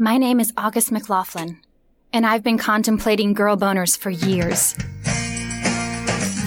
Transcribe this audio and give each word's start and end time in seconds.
My 0.00 0.16
name 0.16 0.38
is 0.38 0.52
August 0.56 0.92
McLaughlin, 0.92 1.58
and 2.12 2.24
I've 2.24 2.44
been 2.44 2.56
contemplating 2.56 3.32
girl 3.32 3.56
boners 3.56 3.98
for 3.98 4.10
years. 4.10 4.76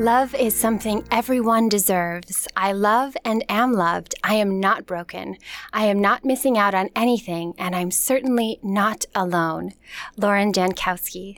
Love 0.00 0.34
is 0.34 0.58
something 0.58 1.06
everyone 1.10 1.68
deserves. 1.68 2.48
I 2.56 2.72
love 2.72 3.14
and 3.22 3.44
am 3.50 3.74
loved. 3.74 4.14
I 4.24 4.36
am 4.36 4.58
not 4.58 4.86
broken. 4.86 5.36
I 5.74 5.84
am 5.84 6.00
not 6.00 6.24
missing 6.24 6.56
out 6.56 6.74
on 6.74 6.88
anything, 6.96 7.52
and 7.58 7.76
I'm 7.76 7.90
certainly 7.90 8.58
not 8.62 9.04
alone. 9.14 9.74
Lauren 10.16 10.54
Jankowski. 10.54 11.36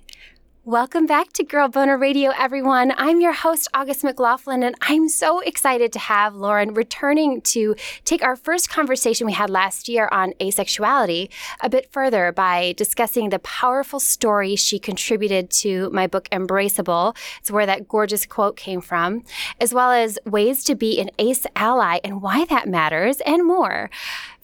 Welcome 0.65 1.07
back 1.07 1.33
to 1.33 1.43
Girl 1.43 1.67
Boner 1.67 1.99
Radio, 1.99 2.31
everyone. 2.39 2.95
I'm 2.97 3.21
your 3.21 3.33
host, 3.33 3.67
August 3.75 4.05
McLaughlin, 4.05 4.63
and 4.63 4.77
I'm 4.81 5.09
so 5.09 5.41
excited 5.41 5.93
to 5.93 5.99
have 5.99 6.37
Lauren 6.37 6.73
returning 6.73 7.41
to 7.41 7.75
take 8.05 8.23
our 8.23 8.37
first 8.37 8.71
conversation 8.71 9.27
we 9.27 9.33
had 9.33 9.51
last 9.51 9.89
year 9.89 10.09
on 10.13 10.35
asexuality 10.35 11.31
a 11.63 11.69
bit 11.69 11.91
further 11.91 12.31
by 12.31 12.75
discussing 12.77 13.31
the 13.31 13.41
powerful 13.41 13.99
story 13.99 14.55
she 14.55 14.79
contributed 14.79 15.51
to 15.51 15.91
my 15.91 16.07
book, 16.07 16.29
Embraceable. 16.31 17.17
It's 17.41 17.51
where 17.51 17.67
that 17.67 17.89
gorgeous 17.89 18.25
quote 18.25 18.57
came 18.57 18.81
from, 18.81 19.25
as 19.61 19.75
well 19.75 19.91
as 19.91 20.17
ways 20.27 20.63
to 20.67 20.77
be 20.77 21.01
an 21.01 21.11
ace 21.19 21.45
ally 21.57 21.99
and 22.05 22.23
why 22.23 22.45
that 22.45 22.69
matters, 22.69 23.21
and 23.27 23.45
more. 23.45 23.91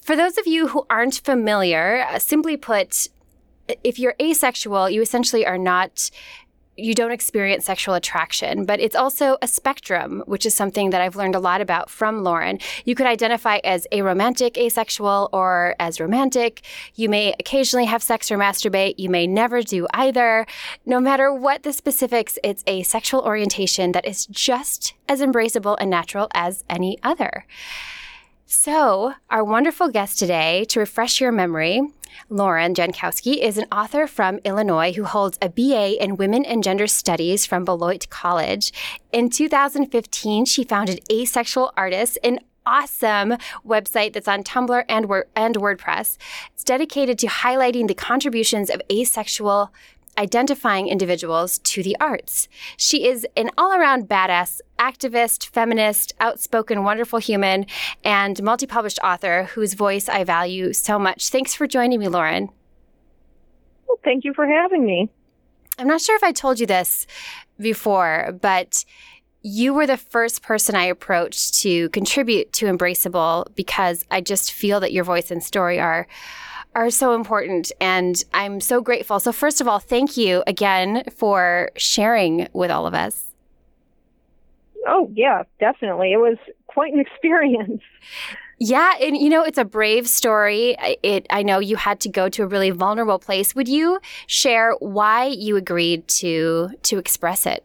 For 0.01 0.17
those 0.17 0.37
of 0.37 0.47
you 0.47 0.67
who 0.67 0.85
aren't 0.89 1.21
familiar, 1.23 2.05
uh, 2.09 2.19
simply 2.19 2.57
put, 2.57 3.07
if 3.83 3.99
you're 3.99 4.15
asexual, 4.21 4.89
you 4.89 5.01
essentially 5.01 5.45
are 5.45 5.57
not 5.57 6.11
you 6.79 6.93
don't 6.93 7.11
experience 7.11 7.65
sexual 7.65 7.93
attraction, 7.93 8.65
but 8.65 8.79
it's 8.79 8.95
also 8.95 9.37
a 9.41 9.47
spectrum, 9.47 10.23
which 10.25 10.45
is 10.45 10.55
something 10.55 10.89
that 10.91 11.01
I've 11.01 11.15
learned 11.15 11.35
a 11.35 11.39
lot 11.39 11.61
about 11.61 11.89
from 11.89 12.23
Lauren. 12.23 12.59
You 12.85 12.95
could 12.95 13.05
identify 13.05 13.57
as 13.63 13.85
aromantic 13.91 14.57
asexual 14.57 15.29
or 15.33 15.75
as 15.79 15.99
romantic. 15.99 16.61
You 16.95 17.09
may 17.09 17.33
occasionally 17.39 17.85
have 17.85 18.01
sex 18.01 18.31
or 18.31 18.37
masturbate. 18.37 18.95
You 18.97 19.09
may 19.09 19.27
never 19.27 19.61
do 19.61 19.87
either. 19.93 20.45
No 20.85 20.99
matter 20.99 21.33
what 21.33 21.63
the 21.63 21.73
specifics, 21.73 22.39
it's 22.43 22.63
a 22.65 22.83
sexual 22.83 23.21
orientation 23.21 23.91
that 23.91 24.07
is 24.07 24.25
just 24.27 24.93
as 25.07 25.21
embraceable 25.21 25.75
and 25.79 25.89
natural 25.89 26.29
as 26.33 26.63
any 26.69 26.97
other. 27.03 27.45
So, 28.51 29.13
our 29.29 29.43
wonderful 29.43 29.89
guest 29.89 30.17
today, 30.17 30.65
to 30.69 30.79
refresh 30.79 31.21
your 31.21 31.31
memory, 31.31 31.83
Lauren 32.29 32.73
Jankowski 32.73 33.37
is 33.37 33.59
an 33.59 33.67
author 33.71 34.07
from 34.07 34.39
Illinois 34.43 34.91
who 34.91 35.03
holds 35.03 35.37
a 35.39 35.49
BA 35.49 36.03
in 36.03 36.17
Women 36.17 36.43
and 36.43 36.63
Gender 36.63 36.87
Studies 36.87 37.45
from 37.45 37.63
Beloit 37.63 38.09
College. 38.09 38.73
In 39.13 39.29
2015, 39.29 40.45
she 40.45 40.63
founded 40.63 40.99
Asexual 41.11 41.71
Artists, 41.77 42.17
an 42.23 42.39
awesome 42.65 43.35
website 43.63 44.13
that's 44.13 44.27
on 44.27 44.43
Tumblr 44.43 44.83
and, 44.89 45.05
and 45.35 45.55
WordPress. 45.55 46.17
It's 46.51 46.63
dedicated 46.63 47.19
to 47.19 47.27
highlighting 47.27 47.87
the 47.87 47.93
contributions 47.93 48.71
of 48.71 48.81
asexual 48.91 49.71
identifying 50.17 50.87
individuals 50.87 51.59
to 51.59 51.83
the 51.83 51.95
arts. 51.99 52.47
She 52.77 53.07
is 53.07 53.27
an 53.37 53.49
all 53.57 53.73
around 53.73 54.09
badass 54.09 54.59
activist, 54.77 55.47
feminist, 55.49 56.13
outspoken, 56.19 56.83
wonderful 56.83 57.19
human, 57.19 57.65
and 58.03 58.41
multi 58.41 58.65
published 58.65 58.99
author 59.03 59.43
whose 59.43 59.73
voice 59.73 60.09
I 60.09 60.23
value 60.23 60.73
so 60.73 60.97
much. 60.97 61.29
Thanks 61.29 61.55
for 61.55 61.67
joining 61.67 61.99
me, 61.99 62.07
Lauren. 62.07 62.49
Well, 63.87 63.99
thank 64.03 64.23
you 64.23 64.33
for 64.33 64.47
having 64.47 64.85
me. 64.85 65.09
I'm 65.77 65.87
not 65.87 66.01
sure 66.01 66.15
if 66.15 66.23
I 66.23 66.31
told 66.31 66.59
you 66.59 66.65
this 66.65 67.07
before, 67.59 68.37
but 68.41 68.83
you 69.41 69.73
were 69.73 69.87
the 69.87 69.97
first 69.97 70.41
person 70.41 70.75
I 70.75 70.85
approached 70.85 71.59
to 71.59 71.87
contribute 71.89 72.51
to 72.53 72.65
Embraceable 72.65 73.47
because 73.55 74.05
I 74.11 74.19
just 74.19 74.51
feel 74.51 74.81
that 74.81 74.91
your 74.91 75.05
voice 75.05 75.31
and 75.31 75.41
story 75.41 75.79
are 75.79 76.07
are 76.75 76.89
so 76.89 77.13
important. 77.13 77.71
And 77.81 78.23
I'm 78.33 78.59
so 78.59 78.81
grateful. 78.81 79.19
So, 79.19 79.31
first 79.31 79.61
of 79.61 79.67
all, 79.67 79.79
thank 79.79 80.17
you 80.17 80.43
again 80.47 81.03
for 81.15 81.71
sharing 81.75 82.47
with 82.53 82.71
all 82.71 82.87
of 82.87 82.93
us. 82.93 83.25
Oh, 84.87 85.11
yeah, 85.13 85.43
definitely. 85.59 86.13
It 86.13 86.17
was 86.17 86.37
quite 86.67 86.93
an 86.93 86.99
experience. 87.11 87.81
Yeah, 88.59 88.93
and 89.01 89.15
you 89.15 89.29
know, 89.29 89.43
it's 89.43 89.57
a 89.57 89.63
brave 89.63 90.07
story. 90.07 90.75
It 91.01 91.27
I 91.29 91.43
know 91.43 91.59
you 91.59 91.77
had 91.77 92.01
to 92.01 92.09
go 92.09 92.27
to 92.27 92.43
a 92.43 92.47
really 92.47 92.71
vulnerable 92.71 93.17
place. 93.17 93.55
Would 93.55 93.69
you 93.69 93.99
share 94.27 94.73
why 94.79 95.27
you 95.27 95.55
agreed 95.55 96.07
to 96.09 96.69
to 96.83 96.97
express 96.97 97.45
it? 97.45 97.63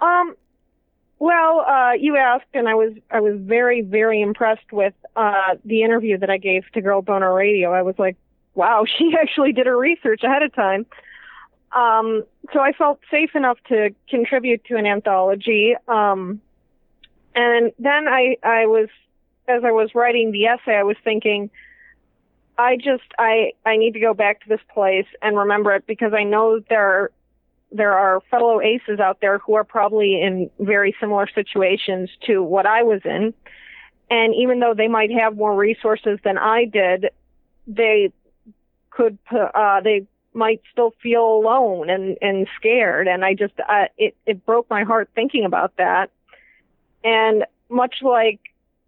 Um 0.00 0.34
well, 1.20 1.60
uh, 1.60 1.92
you 1.98 2.16
asked, 2.16 2.46
and 2.54 2.68
I 2.68 2.74
was 2.74 2.92
I 3.10 3.20
was 3.20 3.34
very 3.38 3.82
very 3.82 4.20
impressed 4.20 4.72
with 4.72 4.94
uh, 5.18 5.56
the 5.64 5.82
interview 5.82 6.16
that 6.16 6.30
I 6.30 6.38
gave 6.38 6.62
to 6.74 6.80
Girl 6.80 7.02
Boner 7.02 7.34
Radio. 7.34 7.72
I 7.72 7.82
was 7.82 7.96
like, 7.98 8.16
wow, 8.54 8.84
she 8.98 9.14
actually 9.20 9.52
did 9.52 9.66
her 9.66 9.76
research 9.76 10.22
ahead 10.22 10.42
of 10.42 10.54
time. 10.54 10.86
Um, 11.72 12.24
so 12.52 12.60
I 12.60 12.72
felt 12.72 13.00
safe 13.10 13.34
enough 13.34 13.58
to 13.68 13.90
contribute 14.08 14.64
to 14.66 14.76
an 14.76 14.86
anthology. 14.86 15.74
Um, 15.88 16.40
and 17.34 17.72
then 17.78 18.08
I 18.08 18.36
I 18.42 18.66
was 18.66 18.88
as 19.48 19.64
I 19.64 19.72
was 19.72 19.94
writing 19.94 20.30
the 20.30 20.46
essay, 20.46 20.76
I 20.76 20.84
was 20.84 20.96
thinking. 21.02 21.50
I 22.56 22.76
just 22.76 23.04
I 23.18 23.52
I 23.66 23.76
need 23.76 23.92
to 23.94 24.00
go 24.00 24.14
back 24.14 24.40
to 24.42 24.48
this 24.48 24.60
place 24.72 25.06
and 25.20 25.36
remember 25.36 25.72
it 25.74 25.86
because 25.86 26.12
I 26.14 26.24
know 26.24 26.60
there 26.70 27.10
there 27.70 27.92
are 27.92 28.20
fellow 28.30 28.60
aces 28.60 28.98
out 28.98 29.20
there 29.20 29.38
who 29.38 29.54
are 29.54 29.64
probably 29.64 30.20
in 30.20 30.50
very 30.58 30.96
similar 30.98 31.28
situations 31.32 32.08
to 32.26 32.42
what 32.42 32.66
I 32.66 32.82
was 32.82 33.02
in. 33.04 33.34
And 34.10 34.34
even 34.34 34.60
though 34.60 34.74
they 34.74 34.88
might 34.88 35.10
have 35.10 35.36
more 35.36 35.54
resources 35.54 36.18
than 36.24 36.38
I 36.38 36.64
did, 36.64 37.10
they 37.66 38.12
could, 38.90 39.18
uh, 39.30 39.80
they 39.82 40.06
might 40.32 40.62
still 40.72 40.94
feel 41.02 41.24
alone 41.24 41.90
and, 41.90 42.16
and 42.22 42.46
scared. 42.56 43.08
And 43.08 43.24
I 43.24 43.34
just, 43.34 43.54
uh, 43.60 43.86
it, 43.96 44.16
it 44.26 44.46
broke 44.46 44.70
my 44.70 44.84
heart 44.84 45.10
thinking 45.14 45.44
about 45.44 45.76
that. 45.76 46.10
And 47.04 47.44
much 47.68 47.96
like 48.02 48.40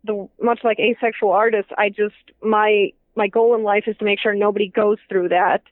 the, 0.04 0.28
much 0.40 0.60
like 0.64 0.78
asexual 0.80 1.32
artists, 1.32 1.70
I 1.76 1.90
just, 1.90 2.14
my, 2.42 2.92
my 3.14 3.28
goal 3.28 3.54
in 3.54 3.62
life 3.62 3.84
is 3.86 3.96
to 3.98 4.04
make 4.04 4.20
sure 4.20 4.34
nobody 4.34 4.68
goes 4.68 4.98
through 5.08 5.28
that. 5.28 5.62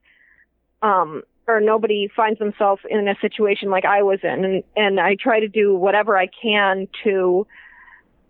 Um, 0.82 1.22
or 1.46 1.60
nobody 1.60 2.08
finds 2.14 2.38
themselves 2.38 2.82
in 2.88 3.08
a 3.08 3.14
situation 3.20 3.70
like 3.70 3.86
I 3.86 4.02
was 4.02 4.20
in. 4.22 4.44
And, 4.44 4.64
and 4.76 5.00
I 5.00 5.16
try 5.18 5.40
to 5.40 5.48
do 5.48 5.74
whatever 5.74 6.16
I 6.16 6.26
can 6.26 6.86
to 7.04 7.46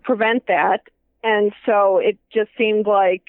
prevent 0.04 0.46
that. 0.46 0.82
And 1.22 1.52
so 1.66 1.98
it 1.98 2.18
just 2.32 2.50
seemed 2.56 2.86
like 2.86 3.22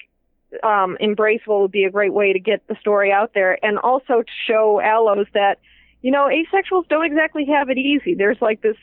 um, 0.62 0.96
Embraceable 1.00 1.62
would 1.62 1.72
be 1.72 1.84
a 1.84 1.90
great 1.90 2.12
way 2.12 2.32
to 2.32 2.40
get 2.40 2.66
the 2.66 2.76
story 2.80 3.12
out 3.12 3.32
there 3.34 3.62
and 3.64 3.78
also 3.78 4.22
to 4.22 4.32
show 4.46 4.80
allos 4.82 5.26
that, 5.34 5.58
you 6.02 6.10
know, 6.10 6.28
asexuals 6.28 6.88
don't 6.88 7.04
exactly 7.04 7.46
have 7.46 7.70
it 7.70 7.78
easy. 7.78 8.14
There's 8.14 8.40
like 8.40 8.62
this, 8.62 8.76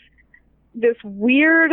this 0.75 0.97
weird 1.03 1.71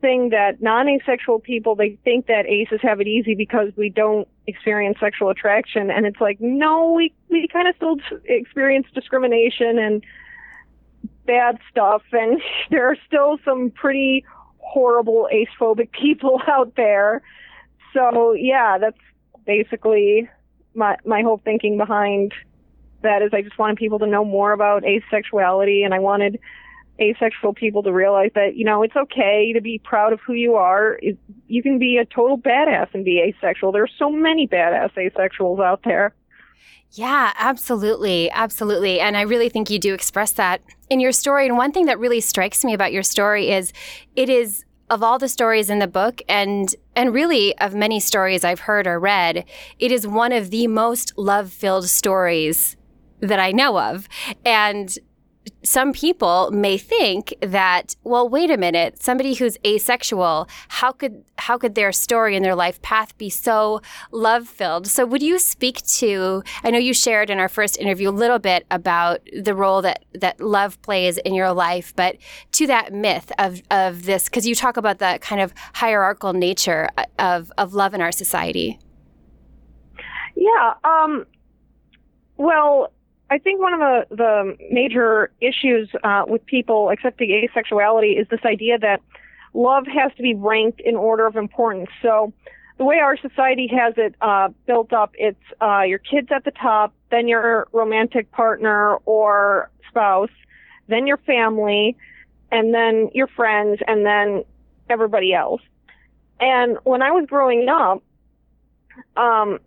thing 0.00 0.30
that 0.30 0.62
non-asexual 0.62 1.40
people 1.40 1.74
they 1.74 1.98
think 2.04 2.26
that 2.26 2.46
aces 2.46 2.80
have 2.82 3.00
it 3.00 3.06
easy 3.08 3.34
because 3.34 3.72
we 3.76 3.90
don't 3.90 4.28
experience 4.46 4.96
sexual 5.00 5.28
attraction 5.28 5.90
and 5.90 6.06
it's 6.06 6.20
like 6.20 6.40
no 6.40 6.92
we 6.92 7.12
we 7.30 7.48
kind 7.48 7.66
of 7.66 7.74
still 7.76 7.96
experience 8.26 8.86
discrimination 8.94 9.78
and 9.78 10.04
bad 11.26 11.58
stuff 11.70 12.02
and 12.12 12.40
there 12.70 12.88
are 12.88 12.96
still 13.06 13.38
some 13.44 13.70
pretty 13.70 14.24
horrible 14.68 15.28
acephobic 15.32 15.90
people 15.92 16.40
out 16.48 16.74
there 16.76 17.22
so 17.94 18.32
yeah 18.32 18.78
that's 18.78 18.98
basically 19.46 20.28
my 20.74 20.96
my 21.04 21.22
whole 21.22 21.40
thinking 21.44 21.76
behind 21.76 22.32
that 23.02 23.22
is 23.22 23.30
I 23.32 23.42
just 23.42 23.58
wanted 23.58 23.76
people 23.76 23.98
to 24.00 24.06
know 24.06 24.24
more 24.24 24.52
about 24.52 24.82
asexuality 24.82 25.84
and 25.84 25.94
I 25.94 25.98
wanted 25.98 26.38
asexual 27.00 27.54
people 27.54 27.82
to 27.84 27.92
realize 27.92 28.30
that 28.34 28.56
you 28.56 28.64
know 28.64 28.82
it's 28.82 28.96
okay 28.96 29.52
to 29.54 29.60
be 29.60 29.80
proud 29.84 30.12
of 30.12 30.20
who 30.26 30.32
you 30.32 30.54
are. 30.54 30.98
You 31.46 31.62
can 31.62 31.78
be 31.78 31.96
a 31.96 32.04
total 32.04 32.38
badass 32.38 32.88
and 32.92 33.04
be 33.04 33.20
asexual. 33.20 33.72
There's 33.72 33.92
so 33.98 34.10
many 34.10 34.46
badass 34.46 34.92
asexuals 34.94 35.64
out 35.64 35.82
there. 35.84 36.14
Yeah, 36.92 37.32
absolutely. 37.36 38.30
Absolutely. 38.30 39.00
And 39.00 39.16
I 39.16 39.22
really 39.22 39.48
think 39.48 39.68
you 39.70 39.78
do 39.78 39.92
express 39.94 40.32
that 40.32 40.62
in 40.88 41.00
your 41.00 41.12
story. 41.12 41.46
And 41.46 41.56
one 41.56 41.72
thing 41.72 41.86
that 41.86 41.98
really 41.98 42.20
strikes 42.20 42.64
me 42.64 42.72
about 42.72 42.92
your 42.92 43.02
story 43.02 43.50
is 43.50 43.72
it 44.16 44.28
is 44.28 44.64
of 44.90 45.02
all 45.02 45.18
the 45.18 45.28
stories 45.28 45.68
in 45.68 45.80
the 45.80 45.86
book 45.86 46.22
and 46.30 46.74
and 46.96 47.12
really 47.12 47.56
of 47.58 47.74
many 47.74 48.00
stories 48.00 48.42
I've 48.42 48.60
heard 48.60 48.86
or 48.86 48.98
read, 48.98 49.44
it 49.78 49.92
is 49.92 50.06
one 50.06 50.32
of 50.32 50.50
the 50.50 50.66
most 50.66 51.12
love-filled 51.18 51.88
stories 51.88 52.76
that 53.20 53.38
I 53.38 53.52
know 53.52 53.78
of. 53.78 54.08
And 54.44 54.96
some 55.62 55.92
people 55.92 56.50
may 56.50 56.78
think 56.78 57.34
that 57.40 57.94
well 58.04 58.28
wait 58.28 58.50
a 58.50 58.56
minute 58.56 59.02
somebody 59.02 59.34
who's 59.34 59.56
asexual 59.66 60.48
how 60.68 60.92
could 60.92 61.24
how 61.38 61.58
could 61.58 61.74
their 61.74 61.92
story 61.92 62.36
and 62.36 62.44
their 62.44 62.54
life 62.54 62.80
path 62.82 63.16
be 63.18 63.30
so 63.30 63.80
love 64.10 64.48
filled 64.48 64.86
so 64.86 65.04
would 65.04 65.22
you 65.22 65.38
speak 65.38 65.84
to 65.86 66.42
i 66.64 66.70
know 66.70 66.78
you 66.78 66.94
shared 66.94 67.30
in 67.30 67.38
our 67.38 67.48
first 67.48 67.78
interview 67.78 68.08
a 68.08 68.10
little 68.10 68.38
bit 68.38 68.66
about 68.70 69.20
the 69.32 69.54
role 69.54 69.82
that 69.82 70.04
that 70.14 70.40
love 70.40 70.80
plays 70.82 71.18
in 71.18 71.34
your 71.34 71.52
life 71.52 71.94
but 71.96 72.16
to 72.52 72.66
that 72.66 72.92
myth 72.92 73.30
of 73.38 73.62
of 73.70 74.04
this 74.04 74.24
because 74.24 74.46
you 74.46 74.54
talk 74.54 74.76
about 74.76 74.98
the 74.98 75.18
kind 75.20 75.40
of 75.40 75.52
hierarchical 75.74 76.32
nature 76.32 76.88
of 77.18 77.52
of 77.58 77.74
love 77.74 77.94
in 77.94 78.00
our 78.00 78.12
society. 78.12 78.78
Yeah 80.36 80.74
um 80.84 81.26
well 82.36 82.92
I 83.30 83.38
think 83.38 83.60
one 83.60 83.74
of 83.74 83.80
the, 83.80 84.16
the 84.16 84.56
major 84.70 85.30
issues 85.40 85.90
uh, 86.02 86.24
with 86.26 86.44
people 86.46 86.90
accepting 86.90 87.28
asexuality 87.30 88.18
is 88.20 88.26
this 88.28 88.40
idea 88.44 88.78
that 88.78 89.02
love 89.52 89.86
has 89.86 90.12
to 90.16 90.22
be 90.22 90.34
ranked 90.34 90.80
in 90.80 90.96
order 90.96 91.26
of 91.26 91.36
importance. 91.36 91.90
So 92.00 92.32
the 92.78 92.84
way 92.84 92.98
our 92.98 93.16
society 93.16 93.66
has 93.68 93.94
it 93.96 94.14
uh, 94.22 94.48
built 94.66 94.92
up, 94.92 95.12
it's 95.18 95.42
uh, 95.60 95.82
your 95.82 95.98
kids 95.98 96.28
at 96.34 96.44
the 96.44 96.52
top, 96.52 96.94
then 97.10 97.28
your 97.28 97.68
romantic 97.72 98.30
partner 98.32 98.96
or 99.04 99.70
spouse, 99.88 100.30
then 100.86 101.06
your 101.06 101.18
family, 101.18 101.96
and 102.50 102.72
then 102.72 103.10
your 103.12 103.26
friends, 103.26 103.80
and 103.86 104.06
then 104.06 104.44
everybody 104.88 105.34
else. 105.34 105.60
And 106.40 106.78
when 106.84 107.02
I 107.02 107.10
was 107.10 107.26
growing 107.26 107.68
up, 107.68 108.02
um, 109.16 109.58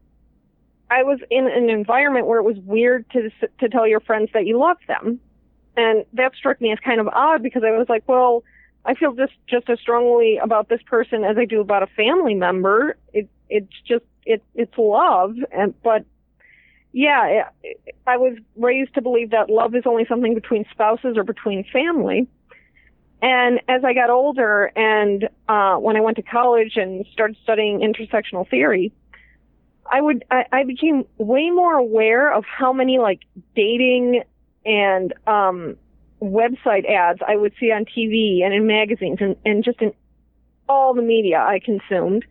I 0.91 1.03
was 1.03 1.19
in 1.29 1.47
an 1.47 1.69
environment 1.69 2.27
where 2.27 2.39
it 2.39 2.43
was 2.43 2.57
weird 2.65 3.09
to 3.11 3.31
to 3.59 3.69
tell 3.69 3.87
your 3.87 4.01
friends 4.01 4.29
that 4.33 4.45
you 4.45 4.59
love 4.59 4.77
them, 4.89 5.21
and 5.77 6.03
that 6.13 6.35
struck 6.35 6.59
me 6.59 6.73
as 6.73 6.79
kind 6.79 6.99
of 6.99 7.07
odd 7.07 7.41
because 7.41 7.63
I 7.65 7.71
was 7.71 7.87
like, 7.87 8.03
well, 8.07 8.43
I 8.83 8.93
feel 8.95 9.13
just 9.13 9.31
just 9.47 9.69
as 9.69 9.79
strongly 9.79 10.37
about 10.37 10.67
this 10.67 10.81
person 10.85 11.23
as 11.23 11.37
I 11.37 11.45
do 11.45 11.61
about 11.61 11.81
a 11.81 11.87
family 11.87 12.35
member. 12.35 12.97
It 13.13 13.29
it's 13.49 13.73
just 13.87 14.03
it 14.25 14.43
it's 14.53 14.77
love, 14.77 15.35
and 15.53 15.73
but 15.81 16.03
yeah, 16.91 17.45
it, 17.63 17.95
I 18.05 18.17
was 18.17 18.37
raised 18.57 18.93
to 18.95 19.01
believe 19.01 19.29
that 19.31 19.49
love 19.49 19.73
is 19.75 19.83
only 19.85 20.05
something 20.09 20.35
between 20.35 20.65
spouses 20.71 21.15
or 21.15 21.23
between 21.23 21.63
family. 21.71 22.27
And 23.21 23.61
as 23.69 23.85
I 23.85 23.93
got 23.93 24.09
older 24.09 24.73
and 24.75 25.29
uh, 25.47 25.75
when 25.75 25.95
I 25.95 26.01
went 26.01 26.17
to 26.17 26.23
college 26.23 26.73
and 26.75 27.05
started 27.13 27.37
studying 27.43 27.79
intersectional 27.79 28.49
theory, 28.49 28.91
I 29.91 30.01
would 30.01 30.23
I, 30.31 30.45
I 30.51 30.63
became 30.63 31.05
way 31.17 31.49
more 31.49 31.75
aware 31.75 32.33
of 32.33 32.45
how 32.45 32.71
many 32.71 32.97
like 32.97 33.19
dating 33.55 34.23
and 34.65 35.13
um 35.27 35.75
website 36.21 36.89
ads 36.89 37.19
I 37.27 37.35
would 37.35 37.53
see 37.59 37.71
on 37.71 37.85
TV 37.85 38.43
and 38.43 38.53
in 38.53 38.65
magazines 38.67 39.17
and, 39.19 39.35
and 39.45 39.63
just 39.63 39.81
in 39.81 39.93
all 40.69 40.93
the 40.93 41.01
media 41.01 41.39
I 41.39 41.59
consumed. 41.59 42.25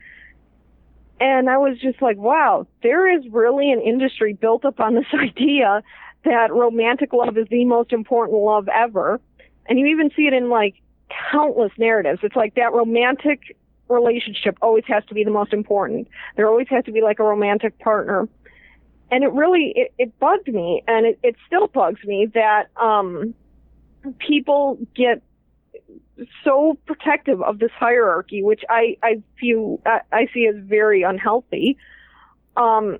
And 1.20 1.50
I 1.50 1.58
was 1.58 1.78
just 1.78 2.00
like, 2.00 2.16
wow, 2.16 2.66
there 2.82 3.06
is 3.14 3.22
really 3.30 3.70
an 3.70 3.80
industry 3.82 4.32
built 4.32 4.64
up 4.64 4.80
on 4.80 4.94
this 4.94 5.06
idea 5.12 5.82
that 6.24 6.52
romantic 6.52 7.12
love 7.12 7.36
is 7.36 7.46
the 7.50 7.64
most 7.64 7.92
important 7.92 8.38
love 8.38 8.68
ever. 8.68 9.20
And 9.66 9.78
you 9.78 9.86
even 9.86 10.10
see 10.16 10.26
it 10.26 10.32
in 10.32 10.48
like 10.48 10.74
countless 11.30 11.72
narratives. 11.76 12.20
It's 12.22 12.36
like 12.36 12.54
that 12.54 12.72
romantic 12.72 13.56
relationship 13.90 14.56
always 14.62 14.84
has 14.86 15.04
to 15.06 15.14
be 15.14 15.24
the 15.24 15.30
most 15.30 15.52
important. 15.52 16.08
There 16.36 16.48
always 16.48 16.68
has 16.70 16.84
to 16.84 16.92
be 16.92 17.02
like 17.02 17.18
a 17.18 17.24
romantic 17.24 17.78
partner. 17.78 18.28
And 19.10 19.24
it 19.24 19.32
really, 19.32 19.72
it, 19.74 19.92
it 19.98 20.18
bugged 20.20 20.48
me 20.48 20.82
and 20.86 21.04
it, 21.06 21.18
it 21.22 21.36
still 21.46 21.66
bugs 21.66 22.02
me 22.04 22.28
that, 22.34 22.68
um, 22.76 23.34
people 24.18 24.78
get 24.94 25.22
so 26.44 26.78
protective 26.86 27.42
of 27.42 27.58
this 27.58 27.70
hierarchy, 27.72 28.42
which 28.42 28.62
I, 28.68 28.96
I 29.02 29.22
feel, 29.38 29.80
I, 29.84 30.00
I 30.12 30.28
see 30.32 30.46
as 30.46 30.54
very 30.58 31.02
unhealthy. 31.02 31.76
Um, 32.56 32.98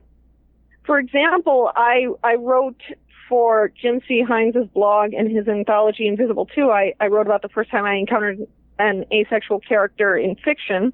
for 0.84 0.98
example, 0.98 1.70
I, 1.76 2.06
I 2.24 2.34
wrote 2.34 2.80
for 3.28 3.72
Jim 3.80 4.00
C. 4.08 4.22
Hines' 4.26 4.56
blog 4.74 5.12
and 5.12 5.30
his 5.30 5.46
anthology 5.46 6.08
Invisible 6.08 6.46
2, 6.46 6.70
I, 6.70 6.94
I 6.98 7.06
wrote 7.06 7.26
about 7.26 7.42
the 7.42 7.48
first 7.48 7.70
time 7.70 7.84
I 7.84 7.94
encountered 7.94 8.40
an 8.80 9.04
asexual 9.12 9.60
character 9.60 10.16
in 10.16 10.36
fiction. 10.36 10.92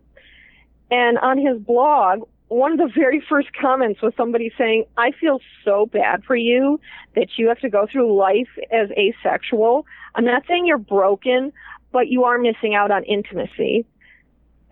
And 0.90 1.18
on 1.18 1.38
his 1.38 1.58
blog, 1.58 2.28
one 2.48 2.72
of 2.72 2.78
the 2.78 2.92
very 2.94 3.20
first 3.28 3.48
comments 3.52 4.00
was 4.02 4.12
somebody 4.16 4.52
saying, 4.56 4.84
I 4.96 5.10
feel 5.12 5.40
so 5.64 5.86
bad 5.86 6.24
for 6.24 6.36
you 6.36 6.78
that 7.14 7.28
you 7.36 7.48
have 7.48 7.58
to 7.60 7.68
go 7.68 7.86
through 7.90 8.16
life 8.16 8.48
as 8.70 8.88
asexual. 8.92 9.86
I'm 10.14 10.24
not 10.24 10.44
saying 10.46 10.66
you're 10.66 10.78
broken, 10.78 11.52
but 11.92 12.08
you 12.08 12.24
are 12.24 12.38
missing 12.38 12.74
out 12.74 12.90
on 12.90 13.02
intimacy. 13.04 13.84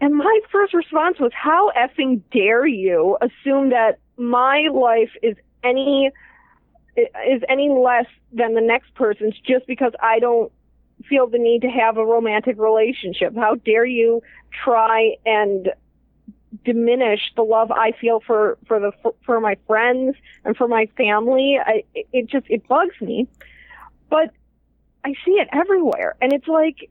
And 0.01 0.15
my 0.15 0.41
first 0.53 0.75
response 0.75 1.19
was, 1.19 1.33
how 1.35 1.73
effing 1.73 2.23
dare 2.33 2.67
you 2.67 3.17
assume 3.21 3.71
that 3.71 3.99
my 4.17 4.69
life 4.73 5.11
is 5.23 5.37
any 5.65 6.11
is 6.97 7.43
any 7.49 7.71
less 7.71 8.07
than 8.33 8.55
the 8.55 8.61
next 8.61 8.95
person's 8.95 9.35
just 9.45 9.67
because 9.67 9.93
I 10.01 10.21
don't 10.21 10.53
feel 11.09 11.27
the 11.27 11.39
need 11.39 11.63
to 11.63 11.69
have 11.69 11.97
a 11.97 12.05
romantic 12.05 12.59
relationship. 12.59 13.37
How 13.37 13.57
dare 13.57 13.85
you 13.85 14.23
try 14.65 15.17
and 15.27 15.71
diminish 16.65 17.21
the 17.37 17.43
love 17.43 17.71
I 17.71 17.93
feel 18.01 18.21
for 18.21 18.59
for 18.67 18.79
the 18.79 18.93
for, 19.25 19.41
my 19.41 19.57
friends 19.67 20.17
and 20.45 20.57
for 20.57 20.69
my 20.69 20.87
family. 20.97 21.59
I 21.61 21.85
it 21.95 22.29
just 22.29 22.47
it 22.49 22.67
bugs 22.69 23.01
me. 23.01 23.29
But 24.09 24.31
I 25.05 25.15
see 25.25 25.33
it 25.33 25.49
everywhere 25.53 26.17
and 26.21 26.33
it's 26.33 26.49
like 26.49 26.91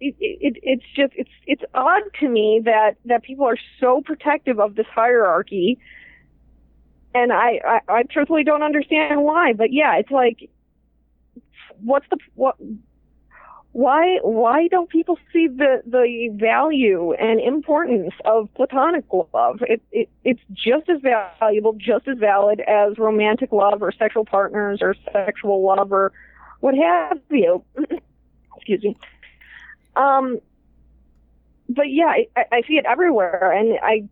it, 0.00 0.14
it, 0.20 0.56
it's 0.62 0.84
just 0.94 1.12
it's 1.16 1.30
it's 1.46 1.62
odd 1.74 2.02
to 2.20 2.28
me 2.28 2.62
that 2.64 2.96
that 3.04 3.22
people 3.22 3.46
are 3.46 3.58
so 3.80 4.02
protective 4.02 4.58
of 4.60 4.74
this 4.74 4.86
hierarchy 4.86 5.78
and 7.14 7.32
I, 7.32 7.60
I 7.64 7.80
I 7.88 8.02
truthfully 8.04 8.44
don't 8.44 8.62
understand 8.62 9.22
why 9.22 9.52
but 9.52 9.72
yeah 9.72 9.96
it's 9.96 10.10
like 10.10 10.50
what's 11.82 12.06
the 12.10 12.18
what 12.34 12.56
why 13.72 14.18
why 14.22 14.68
don't 14.68 14.88
people 14.88 15.18
see 15.32 15.48
the 15.48 15.82
the 15.84 16.28
value 16.32 17.12
and 17.14 17.40
importance 17.40 18.14
of 18.24 18.48
platonic 18.54 19.04
love? 19.12 19.60
It, 19.62 19.82
it 19.90 20.08
it's 20.22 20.40
just 20.52 20.88
as 20.88 21.00
valuable 21.00 21.72
just 21.72 22.06
as 22.06 22.16
valid 22.18 22.60
as 22.60 22.98
romantic 22.98 23.50
love 23.50 23.82
or 23.82 23.90
sexual 23.90 24.24
partners 24.24 24.78
or 24.80 24.94
sexual 25.12 25.64
love 25.64 25.92
or 25.92 26.12
what 26.60 26.74
have 26.76 27.18
you. 27.30 27.64
Excuse 28.56 28.84
me. 28.84 28.96
Um 29.96 30.38
but 31.68 31.90
yeah 31.90 32.12
I, 32.36 32.44
I 32.52 32.62
see 32.68 32.74
it 32.74 32.84
everywhere 32.86 33.50
and 33.50 33.78
i 33.82 34.06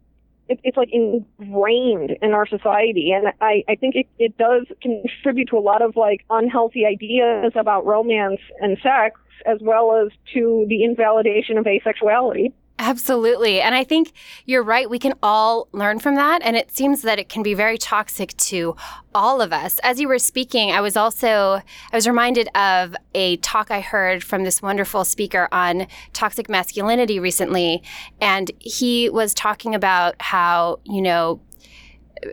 it, 0.48 0.60
it's 0.64 0.76
like 0.76 0.90
ingrained 0.92 2.16
in 2.22 2.32
our 2.32 2.46
society 2.46 3.12
and 3.12 3.28
i 3.40 3.62
i 3.68 3.74
think 3.74 3.94
it, 3.94 4.06
it 4.18 4.36
does 4.38 4.66
contribute 4.80 5.48
to 5.48 5.56
a 5.56 5.60
lot 5.60 5.82
of 5.82 5.96
like 5.96 6.24
unhealthy 6.30 6.84
ideas 6.84 7.52
about 7.54 7.84
romance 7.86 8.40
and 8.60 8.78
sex 8.82 9.20
as 9.46 9.58
well 9.60 9.96
as 9.96 10.12
to 10.32 10.64
the 10.68 10.84
invalidation 10.84 11.58
of 11.58 11.64
asexuality. 11.64 12.52
Absolutely. 12.82 13.60
And 13.60 13.76
I 13.76 13.84
think 13.84 14.12
you're 14.44 14.64
right. 14.64 14.90
We 14.90 14.98
can 14.98 15.14
all 15.22 15.68
learn 15.70 16.00
from 16.00 16.16
that. 16.16 16.42
And 16.42 16.56
it 16.56 16.76
seems 16.76 17.02
that 17.02 17.20
it 17.20 17.28
can 17.28 17.44
be 17.44 17.54
very 17.54 17.78
toxic 17.78 18.36
to 18.38 18.74
all 19.14 19.40
of 19.40 19.52
us. 19.52 19.78
As 19.84 20.00
you 20.00 20.08
were 20.08 20.18
speaking, 20.18 20.72
I 20.72 20.80
was 20.80 20.96
also, 20.96 21.62
I 21.92 21.96
was 21.96 22.08
reminded 22.08 22.48
of 22.56 22.96
a 23.14 23.36
talk 23.36 23.70
I 23.70 23.80
heard 23.80 24.24
from 24.24 24.42
this 24.42 24.60
wonderful 24.60 25.04
speaker 25.04 25.48
on 25.52 25.86
toxic 26.12 26.48
masculinity 26.48 27.20
recently. 27.20 27.84
And 28.20 28.50
he 28.58 29.08
was 29.10 29.32
talking 29.32 29.76
about 29.76 30.20
how, 30.20 30.80
you 30.82 31.02
know, 31.02 31.40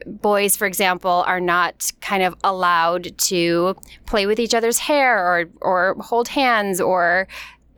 boys, 0.07 0.57
for 0.57 0.65
example, 0.65 1.23
are 1.27 1.39
not 1.39 1.91
kind 2.01 2.23
of 2.23 2.35
allowed 2.43 3.15
to 3.19 3.75
play 4.07 4.25
with 4.25 4.39
each 4.39 4.55
other's 4.55 4.79
hair 4.79 5.19
or 5.19 5.45
or 5.61 5.95
hold 5.99 6.29
hands 6.29 6.81
or 6.81 7.27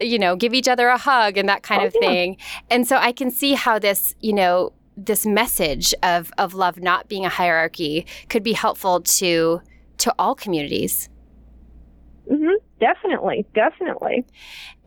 you 0.02 0.20
know 0.20 0.36
give 0.36 0.54
each 0.54 0.68
other 0.68 0.88
a 0.88 0.98
hug 0.98 1.38
and 1.38 1.48
that 1.50 1.64
kind 1.64 1.82
oh, 1.84 1.88
of 1.88 1.96
yeah. 2.02 2.08
thing. 2.08 2.38
And 2.70 2.88
so 2.88 2.98
I 2.98 3.12
can 3.12 3.32
see 3.32 3.54
how 3.54 3.80
this 3.80 4.16
you 4.20 4.34
know 4.34 4.74
this 4.98 5.26
message 5.26 5.94
of 6.04 6.32
of 6.38 6.54
love 6.54 6.80
not 6.80 7.08
being 7.08 7.26
a 7.26 7.30
hierarchy 7.30 8.06
could 8.30 8.44
be 8.44 8.54
helpful 8.54 9.02
to 9.02 9.62
to 10.00 10.14
all 10.18 10.36
communities. 10.36 11.10
Mm-hmm. 12.30 12.56
Definitely, 12.80 13.46
definitely. 13.54 14.26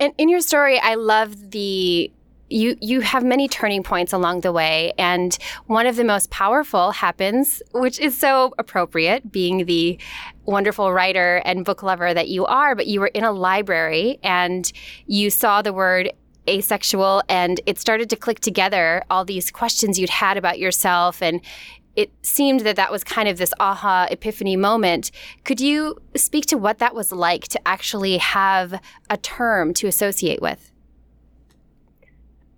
And 0.01 0.13
in 0.19 0.29
your 0.29 0.41
story, 0.41 0.81
I 0.81 0.95
love 0.95 1.51
the 1.51 2.11
you 2.51 2.77
you 2.81 3.01
have 3.01 3.25
many 3.25 3.49
turning 3.49 3.83
points 3.83 4.13
along 4.13 4.43
the 4.43 4.53
way 4.53 4.93
and 4.99 5.39
one 5.67 5.87
of 5.87 5.97
the 5.97 6.05
most 6.05 6.31
powerful 6.31 6.91
happens 6.91 7.63
which 7.73 7.99
is 7.99 8.17
so 8.17 8.53
appropriate 8.59 9.33
being 9.33 9.65
the 9.65 9.99
wonderful 10.45 10.93
writer 10.93 11.41
and 11.45 11.65
book 11.65 11.83
lover 11.83 12.13
that 12.13 12.29
you 12.29 12.45
are 12.47 12.75
but 12.75 12.87
you 12.87 13.01
were 13.01 13.09
in 13.09 13.25
a 13.25 13.33
library 13.33 14.19
and 14.23 14.73
you 15.07 15.31
saw 15.31 15.63
the 15.63 15.73
word 15.73 16.13
asexual 16.49 17.23
and 17.29 17.61
it 17.65 17.79
started 17.79 18.11
to 18.11 18.17
click 18.17 18.41
together 18.41 19.03
all 19.09 19.25
these 19.25 19.51
questions 19.51 19.99
you'd 19.99 20.11
had 20.11 20.37
about 20.37 20.59
yourself 20.59 21.23
and 21.23 21.41
it 21.97 22.13
seemed 22.23 22.61
that 22.61 22.77
that 22.77 22.91
was 22.91 23.05
kind 23.05 23.29
of 23.29 23.39
this 23.39 23.55
aha 23.61 24.09
epiphany 24.11 24.57
moment. 24.57 25.13
Could 25.45 25.61
you 25.61 25.97
speak 26.17 26.45
to 26.47 26.59
what 26.59 26.79
that 26.79 26.93
was 26.93 27.13
like 27.13 27.47
to 27.49 27.69
actually 27.69 28.19
have 28.19 28.81
a 29.09 29.17
term 29.17 29.73
to 29.75 29.87
associate 29.87 30.43
with? 30.43 30.73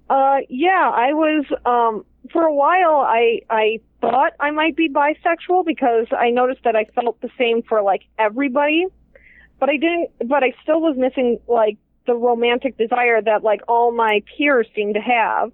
Uh, 0.09 0.39
yeah, 0.49 0.91
I 0.95 1.13
was 1.13 1.45
um, 1.65 2.05
for 2.33 2.43
a 2.43 2.55
while. 2.55 3.01
I 3.01 3.41
I 3.51 3.81
thought 4.01 4.33
I 4.39 4.51
might 4.51 4.77
be 4.77 4.89
bisexual 4.89 5.65
because 5.67 6.07
I 6.17 6.31
noticed 6.31 6.63
that 6.65 6.77
I 6.77 6.85
felt 6.95 7.21
the 7.21 7.31
same 7.39 7.63
for 7.63 7.83
like 7.83 8.03
everybody, 8.19 8.87
but 9.59 9.69
I 9.69 9.77
didn't. 9.77 10.11
But 10.27 10.45
I 10.45 10.53
still 10.63 10.81
was 10.81 10.97
missing 10.97 11.41
like 11.49 11.77
the 12.07 12.15
romantic 12.15 12.79
desire 12.79 13.21
that 13.21 13.43
like 13.43 13.63
all 13.67 13.91
my 13.91 14.23
peers 14.37 14.69
seemed 14.75 14.95
to 14.95 15.01
have. 15.01 15.51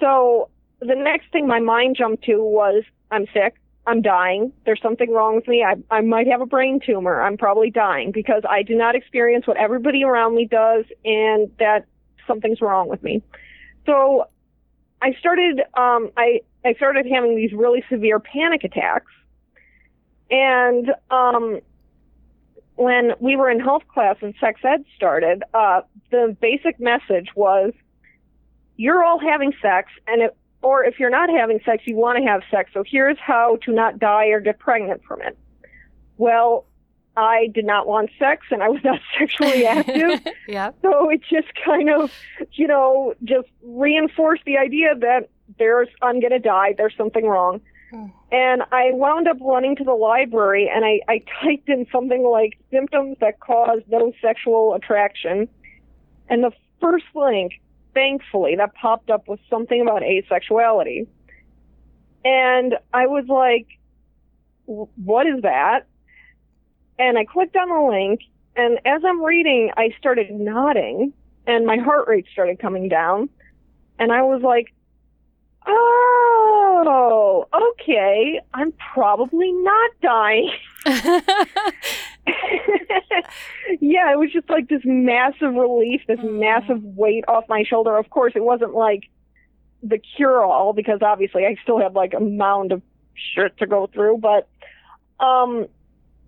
So 0.00 0.48
the 0.80 0.94
next 0.94 1.32
thing 1.32 1.46
my 1.48 1.60
mind 1.60 1.96
jumped 1.98 2.24
to 2.24 2.42
was 2.42 2.84
I'm 3.10 3.26
sick. 3.32 3.56
I'm 3.86 4.02
dying. 4.02 4.52
There's 4.64 4.82
something 4.82 5.12
wrong 5.12 5.36
with 5.36 5.46
me. 5.46 5.64
I, 5.64 5.74
I 5.94 6.00
might 6.00 6.26
have 6.26 6.40
a 6.40 6.46
brain 6.46 6.80
tumor. 6.84 7.22
I'm 7.22 7.36
probably 7.36 7.70
dying 7.70 8.10
because 8.10 8.42
I 8.48 8.62
do 8.62 8.74
not 8.74 8.96
experience 8.96 9.46
what 9.46 9.56
everybody 9.56 10.02
around 10.02 10.34
me 10.34 10.46
does 10.46 10.84
and 11.04 11.50
that 11.60 11.86
something's 12.26 12.60
wrong 12.60 12.88
with 12.88 13.02
me. 13.04 13.22
So 13.86 14.28
I 15.00 15.14
started, 15.14 15.60
um, 15.74 16.10
I, 16.16 16.40
I 16.64 16.74
started 16.74 17.06
having 17.06 17.36
these 17.36 17.52
really 17.52 17.82
severe 17.88 18.18
panic 18.18 18.64
attacks. 18.64 19.12
And, 20.30 20.92
um, 21.10 21.60
when 22.74 23.14
we 23.20 23.36
were 23.36 23.48
in 23.48 23.58
health 23.58 23.84
class 23.88 24.16
and 24.20 24.34
sex 24.38 24.60
ed 24.62 24.84
started, 24.94 25.42
uh, 25.54 25.80
the 26.10 26.36
basic 26.40 26.78
message 26.78 27.30
was, 27.34 27.72
you're 28.76 29.02
all 29.02 29.18
having 29.18 29.54
sex 29.62 29.90
and 30.06 30.20
it, 30.20 30.36
or 30.60 30.84
if 30.84 30.98
you're 30.98 31.10
not 31.10 31.30
having 31.30 31.60
sex, 31.64 31.84
you 31.86 31.96
want 31.96 32.18
to 32.18 32.24
have 32.24 32.42
sex. 32.50 32.70
So 32.74 32.84
here's 32.86 33.16
how 33.18 33.56
to 33.62 33.72
not 33.72 33.98
die 33.98 34.26
or 34.26 34.40
get 34.40 34.58
pregnant 34.58 35.02
from 35.04 35.22
it. 35.22 35.38
Well, 36.18 36.66
I 37.16 37.48
did 37.54 37.64
not 37.64 37.86
want 37.86 38.10
sex 38.18 38.46
and 38.50 38.62
I 38.62 38.68
was 38.68 38.82
not 38.84 39.00
sexually 39.18 39.66
active. 39.66 40.20
yeah. 40.48 40.70
So 40.82 41.08
it 41.10 41.22
just 41.28 41.48
kind 41.64 41.90
of, 41.90 42.12
you 42.52 42.66
know, 42.66 43.14
just 43.24 43.48
reinforced 43.62 44.44
the 44.44 44.58
idea 44.58 44.94
that 44.94 45.28
there's, 45.58 45.88
I'm 46.02 46.20
going 46.20 46.32
to 46.32 46.38
die. 46.38 46.74
There's 46.76 46.94
something 46.96 47.26
wrong. 47.26 47.60
Hmm. 47.90 48.06
And 48.32 48.62
I 48.72 48.90
wound 48.92 49.28
up 49.28 49.38
running 49.40 49.76
to 49.76 49.84
the 49.84 49.94
library 49.94 50.70
and 50.72 50.84
I, 50.84 51.00
I 51.08 51.22
typed 51.42 51.68
in 51.68 51.86
something 51.90 52.24
like 52.24 52.58
symptoms 52.70 53.16
that 53.20 53.40
cause 53.40 53.80
no 53.88 54.12
sexual 54.20 54.74
attraction. 54.74 55.48
And 56.28 56.42
the 56.42 56.50
first 56.80 57.06
link, 57.14 57.60
thankfully, 57.94 58.56
that 58.56 58.74
popped 58.74 59.10
up 59.10 59.28
was 59.28 59.38
something 59.48 59.80
about 59.80 60.02
asexuality. 60.02 61.06
And 62.24 62.74
I 62.92 63.06
was 63.06 63.24
like, 63.28 63.68
what 64.66 65.26
is 65.26 65.42
that? 65.42 65.86
And 66.98 67.18
I 67.18 67.24
clicked 67.24 67.56
on 67.56 67.68
the 67.68 67.90
link, 67.90 68.20
and 68.56 68.78
as 68.86 69.02
I'm 69.04 69.22
reading, 69.22 69.70
I 69.76 69.94
started 69.98 70.30
nodding, 70.30 71.12
and 71.46 71.66
my 71.66 71.76
heart 71.76 72.08
rate 72.08 72.26
started 72.32 72.58
coming 72.58 72.88
down. 72.88 73.28
And 73.98 74.12
I 74.12 74.22
was 74.22 74.42
like, 74.42 74.74
oh, 75.66 77.46
okay, 77.54 78.40
I'm 78.54 78.72
probably 78.72 79.52
not 79.52 79.90
dying. 80.02 80.50
yeah, 83.80 84.12
it 84.12 84.18
was 84.18 84.30
just 84.32 84.48
like 84.48 84.68
this 84.68 84.82
massive 84.84 85.54
relief, 85.54 86.02
this 86.06 86.18
mm. 86.20 86.40
massive 86.40 86.82
weight 86.82 87.24
off 87.28 87.44
my 87.48 87.64
shoulder. 87.64 87.96
Of 87.96 88.10
course, 88.10 88.32
it 88.36 88.44
wasn't 88.44 88.74
like 88.74 89.04
the 89.82 89.98
cure 89.98 90.42
all 90.44 90.72
because 90.72 91.00
obviously 91.02 91.44
I 91.44 91.56
still 91.62 91.78
had 91.78 91.94
like 91.94 92.14
a 92.14 92.20
mound 92.20 92.72
of 92.72 92.82
shit 93.14 93.56
to 93.58 93.66
go 93.66 93.88
through, 93.92 94.18
but 94.18 94.48
um 95.24 95.66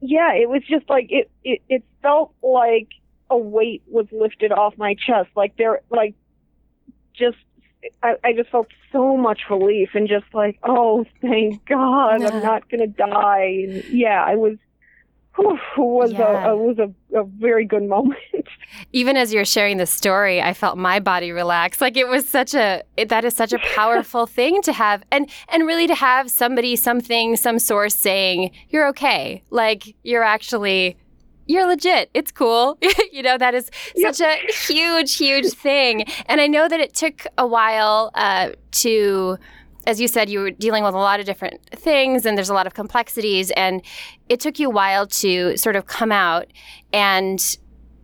yeah, 0.00 0.34
it 0.34 0.48
was 0.48 0.62
just 0.68 0.88
like 0.88 1.06
it, 1.10 1.30
it 1.44 1.62
it 1.68 1.84
felt 2.02 2.32
like 2.42 2.88
a 3.30 3.36
weight 3.36 3.82
was 3.86 4.06
lifted 4.12 4.52
off 4.52 4.76
my 4.78 4.94
chest. 4.94 5.28
Like 5.36 5.56
there 5.56 5.80
like 5.90 6.14
just 7.14 7.36
I, 8.02 8.16
I 8.24 8.32
just 8.32 8.50
felt 8.50 8.68
so 8.92 9.16
much 9.16 9.42
relief 9.50 9.90
and 9.94 10.08
just 10.08 10.26
like, 10.32 10.58
oh, 10.62 11.04
thank 11.20 11.64
God, 11.66 12.22
I'm 12.22 12.42
not 12.42 12.68
gonna 12.68 12.86
die. 12.86 13.64
And 13.66 13.84
yeah, 13.84 14.22
I 14.24 14.36
was 14.36 14.56
whew, 15.37 15.58
was 15.76 16.12
yeah. 16.12 16.47
a, 16.47 16.52
a, 16.52 16.56
was 16.56 16.78
a, 16.78 17.18
a 17.18 17.25
very 17.25 17.64
good 17.64 17.82
moment. 17.82 18.18
Even 18.92 19.16
as 19.16 19.32
you're 19.32 19.44
sharing 19.44 19.76
the 19.76 19.87
story, 19.87 20.42
I 20.42 20.52
felt 20.54 20.78
my 20.78 21.00
body 21.00 21.32
relax. 21.32 21.80
Like 21.80 21.97
it 21.97 22.08
was 22.08 22.28
such 22.28 22.54
a 22.54 22.82
it, 22.97 23.08
that 23.08 23.25
is 23.25 23.35
such 23.35 23.52
a 23.52 23.58
powerful 23.75 24.26
thing 24.38 24.62
to 24.62 24.73
have, 24.73 25.02
and 25.11 25.30
and 25.49 25.66
really 25.66 25.87
to 25.87 25.94
have 25.94 26.30
somebody, 26.30 26.76
something, 26.76 27.37
some 27.37 27.58
source 27.58 27.94
saying 27.94 28.50
you're 28.68 28.87
okay. 28.88 29.42
Like 29.50 29.94
you're 30.02 30.25
actually 30.25 30.97
you're 31.49 31.66
legit. 31.66 32.11
It's 32.14 32.30
cool. 32.30 32.78
you 33.12 33.23
know, 33.23 33.38
that 33.38 33.54
is 33.54 33.70
such 34.00 34.20
yep. 34.20 34.40
a 34.49 34.52
huge, 34.52 35.16
huge 35.16 35.50
thing. 35.50 36.04
And 36.26 36.40
I 36.40 36.47
know 36.47 36.68
that 36.68 36.78
it 36.78 36.94
took 36.94 37.26
a 37.38 37.47
while 37.47 38.11
uh, 38.14 38.50
to 38.73 39.38
as 39.88 39.99
you 39.99 40.07
said, 40.07 40.28
you 40.28 40.40
were 40.40 40.50
dealing 40.50 40.85
with 40.85 40.92
a 40.92 40.99
lot 40.99 41.18
of 41.18 41.25
different 41.25 41.59
things 41.75 42.26
and 42.26 42.37
there's 42.37 42.50
a 42.50 42.54
lot 42.54 42.66
of 42.66 42.75
complexities. 42.75 43.50
And 43.52 43.80
it 44.28 44.38
took 44.38 44.59
you 44.59 44.68
a 44.68 44.71
while 44.71 45.07
to 45.07 45.57
sort 45.57 45.76
of 45.76 45.87
come 45.87 46.12
out. 46.12 46.47
And 46.92 47.42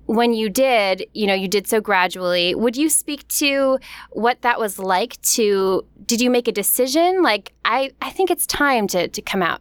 when 0.07 0.33
you 0.33 0.49
did, 0.49 1.07
you 1.13 1.27
know, 1.27 1.35
you 1.35 1.47
did 1.47 1.67
so 1.67 1.83
gradually. 1.83 2.55
Would 2.55 2.75
you 2.75 2.89
speak 2.89 3.29
to 3.29 3.79
what 4.13 4.41
that 4.41 4.59
was 4.59 4.79
like 4.79 5.21
to, 5.35 5.85
did 6.07 6.23
you 6.23 6.31
make 6.31 6.49
a 6.49 6.53
decision? 6.53 7.23
Like, 7.23 7.53
I, 7.67 7.91
I 8.01 8.09
think 8.09 8.31
it's 8.31 8.47
time 8.47 8.87
to, 8.89 9.07
to 9.07 9.21
come 9.21 9.43
out. 9.43 9.61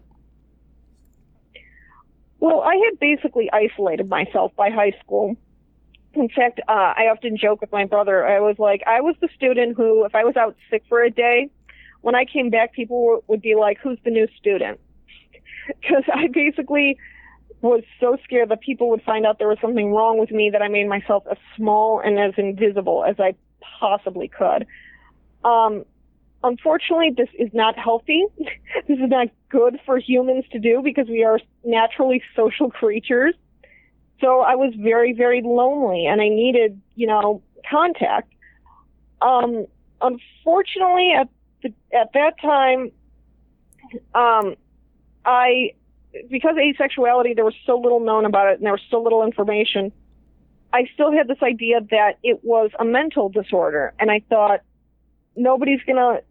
Well, 2.40 2.62
I 2.62 2.76
had 2.86 3.00
basically 3.02 3.50
isolated 3.52 4.08
myself 4.08 4.56
by 4.56 4.70
high 4.70 4.94
school. 5.04 5.36
In 6.14 6.30
fact, 6.30 6.62
uh, 6.70 6.72
I 6.72 7.10
often 7.12 7.36
joke 7.36 7.60
with 7.60 7.72
my 7.74 7.84
brother. 7.84 8.26
I 8.26 8.40
was 8.40 8.58
like, 8.60 8.82
I 8.88 9.02
was 9.02 9.16
the 9.20 9.28
student 9.36 9.76
who, 9.76 10.06
if 10.06 10.16
I 10.16 10.24
was 10.24 10.38
out 10.38 10.56
sick 10.70 10.84
for 10.88 11.04
a 11.04 11.10
day, 11.10 11.50
when 12.04 12.16
I 12.16 12.26
came 12.26 12.50
back, 12.50 12.74
people 12.74 13.24
would 13.28 13.42
be 13.42 13.56
like, 13.56 13.80
"Who's 13.80 13.98
the 14.04 14.12
new 14.12 14.28
student?" 14.38 14.80
Because 15.80 16.04
I 16.14 16.28
basically 16.28 16.98
was 17.62 17.84
so 18.02 18.18
scared 18.26 18.50
that 18.50 18.60
people 18.60 18.90
would 18.90 19.02
find 19.04 19.26
out 19.26 19.40
there 19.40 19.48
was 19.48 19.58
something 19.62 19.94
wrong 19.94 20.20
with 20.20 20.30
me 20.30 20.50
that 20.50 20.62
I 20.62 20.68
made 20.68 20.90
myself 20.90 21.24
as 21.32 21.38
small 21.56 22.02
and 22.02 22.20
as 22.20 22.34
invisible 22.38 23.06
as 23.06 23.16
I 23.20 23.36
possibly 23.80 24.28
could. 24.28 24.68
Um, 25.46 25.86
unfortunately, 26.44 27.12
this 27.16 27.30
is 27.40 27.50
not 27.54 27.80
healthy. 27.80 28.26
this 28.38 29.00
is 29.00 29.10
not 29.10 29.30
good 29.48 29.80
for 29.86 29.98
humans 29.98 30.44
to 30.52 30.60
do 30.60 30.82
because 30.84 31.08
we 31.08 31.24
are 31.24 31.40
naturally 31.64 32.22
social 32.36 32.70
creatures. 32.82 33.34
So 34.20 34.42
I 34.42 34.56
was 34.56 34.74
very, 34.78 35.14
very 35.14 35.42
lonely 35.42 36.06
and 36.06 36.20
I 36.22 36.28
needed, 36.28 36.82
you 36.96 37.08
know, 37.08 37.42
contact. 37.70 38.34
Um, 39.22 39.68
unfortunately, 40.02 41.14
at 41.18 41.30
at 41.66 42.14
that 42.14 42.40
time, 42.42 42.92
um, 44.14 44.56
I 45.26 45.72
because 46.30 46.56
asexuality 46.56 47.36
there 47.36 47.46
was 47.46 47.56
so 47.66 47.78
little 47.78 48.00
known 48.00 48.26
about 48.26 48.50
it 48.50 48.58
and 48.58 48.66
there 48.66 48.74
was 48.74 48.82
so 48.90 49.02
little 49.02 49.24
information. 49.24 49.92
I 50.72 50.86
still 50.94 51.12
had 51.12 51.28
this 51.28 51.42
idea 51.44 51.82
that 51.92 52.18
it 52.24 52.44
was 52.44 52.72
a 52.80 52.86
mental 52.86 53.30
disorder, 53.30 53.94
and 54.00 54.10
I 54.10 54.22
thought 54.30 54.62
nobody's 55.36 55.82
gonna. 55.86 56.22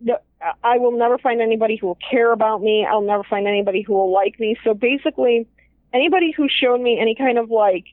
I 0.65 0.79
will 0.79 0.99
never 0.99 1.19
find 1.19 1.41
anybody 1.41 1.77
who 1.77 1.87
will 1.87 1.99
care 2.11 2.33
about 2.33 2.61
me. 2.61 2.85
I'll 2.89 3.03
never 3.03 3.23
find 3.23 3.47
anybody 3.47 3.83
who 3.83 3.93
will 3.93 4.13
like 4.13 4.41
me. 4.41 4.57
So 4.65 4.75
basically, 4.75 5.47
anybody 5.93 6.33
who 6.37 6.49
showed 6.49 6.81
me 6.81 6.99
any 7.01 7.15
kind 7.15 7.39
of 7.39 7.51
like 7.51 7.85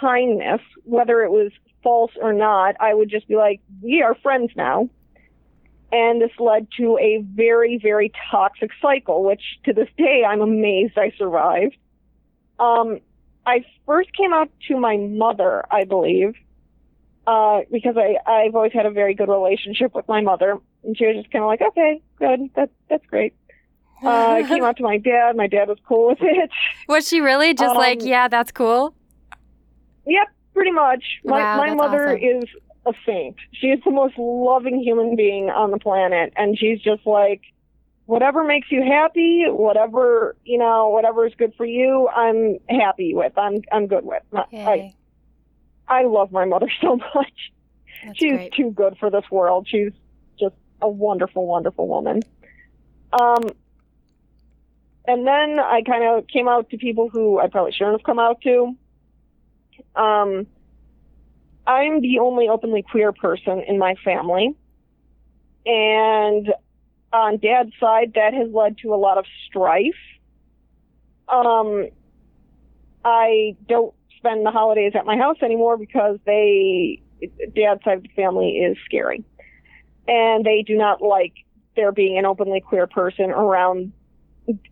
kindness, 0.00 0.60
whether 0.84 1.22
it 1.22 1.30
was 1.30 1.52
false 1.82 2.12
or 2.20 2.32
not, 2.32 2.76
I 2.80 2.94
would 2.94 3.10
just 3.10 3.28
be 3.28 3.36
like, 3.36 3.60
"We 3.82 4.02
are 4.02 4.14
friends 4.14 4.52
now." 4.56 4.88
And 5.92 6.22
this 6.22 6.30
led 6.38 6.68
to 6.78 6.96
a 6.98 7.22
very, 7.22 7.78
very 7.78 8.10
toxic 8.30 8.70
cycle, 8.80 9.22
which 9.24 9.42
to 9.66 9.74
this 9.74 9.88
day 9.98 10.24
I'm 10.26 10.40
amazed 10.40 10.96
I 10.96 11.12
survived. 11.18 11.76
Um, 12.58 13.00
I 13.44 13.64
first 13.86 14.10
came 14.16 14.32
out 14.32 14.50
to 14.68 14.78
my 14.78 14.96
mother, 14.96 15.64
I 15.70 15.84
believe, 15.84 16.34
uh, 17.26 17.60
because 17.70 17.96
I, 17.98 18.16
I've 18.26 18.54
always 18.54 18.72
had 18.72 18.86
a 18.86 18.90
very 18.90 19.14
good 19.14 19.28
relationship 19.28 19.94
with 19.94 20.08
my 20.08 20.22
mother. 20.22 20.58
And 20.82 20.96
she 20.96 21.06
was 21.06 21.16
just 21.16 21.30
kind 21.30 21.44
of 21.44 21.48
like, 21.48 21.60
okay, 21.60 22.00
good, 22.18 22.50
that, 22.56 22.70
that's 22.88 23.04
great. 23.06 23.34
Uh, 24.02 24.08
I 24.08 24.42
came 24.44 24.64
out 24.64 24.78
to 24.78 24.82
my 24.82 24.96
dad. 24.96 25.36
My 25.36 25.46
dad 25.46 25.68
was 25.68 25.78
cool 25.86 26.08
with 26.08 26.18
it. 26.22 26.50
Was 26.88 27.06
she 27.06 27.20
really 27.20 27.52
just 27.52 27.72
um, 27.72 27.76
like, 27.76 28.02
yeah, 28.02 28.28
that's 28.28 28.50
cool? 28.50 28.94
Yep, 30.06 30.28
pretty 30.54 30.72
much. 30.72 31.04
My, 31.24 31.38
wow, 31.38 31.56
my 31.58 31.74
mother 31.74 32.16
awesome. 32.16 32.42
is 32.42 32.44
a 32.86 32.92
saint. 33.06 33.36
She 33.52 33.68
is 33.68 33.80
the 33.84 33.90
most 33.90 34.14
loving 34.18 34.82
human 34.82 35.16
being 35.16 35.50
on 35.50 35.70
the 35.70 35.78
planet, 35.78 36.32
and 36.36 36.58
she's 36.58 36.80
just 36.80 37.06
like, 37.06 37.42
whatever 38.06 38.44
makes 38.44 38.70
you 38.70 38.82
happy, 38.82 39.44
whatever 39.48 40.36
you 40.44 40.58
know, 40.58 40.88
whatever 40.88 41.26
is 41.26 41.32
good 41.36 41.54
for 41.56 41.66
you, 41.66 42.08
I'm 42.08 42.58
happy 42.68 43.14
with. 43.14 43.36
I'm 43.36 43.62
I'm 43.70 43.86
good 43.86 44.04
with. 44.04 44.22
I 44.32 44.94
I 45.88 46.04
love 46.04 46.32
my 46.32 46.44
mother 46.44 46.70
so 46.80 46.96
much. 46.96 47.52
That's 48.04 48.18
she's 48.18 48.32
great. 48.32 48.52
too 48.54 48.70
good 48.70 48.96
for 48.98 49.10
this 49.10 49.24
world. 49.30 49.68
She's 49.68 49.92
just 50.38 50.54
a 50.80 50.88
wonderful, 50.88 51.46
wonderful 51.46 51.86
woman. 51.86 52.22
Um, 53.12 53.50
and 55.06 55.26
then 55.26 55.58
I 55.58 55.82
kind 55.82 56.04
of 56.04 56.26
came 56.26 56.48
out 56.48 56.70
to 56.70 56.78
people 56.78 57.08
who 57.08 57.38
I 57.38 57.48
probably 57.48 57.72
shouldn't 57.72 57.98
have 57.98 58.04
come 58.04 58.18
out 58.18 58.40
to. 58.42 58.76
Um, 59.94 60.46
I'm 61.72 62.00
the 62.02 62.18
only 62.18 62.48
openly 62.48 62.82
queer 62.82 63.12
person 63.12 63.62
in 63.66 63.78
my 63.78 63.94
family. 64.04 64.54
And 65.64 66.52
on 67.12 67.38
dad's 67.38 67.72
side, 67.80 68.12
that 68.14 68.34
has 68.34 68.50
led 68.52 68.78
to 68.78 68.94
a 68.94 68.96
lot 68.96 69.18
of 69.18 69.24
strife. 69.46 70.02
Um, 71.28 71.88
I 73.04 73.56
don't 73.68 73.94
spend 74.18 74.44
the 74.44 74.50
holidays 74.50 74.92
at 74.94 75.06
my 75.06 75.16
house 75.16 75.38
anymore 75.42 75.76
because 75.76 76.18
they, 76.26 77.00
dad's 77.54 77.82
side 77.84 77.98
of 77.98 78.02
the 78.02 78.10
family 78.14 78.58
is 78.58 78.76
scary. 78.84 79.24
And 80.06 80.44
they 80.44 80.62
do 80.66 80.76
not 80.76 81.00
like 81.00 81.32
there 81.74 81.92
being 81.92 82.18
an 82.18 82.26
openly 82.26 82.60
queer 82.60 82.86
person 82.86 83.30
around, 83.30 83.92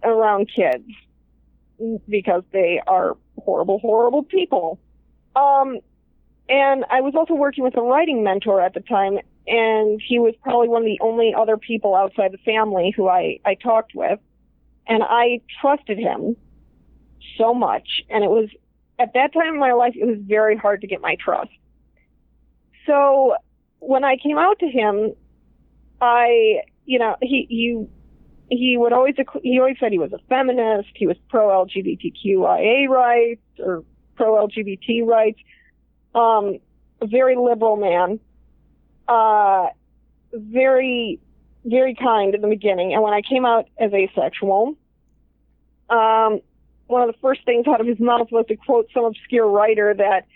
around 0.02 0.50
kids 0.54 0.84
because 2.08 2.42
they 2.52 2.80
are 2.86 3.16
horrible, 3.38 3.78
horrible 3.78 4.22
people. 4.22 4.78
Um, 5.34 5.78
and 6.50 6.84
I 6.90 7.00
was 7.00 7.14
also 7.14 7.34
working 7.34 7.62
with 7.62 7.76
a 7.76 7.80
writing 7.80 8.24
mentor 8.24 8.60
at 8.60 8.74
the 8.74 8.80
time, 8.80 9.18
and 9.46 10.02
he 10.04 10.18
was 10.18 10.34
probably 10.42 10.68
one 10.68 10.82
of 10.82 10.86
the 10.86 10.98
only 11.00 11.32
other 11.32 11.56
people 11.56 11.94
outside 11.94 12.32
the 12.32 12.38
family 12.38 12.92
who 12.94 13.08
I, 13.08 13.38
I 13.44 13.54
talked 13.54 13.92
with. 13.94 14.18
And 14.88 15.04
I 15.04 15.42
trusted 15.60 15.96
him 15.96 16.36
so 17.38 17.54
much. 17.54 18.02
And 18.10 18.24
it 18.24 18.30
was, 18.30 18.48
at 18.98 19.12
that 19.14 19.32
time 19.32 19.54
in 19.54 19.60
my 19.60 19.72
life, 19.74 19.94
it 19.94 20.04
was 20.04 20.18
very 20.20 20.56
hard 20.56 20.80
to 20.80 20.88
get 20.88 21.00
my 21.00 21.16
trust. 21.24 21.52
So 22.84 23.36
when 23.78 24.02
I 24.02 24.16
came 24.16 24.36
out 24.36 24.58
to 24.58 24.66
him, 24.66 25.14
I, 26.00 26.62
you 26.84 26.98
know, 26.98 27.14
he, 27.22 27.46
he, 27.48 27.86
he 28.48 28.76
would 28.76 28.92
always, 28.92 29.14
he 29.44 29.60
always 29.60 29.76
said 29.78 29.92
he 29.92 29.98
was 30.00 30.12
a 30.12 30.18
feminist. 30.28 30.88
He 30.96 31.06
was 31.06 31.16
pro 31.28 31.46
LGBTQIA 31.64 32.88
rights 32.88 33.42
or 33.60 33.84
pro 34.16 34.44
LGBT 34.48 35.06
rights. 35.06 35.38
Um, 36.14 36.58
a 37.00 37.06
very 37.06 37.36
liberal 37.36 37.76
man. 37.76 38.20
Uh, 39.08 39.68
very, 40.32 41.18
very 41.64 41.94
kind 41.94 42.34
in 42.34 42.40
the 42.40 42.48
beginning. 42.48 42.92
And 42.92 43.02
when 43.02 43.12
I 43.12 43.22
came 43.22 43.44
out 43.44 43.68
as 43.78 43.92
asexual, 43.92 44.76
um, 45.88 46.40
one 46.86 47.02
of 47.02 47.12
the 47.12 47.18
first 47.20 47.44
things 47.44 47.66
out 47.66 47.80
of 47.80 47.86
his 47.86 47.98
mouth 47.98 48.28
was 48.30 48.46
to 48.48 48.56
quote 48.56 48.88
some 48.94 49.04
obscure 49.04 49.48
writer 49.48 49.94
that 49.94 50.26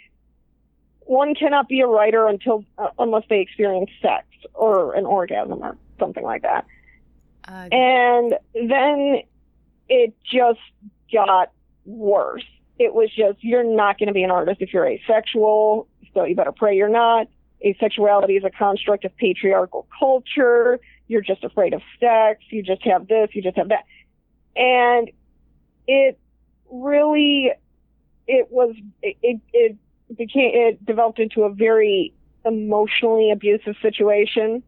one 1.00 1.35
cannot 1.35 1.69
be 1.69 1.81
a 1.81 1.87
writer 1.87 2.26
until 2.26 2.64
uh, 2.78 2.88
unless 2.99 3.25
they 3.28 3.40
experience 3.40 3.90
sex 4.00 4.26
or 4.54 4.95
an 4.95 5.04
orgasm 5.04 5.62
or 5.62 5.76
something 5.99 6.25
like 6.25 6.43
that. 6.43 6.66
Uh, 7.47 7.69
And 7.71 8.35
then 8.54 9.23
it 9.88 10.14
just 10.25 10.61
got 11.12 11.52
worse. 11.85 12.45
It 12.78 12.93
was 12.95 13.11
just, 13.14 13.43
you're 13.43 13.64
not 13.64 13.99
going 13.99 14.09
to 14.09 14.12
be 14.12 14.23
an 14.25 14.31
artist 14.31 14.61
if 14.61 14.73
you're 14.73 14.87
asexual, 14.87 15.87
so 16.12 16.25
you 16.25 16.35
better 16.35 16.52
pray 16.52 16.76
you're 16.76 16.88
not. 16.88 17.28
Asexuality 17.64 18.37
is 18.37 18.45
a 18.45 18.50
construct 18.50 19.04
of 19.04 19.16
patriarchal 19.16 19.87
culture. 19.99 20.81
You're 21.07 21.23
just 21.23 21.45
afraid 21.45 21.73
of 21.73 21.83
sex. 22.00 22.43
You 22.50 22.62
just 22.62 22.83
have 22.83 23.07
this, 23.07 23.31
you 23.33 23.43
just 23.43 23.57
have 23.57 23.69
that. 23.69 23.85
And 24.57 25.11
it 25.87 26.19
really, 26.71 27.52
it 28.26 28.49
was, 28.50 28.75
it, 29.02 29.40
it, 29.52 29.76
became, 30.16 30.50
it 30.54 30.85
developed 30.85 31.19
into 31.19 31.43
a 31.43 31.50
very 31.50 32.12
emotionally 32.45 33.31
abusive 33.31 33.76
situation 33.81 34.62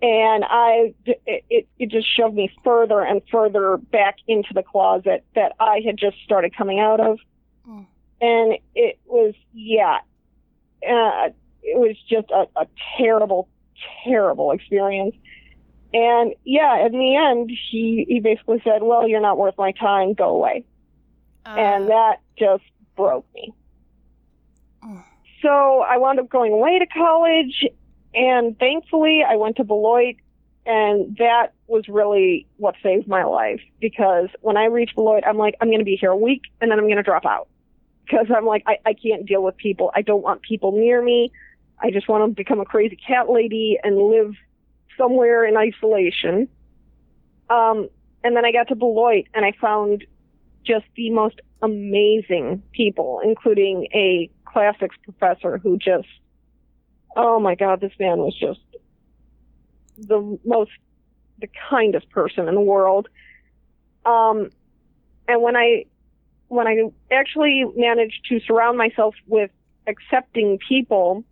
and 0.00 0.44
I 0.48 0.94
it, 1.26 1.66
it 1.78 1.90
just 1.90 2.06
shoved 2.14 2.34
me 2.34 2.50
further 2.64 3.00
and 3.00 3.22
further 3.30 3.76
back 3.76 4.16
into 4.26 4.54
the 4.54 4.62
closet 4.62 5.24
that 5.34 5.52
I 5.58 5.80
had 5.84 5.96
just 5.96 6.16
started 6.24 6.56
coming 6.56 6.80
out 6.80 7.00
of, 7.00 7.18
Mm. 7.68 7.86
and 8.20 8.58
it 8.74 8.98
was 9.06 9.34
yeah, 9.52 9.98
uh, 10.88 11.28
it 11.62 11.78
was 11.78 11.96
just 12.08 12.30
a, 12.30 12.46
a 12.56 12.66
terrible, 12.96 13.48
terrible 14.04 14.52
experience. 14.52 15.14
And 15.92 16.34
yeah, 16.44 16.86
in 16.86 16.92
the 16.92 17.16
end, 17.16 17.50
he 17.70 18.04
he 18.08 18.20
basically 18.20 18.60
said, 18.64 18.82
"Well, 18.82 19.08
you're 19.08 19.20
not 19.20 19.38
worth 19.38 19.56
my 19.58 19.72
time. 19.72 20.14
Go 20.14 20.28
away." 20.30 20.64
uh, 21.46 21.54
and 21.56 21.88
that 21.88 22.20
just 22.38 22.64
broke 22.96 23.26
me. 23.34 23.52
Mm. 24.84 25.02
So 25.42 25.80
I 25.88 25.96
wound 25.98 26.18
up 26.18 26.28
going 26.28 26.52
away 26.52 26.78
to 26.78 26.86
college, 26.86 27.64
and 28.14 28.58
thankfully 28.58 29.22
I 29.28 29.36
went 29.36 29.56
to 29.56 29.64
Beloit, 29.64 30.16
and 30.66 31.16
that 31.18 31.52
was 31.66 31.88
really 31.88 32.46
what 32.56 32.74
saved 32.82 33.08
my 33.08 33.24
life 33.24 33.60
because 33.80 34.28
when 34.40 34.56
I 34.56 34.66
reached 34.66 34.94
Beloit, 34.94 35.22
I'm 35.26 35.38
like, 35.38 35.54
I'm 35.60 35.68
going 35.68 35.78
to 35.78 35.84
be 35.84 35.96
here 35.96 36.10
a 36.10 36.16
week, 36.16 36.42
and 36.60 36.70
then 36.70 36.78
I'm 36.78 36.86
going 36.86 36.96
to 36.96 37.02
drop 37.02 37.24
out 37.24 37.48
because 38.04 38.26
I'm 38.34 38.46
like, 38.46 38.64
I, 38.66 38.78
I 38.86 38.94
can't 38.94 39.26
deal 39.26 39.42
with 39.42 39.56
people. 39.56 39.90
I 39.94 40.02
don't 40.02 40.22
want 40.22 40.42
people 40.42 40.72
near 40.72 41.02
me. 41.02 41.30
I 41.80 41.90
just 41.90 42.08
want 42.08 42.28
to 42.30 42.34
become 42.34 42.60
a 42.60 42.64
crazy 42.64 42.96
cat 42.96 43.30
lady 43.30 43.78
and 43.82 43.96
live 43.96 44.34
somewhere 44.96 45.44
in 45.44 45.56
isolation. 45.56 46.48
Um, 47.50 47.88
and 48.24 48.36
then 48.36 48.44
I 48.44 48.52
got 48.52 48.68
to 48.68 48.74
Beloit, 48.74 49.26
and 49.32 49.44
I 49.44 49.52
found 49.60 50.04
just 50.64 50.84
the 50.96 51.10
most 51.10 51.40
amazing 51.62 52.62
people, 52.72 53.20
including 53.24 53.88
a 53.94 54.28
classics 54.44 54.96
professor 55.04 55.58
who 55.58 55.78
just, 55.78 56.08
oh 57.18 57.40
my 57.40 57.56
God, 57.56 57.80
this 57.80 57.92
man 57.98 58.18
was 58.18 58.34
just 58.38 58.60
the 59.98 60.38
most, 60.44 60.70
the 61.40 61.48
kindest 61.68 62.08
person 62.10 62.48
in 62.48 62.54
the 62.54 62.60
world. 62.60 63.08
Um, 64.06 64.50
and 65.26 65.42
when 65.42 65.56
I, 65.56 65.84
when 66.46 66.66
I 66.68 66.90
actually 67.12 67.64
managed 67.76 68.24
to 68.28 68.40
surround 68.40 68.78
myself 68.78 69.16
with 69.26 69.50
accepting 69.88 70.58
people, 70.66 71.24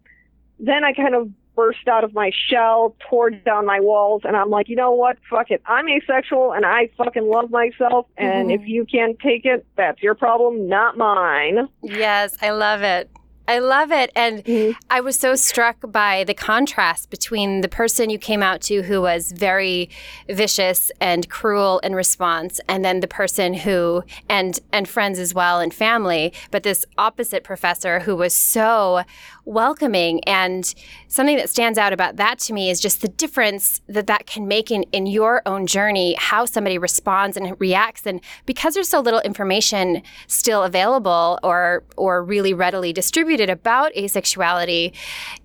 then 0.59 0.85
I 0.85 0.93
kind 0.93 1.15
of 1.15 1.31
burst 1.55 1.87
out 1.89 2.05
of 2.05 2.13
my 2.13 2.33
shell, 2.51 2.97
tore 3.09 3.31
down 3.31 3.65
my 3.65 3.81
walls, 3.81 4.23
and 4.25 4.37
I'm 4.37 4.51
like, 4.51 4.69
you 4.69 4.77
know 4.77 4.91
what? 4.91 5.17
Fuck 5.31 5.51
it. 5.51 5.63
I'm 5.67 5.89
asexual 5.89 6.53
and 6.53 6.67
I 6.67 6.91
fucking 6.99 7.27
love 7.31 7.51
myself. 7.51 8.07
And 8.19 8.51
Mhm. 8.51 8.55
if 8.55 8.67
you 8.69 8.85
can't 8.85 9.19
take 9.21 9.47
it, 9.47 9.65
that's 9.77 10.03
your 10.03 10.15
problem, 10.15 10.69
not 10.69 10.99
mine. 10.99 11.69
yes, 11.83 12.37
I 12.43 12.51
love 12.51 12.83
it. 12.83 13.09
I 13.49 13.59
love 13.59 13.93
it. 13.93 14.11
And 14.17 14.45
Mhm. 14.45 14.75
I 14.91 15.01
was 15.01 15.19
so 15.19 15.35
struck 15.37 15.77
by 15.93 16.25
the 16.25 16.35
contrast 16.35 17.11
between 17.11 17.61
the 17.61 17.69
person 17.69 18.11
you 18.11 18.19
came 18.19 18.43
out 18.43 18.61
to 18.63 18.83
who 18.83 19.01
was 19.01 19.33
very 19.33 19.89
vicious 20.29 20.91
and 21.01 21.29
cruel 21.29 21.79
in 21.81 21.95
response, 21.95 22.61
and 22.69 22.85
then 22.85 23.01
the 23.01 23.09
person 23.09 23.55
who, 23.55 24.03
and 24.29 24.59
and 24.73 24.89
friends 24.89 25.19
as 25.19 25.33
well 25.35 25.61
and 25.61 25.73
family, 25.73 26.33
but 26.51 26.63
this 26.63 26.85
opposite 26.99 27.45
professor 27.45 28.01
who 28.01 28.17
was 28.17 28.35
so 28.35 29.03
welcoming. 29.45 30.23
And 30.25 30.75
something 31.07 31.37
that 31.37 31.49
stands 31.49 31.79
out 31.79 31.93
about 31.93 32.17
that 32.17 32.41
to 32.41 32.53
me 32.53 32.69
is 32.69 32.81
just 32.81 33.01
the 33.01 33.09
difference 33.09 33.81
that 33.87 34.09
that 34.09 34.27
can 34.27 34.49
make 34.49 34.73
in, 34.73 34.83
in 34.91 35.07
your 35.07 35.43
own 35.47 35.69
journey, 35.69 36.17
how 36.19 36.47
somebody 36.47 36.79
responds 36.79 37.37
and 37.37 37.55
reacts. 37.61 38.07
And 38.07 38.21
because 38.45 38.75
there's 38.75 38.89
so 38.89 38.99
little 38.99 39.21
information 39.21 40.03
still 40.27 40.65
available 40.65 41.39
or 41.45 41.85
or 41.97 42.25
really 42.25 42.53
readily 42.53 42.93
distributed 42.93 43.36
about 43.41 43.93
asexuality, 43.95 44.95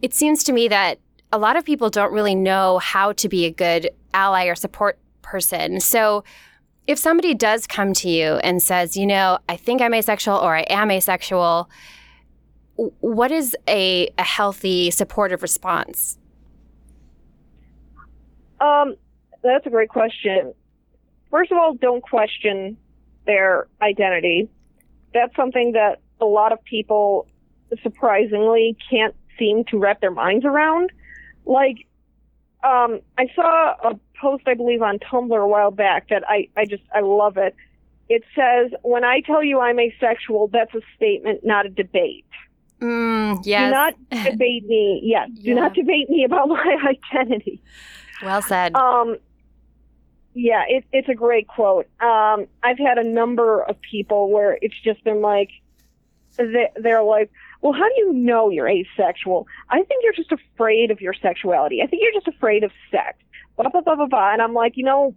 it 0.02 0.14
seems 0.14 0.44
to 0.46 0.54
me 0.54 0.68
that 0.68 1.00
a 1.32 1.38
lot 1.38 1.56
of 1.56 1.66
people 1.66 1.90
don't 1.90 2.12
really 2.12 2.36
know 2.36 2.80
how 2.80 3.14
to 3.14 3.30
be 3.30 3.46
a 3.46 3.52
good 3.52 3.90
ally 4.14 4.46
or 4.46 4.56
support 4.56 5.00
person. 5.22 5.80
So 5.80 6.24
if 6.88 6.98
somebody 6.98 7.34
does 7.34 7.68
come 7.68 7.94
to 7.94 8.10
you 8.10 8.36
and 8.38 8.62
says, 8.62 8.98
you 8.98 9.06
know, 9.06 9.40
I 9.48 9.56
think 9.56 9.82
I'm 9.82 9.94
asexual 9.94 10.38
or 10.38 10.56
I 10.56 10.62
am 10.62 10.92
asexual, 10.92 11.70
what 12.76 13.32
is 13.32 13.56
a, 13.68 14.10
a 14.18 14.24
healthy 14.24 14.92
supportive 14.92 15.42
response? 15.42 16.18
Um, 18.60 18.96
that's 19.44 19.66
a 19.66 19.70
great 19.70 19.90
question. 19.90 20.54
First 21.30 21.52
of 21.52 21.58
all, 21.58 21.74
don't 21.74 22.02
question 22.02 22.78
their 23.26 23.68
identity. 23.82 24.50
That's 25.14 25.36
something 25.36 25.74
that 25.74 26.00
a 26.20 26.26
lot 26.26 26.52
of 26.52 26.64
people 26.64 27.28
surprisingly 27.82 28.78
can't 28.90 29.16
seem 29.38 29.64
to 29.66 29.78
wrap 29.78 30.02
their 30.02 30.12
minds 30.12 30.46
around. 30.46 30.92
Like, 31.46 31.88
um, 32.64 33.00
I 33.18 33.28
saw 33.36 33.76
a 33.84 34.00
post, 34.20 34.44
I 34.48 34.54
believe, 34.54 34.82
on 34.82 35.00
Tumblr 35.00 35.44
a 35.44 35.48
while 35.48 35.72
back 35.72 36.10
that 36.10 36.24
I, 36.28 36.48
I 36.56 36.66
just, 36.66 36.84
I 36.94 37.02
love 37.02 37.38
it. 37.38 37.56
It 38.10 38.24
says, 38.36 38.72
when 38.84 39.04
I 39.04 39.22
tell 39.22 39.44
you 39.44 39.60
I'm 39.60 39.80
asexual, 39.80 40.50
that's 40.50 40.74
a 40.76 40.82
statement, 40.96 41.42
not 41.44 41.66
a 41.66 41.70
debate. 41.70 42.26
Mm, 42.82 43.42
yes. 43.44 43.68
Do 43.68 43.72
not 43.72 43.94
debate 44.32 44.66
me. 44.66 45.02
Yes. 45.04 45.30
Do 45.42 45.54
not 45.56 45.74
debate 45.74 46.10
me 46.10 46.24
about 46.24 46.48
my 46.50 46.96
identity. 47.14 47.62
well 48.22 48.42
said. 48.42 48.76
Um, 48.76 49.18
yeah, 50.34 50.64
it, 50.68 50.86
it's 50.92 51.10
a 51.10 51.16
great 51.16 51.48
quote. 51.48 51.88
Um, 52.00 52.48
I've 52.64 52.78
had 52.78 52.98
a 52.98 53.04
number 53.04 53.62
of 53.64 53.80
people 53.82 54.30
where 54.32 54.58
it's 54.62 54.80
just 54.84 55.04
been 55.04 55.22
like, 55.22 55.50
they, 56.38 56.70
they're 56.76 57.04
like, 57.04 57.30
well, 57.62 57.74
how 57.74 57.88
do 57.88 57.94
you 57.98 58.14
know 58.14 58.50
you're 58.50 58.68
asexual? 58.68 59.48
I 59.70 59.84
think 59.84 60.04
you're 60.04 60.14
just 60.14 60.32
afraid 60.32 60.92
of 60.92 61.00
your 61.00 61.14
sexuality. 61.14 61.82
I 61.82 61.88
think 61.88 62.02
you're 62.04 62.14
just 62.14 62.28
afraid 62.28 62.64
of 62.64 62.72
sex. 62.90 63.18
Blah 63.56 63.70
blah 63.70 63.82
blah 63.82 63.96
blah 63.96 64.08
blah. 64.08 64.34
And 64.34 64.42
I'm 64.42 64.54
like, 64.54 64.78
you 64.78 64.84
know, 64.84 65.16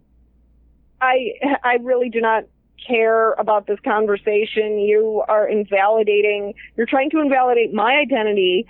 I 1.01 1.33
I 1.63 1.77
really 1.81 2.09
do 2.09 2.21
not 2.21 2.43
care 2.85 3.33
about 3.33 3.65
this 3.67 3.79
conversation. 3.83 4.79
You 4.79 5.23
are 5.27 5.47
invalidating. 5.47 6.53
You're 6.77 6.85
trying 6.85 7.09
to 7.11 7.19
invalidate 7.19 7.73
my 7.73 7.93
identity, 7.95 8.67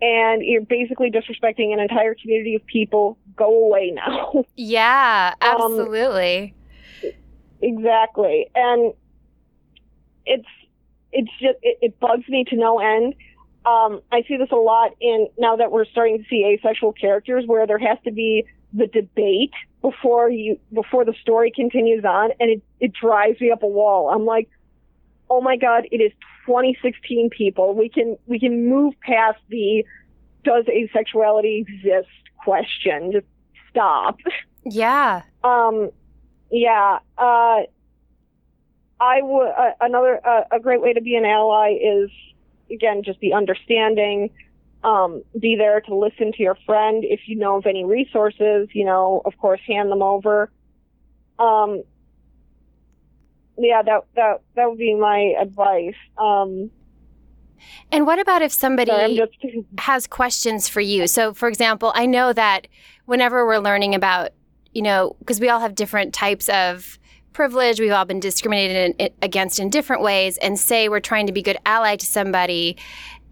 and 0.00 0.42
you're 0.42 0.62
basically 0.62 1.10
disrespecting 1.10 1.72
an 1.74 1.80
entire 1.80 2.14
community 2.14 2.54
of 2.54 2.64
people. 2.66 3.18
Go 3.36 3.66
away 3.66 3.90
now. 3.90 4.44
Yeah, 4.56 5.34
um, 5.40 5.48
absolutely. 5.50 6.54
Um, 7.02 7.10
exactly, 7.62 8.50
and 8.54 8.92
it's 10.26 10.48
it's 11.12 11.30
just 11.40 11.58
it, 11.62 11.78
it 11.82 12.00
bugs 12.00 12.28
me 12.28 12.44
to 12.44 12.56
no 12.56 12.78
end. 12.78 13.14
Um, 13.66 14.00
I 14.10 14.22
see 14.26 14.36
this 14.36 14.50
a 14.50 14.56
lot 14.56 14.92
in 15.00 15.28
now 15.38 15.56
that 15.56 15.70
we're 15.70 15.84
starting 15.84 16.18
to 16.18 16.24
see 16.28 16.44
asexual 16.44 16.92
characters 16.94 17.44
where 17.46 17.66
there 17.66 17.78
has 17.78 17.98
to 18.04 18.10
be 18.10 18.46
the 18.72 18.86
debate 18.86 19.52
before 19.82 20.30
you 20.30 20.58
before 20.72 21.04
the 21.04 21.14
story 21.20 21.52
continues 21.54 22.04
on 22.04 22.30
and 22.38 22.50
it, 22.50 22.62
it 22.78 22.92
drives 22.92 23.40
me 23.40 23.50
up 23.50 23.62
a 23.62 23.66
wall. 23.66 24.10
I'm 24.10 24.24
like, 24.24 24.48
oh 25.28 25.40
my 25.40 25.56
god, 25.56 25.86
it 25.90 25.98
is 25.98 26.12
2016 26.46 27.30
people. 27.30 27.74
We 27.74 27.88
can 27.88 28.16
we 28.26 28.38
can 28.38 28.68
move 28.68 28.94
past 29.00 29.38
the 29.48 29.84
does 30.44 30.64
asexuality 30.66 31.60
exist 31.66 32.08
question. 32.42 33.12
Just 33.12 33.26
stop. 33.70 34.18
Yeah. 34.64 35.22
Um 35.42 35.90
yeah, 36.50 36.98
uh 37.18 37.60
I 39.00 39.22
would 39.22 39.48
uh, 39.48 39.72
another 39.80 40.20
uh, 40.26 40.42
a 40.52 40.60
great 40.60 40.80
way 40.80 40.92
to 40.92 41.00
be 41.00 41.16
an 41.16 41.24
ally 41.24 41.72
is 41.72 42.10
again 42.70 43.02
just 43.02 43.20
be 43.20 43.32
understanding 43.32 44.30
um, 44.82 45.22
be 45.38 45.56
there 45.56 45.80
to 45.82 45.94
listen 45.94 46.32
to 46.32 46.42
your 46.42 46.56
friend. 46.66 47.04
If 47.04 47.20
you 47.26 47.36
know 47.36 47.56
of 47.56 47.66
any 47.66 47.84
resources, 47.84 48.68
you 48.72 48.84
know, 48.84 49.22
of 49.24 49.36
course, 49.38 49.60
hand 49.66 49.90
them 49.90 50.02
over. 50.02 50.50
Um, 51.38 51.82
yeah, 53.58 53.82
that 53.82 54.04
that 54.16 54.40
that 54.56 54.70
would 54.70 54.78
be 54.78 54.94
my 54.94 55.34
advice. 55.40 55.96
Um, 56.16 56.70
and 57.92 58.06
what 58.06 58.18
about 58.18 58.40
if 58.40 58.52
somebody 58.52 58.90
sorry, 58.90 59.16
just... 59.16 59.56
has 59.78 60.06
questions 60.06 60.68
for 60.68 60.80
you? 60.80 61.06
So, 61.06 61.34
for 61.34 61.48
example, 61.48 61.92
I 61.94 62.06
know 62.06 62.32
that 62.32 62.66
whenever 63.04 63.46
we're 63.46 63.58
learning 63.58 63.94
about, 63.94 64.30
you 64.72 64.80
know, 64.80 65.14
because 65.18 65.40
we 65.40 65.50
all 65.50 65.60
have 65.60 65.74
different 65.74 66.14
types 66.14 66.48
of 66.48 66.98
privilege, 67.32 67.80
we've 67.80 67.92
all 67.92 68.04
been 68.04 68.20
discriminated 68.20 68.94
in, 68.98 69.10
against 69.22 69.58
in 69.58 69.70
different 69.70 70.02
ways, 70.02 70.36
and 70.38 70.58
say 70.58 70.88
we're 70.88 71.00
trying 71.00 71.26
to 71.26 71.32
be 71.32 71.42
good 71.42 71.58
ally 71.64 71.96
to 71.96 72.06
somebody, 72.06 72.76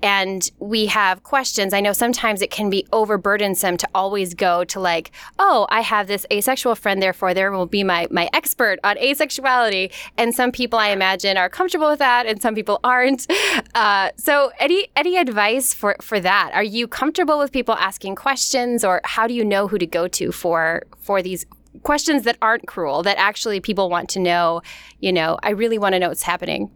and 0.02 0.48
we 0.60 0.86
have 0.86 1.24
questions, 1.24 1.74
I 1.74 1.80
know 1.80 1.92
sometimes 1.92 2.40
it 2.40 2.50
can 2.50 2.70
be 2.70 2.86
overburdensome 2.92 3.78
to 3.78 3.88
always 3.94 4.34
go 4.34 4.62
to 4.64 4.78
like, 4.78 5.10
oh, 5.38 5.66
I 5.70 5.80
have 5.80 6.06
this 6.06 6.24
asexual 6.32 6.76
friend, 6.76 7.02
therefore 7.02 7.34
there 7.34 7.50
will 7.50 7.66
be 7.66 7.82
my 7.82 8.06
my 8.10 8.30
expert 8.32 8.78
on 8.84 8.96
asexuality. 8.96 9.92
And 10.16 10.34
some 10.34 10.52
people 10.52 10.78
I 10.78 10.88
imagine 10.88 11.36
are 11.36 11.48
comfortable 11.48 11.88
with 11.88 11.98
that, 11.98 12.26
and 12.26 12.40
some 12.40 12.54
people 12.54 12.80
aren't. 12.84 13.26
Uh, 13.74 14.10
so, 14.16 14.50
any 14.58 14.88
any 14.96 15.16
advice 15.16 15.74
for 15.74 15.96
for 16.00 16.20
that? 16.20 16.50
Are 16.54 16.62
you 16.62 16.86
comfortable 16.86 17.38
with 17.38 17.52
people 17.52 17.74
asking 17.74 18.14
questions, 18.14 18.84
or 18.84 19.00
how 19.04 19.26
do 19.26 19.34
you 19.34 19.44
know 19.44 19.68
who 19.68 19.78
to 19.78 19.86
go 19.86 20.08
to 20.08 20.32
for 20.32 20.84
for 20.98 21.22
these 21.22 21.44
questions 21.82 22.24
that 22.24 22.36
aren't 22.42 22.66
cruel, 22.66 23.02
that 23.02 23.18
actually 23.18 23.60
people 23.60 23.90
want 23.90 24.08
to 24.10 24.20
know? 24.20 24.62
You 25.00 25.12
know, 25.12 25.38
I 25.42 25.50
really 25.50 25.78
want 25.78 25.94
to 25.94 25.98
know 25.98 26.08
what's 26.08 26.22
happening. 26.22 26.70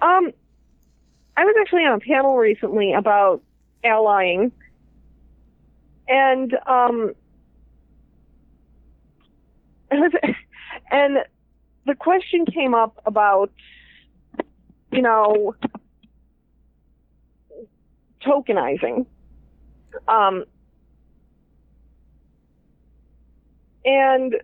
Um, 0.00 0.32
I 1.36 1.44
was 1.44 1.54
actually 1.60 1.84
on 1.84 1.94
a 1.94 2.00
panel 2.00 2.36
recently 2.36 2.92
about 2.92 3.42
allying, 3.84 4.52
and 6.08 6.56
um, 6.66 7.14
and 10.90 11.18
the 11.86 11.94
question 11.94 12.46
came 12.46 12.74
up 12.74 13.00
about, 13.06 13.50
you 14.90 15.02
know, 15.02 15.54
tokenizing. 18.24 19.06
Um, 20.08 20.44
and 23.86 24.34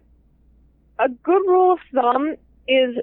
a 0.99 1.09
good 1.09 1.43
rule 1.47 1.73
of 1.73 1.79
thumb 1.93 2.37
is 2.69 2.97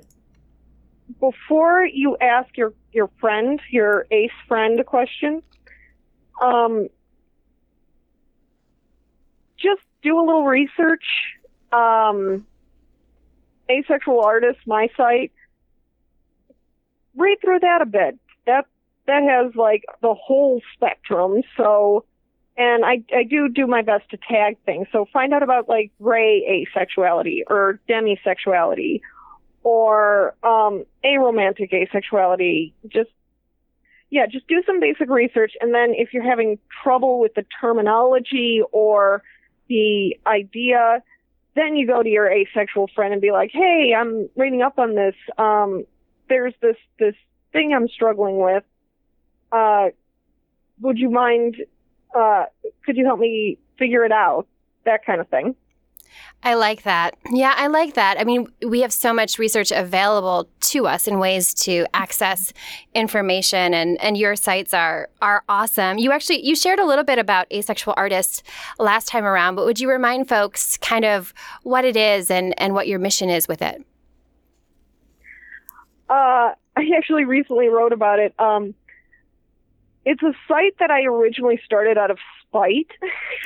before 1.19 1.86
you 1.86 2.17
ask 2.19 2.56
your 2.58 2.73
your 2.91 3.10
friend, 3.19 3.62
your 3.69 4.08
ace 4.10 4.32
friend, 4.47 4.80
a 4.80 4.84
question, 4.84 5.43
um, 6.41 6.88
just 9.58 9.82
do 10.02 10.17
a 10.17 10.23
little 10.23 10.45
research. 10.45 11.04
Um, 11.71 12.47
asexual 13.69 14.21
artist, 14.21 14.60
my 14.65 14.89
site. 14.97 15.32
Read 17.15 17.38
through 17.41 17.60
that 17.60 17.82
a 17.82 17.86
bit. 17.86 18.17
That 18.45 18.65
that 19.06 19.23
has 19.23 19.56
like 19.56 19.84
the 20.02 20.13
whole 20.13 20.62
spectrum. 20.73 21.41
So, 21.58 22.06
and 22.60 22.84
I 22.86 23.02
I 23.15 23.24
do 23.24 23.48
do 23.48 23.65
my 23.65 23.82
best 23.82 24.10
to 24.12 24.17
tag 24.17 24.58
things. 24.65 24.88
So 24.91 25.08
find 25.12 25.34
out 25.34 25.41
about 25.41 25.67
like 25.69 25.91
gray 26.00 26.67
asexuality 26.78 27.43
or 27.48 27.80
demisexuality 27.89 29.00
or 29.63 30.36
um, 30.43 30.86
aromantic 31.04 31.72
asexuality. 31.72 32.74
Just 32.89 33.10
yeah, 34.12 34.26
just 34.28 34.48
do 34.48 34.62
some 34.65 34.80
basic 34.80 35.10
research, 35.10 35.54
and 35.62 35.74
then 35.74 35.93
if 35.95 36.13
you're 36.13 36.28
having 36.28 36.60
trouble 36.84 37.19
with 37.19 37.34
the 37.36 37.45
terminology 37.62 38.62
or 38.72 39.24
the 39.69 40.17
idea, 40.28 41.02
then 41.56 41.76
you 41.76 41.88
go 41.88 42.04
to 42.04 42.10
your 42.10 42.30
asexual 42.30 42.89
friend 42.93 43.13
and 43.13 43.22
be 43.22 43.32
like, 43.32 43.52
"Hey, 43.54 43.93
I'm 43.98 44.30
reading 44.36 44.62
up 44.62 44.80
on 44.80 44.95
this. 44.95 45.15
Um, 45.38 45.86
there's 46.28 46.56
this 46.62 46.78
this 47.00 47.15
thing 47.54 47.74
I'm 47.74 47.88
struggling 47.88 48.38
with. 48.38 48.63
Uh, 49.52 49.89
would 50.82 50.98
you 50.98 51.10
mind? 51.10 51.56
Uh, 52.13 52.45
could 52.86 52.98
you 52.98 53.06
help 53.06 53.19
me 53.19 53.58
figure 53.78 54.06
it 54.06 54.12
out? 54.12 54.48
That 54.86 55.06
kind 55.06 55.22
of 55.22 55.28
thing." 55.30 55.56
I 56.41 56.54
like 56.54 56.84
that. 56.84 57.17
Yeah, 57.32 57.54
I 57.58 57.67
like 57.67 57.95
that. 57.95 58.17
I 58.17 58.24
mean, 58.24 58.48
we 58.65 58.80
have 58.80 58.93
so 58.93 59.13
much 59.13 59.38
research 59.38 59.72
available 59.72 60.50
to 60.62 60.88
us 60.88 61.06
in 61.06 61.19
ways 61.19 61.54
to 61.65 61.86
access 61.93 62.54
information 62.95 63.74
and 63.74 64.02
and 64.02 64.17
your 64.17 64.36
sites 64.38 64.74
are 64.74 65.10
are 65.22 65.43
awesome. 65.50 65.98
You 65.98 66.12
actually 66.12 66.45
you 66.45 66.56
shared 66.56 66.80
a 66.80 66.86
little 66.86 67.04
bit 67.04 67.19
about 67.19 67.52
asexual 67.52 67.93
artists 67.98 68.41
last 68.78 69.08
time 69.10 69.26
around, 69.26 69.56
but 69.56 69.65
would 69.65 69.82
you 69.82 69.89
remind 69.89 70.30
folks 70.30 70.78
kind 70.78 71.04
of 71.04 71.34
what 71.63 71.84
it 71.84 71.98
is 71.98 72.32
and 72.32 72.54
and 72.58 72.74
what 72.74 72.88
your 72.88 73.00
mission 73.00 73.30
is 73.30 73.48
with 73.48 73.62
it? 73.62 73.84
Uh, 76.10 76.54
I 76.78 76.89
actually 76.95 77.26
recently 77.26 77.67
wrote 77.67 77.91
about 77.91 78.19
it. 78.19 78.34
Um, 78.39 78.74
it's 80.05 80.23
a 80.23 80.33
site 80.47 80.77
that 80.79 80.91
I 80.91 81.03
originally 81.03 81.59
started 81.63 81.97
out 81.97 82.12
of 82.12 82.17
spite. 82.47 82.91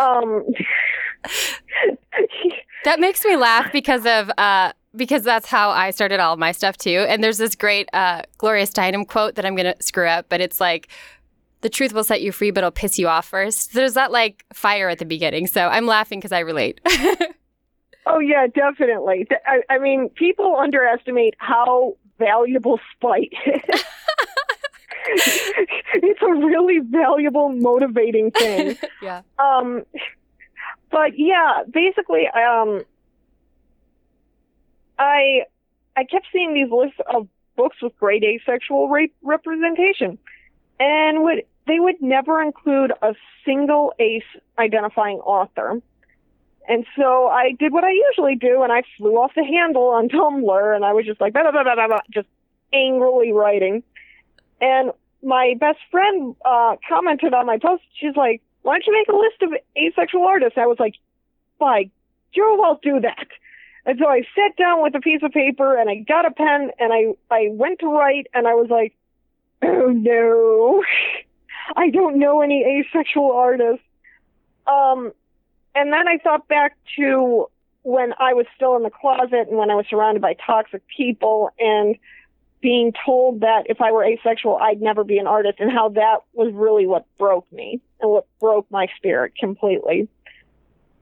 um, 0.00 0.44
that 2.84 3.00
makes 3.00 3.24
me 3.24 3.36
laugh 3.36 3.72
because 3.72 4.06
of 4.06 4.30
uh, 4.36 4.72
because 4.94 5.22
that's 5.22 5.46
how 5.46 5.70
I 5.70 5.90
started 5.90 6.20
all 6.20 6.36
my 6.36 6.52
stuff 6.52 6.76
too. 6.76 7.06
And 7.08 7.22
there's 7.22 7.38
this 7.38 7.54
great 7.54 7.88
uh, 7.92 8.22
Gloria 8.38 8.66
Steinem 8.66 9.06
quote 9.06 9.36
that 9.36 9.46
I'm 9.46 9.56
gonna 9.56 9.76
screw 9.80 10.06
up, 10.06 10.26
but 10.28 10.40
it's 10.40 10.60
like. 10.60 10.88
The 11.60 11.70
truth 11.70 11.94
will 11.94 12.04
set 12.04 12.20
you 12.20 12.30
free, 12.30 12.50
but 12.50 12.58
it'll 12.58 12.70
piss 12.70 12.98
you 12.98 13.08
off 13.08 13.24
first. 13.24 13.72
There's 13.72 13.94
that 13.94 14.12
like 14.12 14.44
fire 14.52 14.90
at 14.90 14.98
the 14.98 15.06
beginning. 15.06 15.46
So 15.46 15.66
I'm 15.66 15.86
laughing 15.86 16.18
because 16.18 16.30
I 16.30 16.40
relate. 16.40 16.78
oh, 18.06 18.18
yeah, 18.18 18.46
definitely. 18.48 19.26
I, 19.46 19.62
I 19.70 19.78
mean, 19.78 20.10
people 20.10 20.58
underestimate 20.58 21.32
how 21.38 21.96
valuable 22.18 22.78
spite 22.94 23.32
is. 23.46 23.84
it's 25.94 26.22
a 26.22 26.34
really 26.34 26.78
valuable, 26.78 27.50
motivating 27.50 28.30
thing. 28.30 28.76
yeah. 29.02 29.22
Um, 29.38 29.84
but 30.90 31.18
yeah, 31.18 31.62
basically, 31.70 32.26
um, 32.28 32.84
I 34.98 35.42
I 35.96 36.04
kept 36.04 36.26
seeing 36.32 36.54
these 36.54 36.70
lists 36.70 36.98
of 37.12 37.28
books 37.56 37.76
with 37.82 37.96
great 37.98 38.24
asexual 38.24 38.88
rape 38.88 39.14
representation, 39.22 40.18
and 40.80 41.22
would 41.22 41.44
they 41.66 41.80
would 41.80 42.00
never 42.00 42.42
include 42.42 42.92
a 43.02 43.14
single 43.44 43.92
ace 43.98 44.22
identifying 44.58 45.18
author. 45.18 45.80
And 46.66 46.86
so 46.96 47.28
I 47.28 47.52
did 47.58 47.72
what 47.72 47.84
I 47.84 47.90
usually 47.90 48.36
do, 48.36 48.62
and 48.62 48.72
I 48.72 48.82
flew 48.96 49.16
off 49.16 49.32
the 49.36 49.44
handle 49.44 49.88
on 49.88 50.08
Tumblr, 50.08 50.74
and 50.74 50.84
I 50.84 50.92
was 50.92 51.04
just 51.04 51.20
like, 51.20 51.34
blah, 51.34 51.42
blah, 51.42 51.62
blah, 51.62 51.74
blah, 51.74 51.88
blah, 51.88 51.98
just 52.10 52.28
angrily 52.72 53.32
writing. 53.32 53.82
And 54.64 54.92
my 55.22 55.54
best 55.60 55.78
friend 55.90 56.34
uh, 56.42 56.76
commented 56.88 57.34
on 57.34 57.44
my 57.44 57.58
post. 57.58 57.82
She's 58.00 58.16
like, 58.16 58.40
"Why 58.62 58.74
don't 58.74 58.86
you 58.86 58.94
make 58.94 59.08
a 59.08 59.16
list 59.16 59.42
of 59.42 59.52
asexual 59.76 60.26
artists?" 60.26 60.56
I 60.56 60.66
was 60.66 60.78
like, 60.80 60.94
"By 61.58 61.90
Joe, 62.34 62.62
I'll 62.64 62.80
do 62.82 62.98
that." 63.00 63.26
And 63.84 63.98
so 63.98 64.08
I 64.08 64.22
sat 64.34 64.56
down 64.56 64.82
with 64.82 64.94
a 64.94 65.00
piece 65.00 65.22
of 65.22 65.32
paper 65.32 65.76
and 65.76 65.90
I 65.90 65.96
got 65.96 66.24
a 66.24 66.30
pen 66.30 66.70
and 66.78 66.94
I 66.94 67.12
I 67.30 67.48
went 67.50 67.80
to 67.80 67.88
write 67.88 68.26
and 68.32 68.48
I 68.48 68.54
was 68.54 68.70
like, 68.70 68.94
oh 69.62 69.88
no, 69.88 70.82
I 71.76 71.90
don't 71.90 72.18
know 72.18 72.40
any 72.40 72.64
asexual 72.64 73.32
artists. 73.32 73.84
Um, 74.66 75.12
and 75.74 75.92
then 75.92 76.08
I 76.08 76.16
thought 76.22 76.48
back 76.48 76.76
to 76.96 77.50
when 77.82 78.14
I 78.18 78.32
was 78.32 78.46
still 78.56 78.76
in 78.76 78.82
the 78.82 78.90
closet 78.90 79.48
and 79.48 79.58
when 79.58 79.70
I 79.70 79.74
was 79.74 79.84
surrounded 79.90 80.22
by 80.22 80.36
toxic 80.46 80.82
people 80.96 81.50
and 81.58 81.96
being 82.64 82.94
told 83.04 83.40
that 83.40 83.64
if 83.66 83.82
I 83.82 83.92
were 83.92 84.02
asexual, 84.02 84.56
I'd 84.56 84.80
never 84.80 85.04
be 85.04 85.18
an 85.18 85.26
artist, 85.26 85.60
and 85.60 85.70
how 85.70 85.90
that 85.90 86.20
was 86.32 86.50
really 86.54 86.86
what 86.86 87.04
broke 87.18 87.44
me 87.52 87.82
and 88.00 88.10
what 88.10 88.26
broke 88.40 88.66
my 88.70 88.86
spirit 88.96 89.34
completely. 89.38 90.08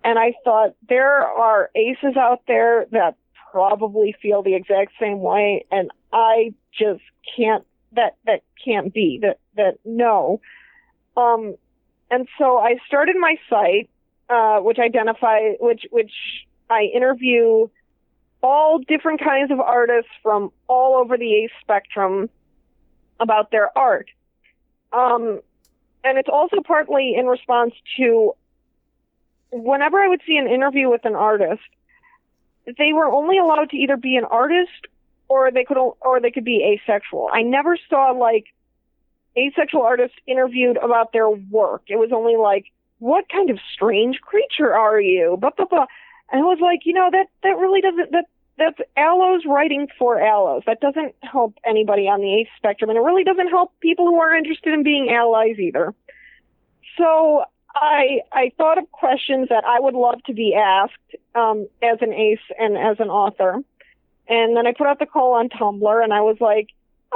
And 0.02 0.18
I 0.18 0.34
thought 0.42 0.74
there 0.88 1.24
are 1.24 1.70
aces 1.76 2.16
out 2.16 2.42
there 2.48 2.86
that 2.90 3.14
probably 3.52 4.12
feel 4.20 4.42
the 4.42 4.56
exact 4.56 4.94
same 4.98 5.20
way, 5.20 5.64
and 5.70 5.92
I 6.12 6.52
just 6.76 7.02
can't. 7.36 7.64
That 7.92 8.16
that 8.26 8.42
can't 8.64 8.92
be. 8.92 9.20
That 9.22 9.38
that 9.54 9.78
no. 9.84 10.40
Um, 11.16 11.54
and 12.10 12.26
so 12.38 12.58
I 12.58 12.78
started 12.88 13.14
my 13.16 13.36
site, 13.48 13.88
uh, 14.28 14.58
which 14.58 14.80
identify 14.80 15.52
which 15.60 15.84
which 15.92 16.12
I 16.68 16.90
interview 16.92 17.68
all 18.42 18.78
different 18.78 19.20
kinds 19.20 19.50
of 19.50 19.60
artists 19.60 20.10
from 20.22 20.52
all 20.68 20.96
over 20.96 21.16
the 21.16 21.32
ace 21.34 21.50
spectrum 21.60 22.28
about 23.20 23.50
their 23.50 23.76
art. 23.78 24.08
Um, 24.92 25.40
and 26.04 26.18
it's 26.18 26.28
also 26.28 26.56
partly 26.60 27.14
in 27.16 27.26
response 27.26 27.74
to 27.96 28.34
whenever 29.52 29.98
I 29.98 30.08
would 30.08 30.22
see 30.26 30.36
an 30.36 30.48
interview 30.48 30.90
with 30.90 31.04
an 31.04 31.14
artist, 31.14 31.62
they 32.66 32.92
were 32.92 33.06
only 33.06 33.38
allowed 33.38 33.70
to 33.70 33.76
either 33.76 33.96
be 33.96 34.16
an 34.16 34.24
artist 34.24 34.86
or 35.28 35.50
they 35.50 35.64
could 35.64 35.78
or 35.78 36.20
they 36.20 36.30
could 36.30 36.44
be 36.44 36.62
asexual. 36.64 37.28
I 37.32 37.42
never 37.42 37.78
saw 37.88 38.10
like 38.10 38.46
asexual 39.36 39.82
artists 39.82 40.16
interviewed 40.26 40.76
about 40.76 41.12
their 41.12 41.28
work. 41.30 41.82
It 41.88 41.96
was 41.96 42.10
only 42.12 42.36
like, 42.36 42.66
what 42.98 43.28
kind 43.28 43.50
of 43.50 43.58
strange 43.72 44.20
creature 44.20 44.74
are 44.74 45.00
you? 45.00 45.36
Blah 45.40 45.50
blah 45.56 45.66
blah. 45.66 45.86
And 46.32 46.40
I 46.40 46.44
was 46.44 46.58
like, 46.60 46.80
you 46.84 46.94
know, 46.94 47.10
that 47.12 47.26
that 47.42 47.58
really 47.58 47.80
doesn't 47.80 48.10
that 48.12 48.24
that's 48.58 48.78
allos 48.96 49.44
writing 49.46 49.88
for 49.98 50.18
allos. 50.20 50.62
That 50.66 50.80
doesn't 50.80 51.14
help 51.22 51.54
anybody 51.64 52.08
on 52.08 52.20
the 52.20 52.34
ace 52.34 52.48
spectrum, 52.56 52.90
and 52.90 52.96
it 52.96 53.02
really 53.02 53.24
doesn't 53.24 53.48
help 53.48 53.78
people 53.80 54.06
who 54.06 54.18
are 54.18 54.34
interested 54.34 54.72
in 54.72 54.82
being 54.82 55.10
allies 55.10 55.58
either. 55.58 55.94
So 56.96 57.44
I 57.74 58.20
I 58.32 58.52
thought 58.56 58.78
of 58.78 58.90
questions 58.92 59.48
that 59.50 59.64
I 59.64 59.78
would 59.78 59.94
love 59.94 60.22
to 60.24 60.32
be 60.32 60.54
asked 60.54 61.16
um, 61.34 61.68
as 61.82 61.98
an 62.00 62.12
ace 62.12 62.40
and 62.58 62.76
as 62.76 62.98
an 62.98 63.08
author, 63.08 63.62
and 64.28 64.56
then 64.56 64.66
I 64.66 64.72
put 64.72 64.86
out 64.86 64.98
the 64.98 65.06
call 65.06 65.34
on 65.34 65.48
Tumblr, 65.48 66.02
and 66.02 66.12
I 66.12 66.20
was 66.22 66.36
like, 66.40 66.68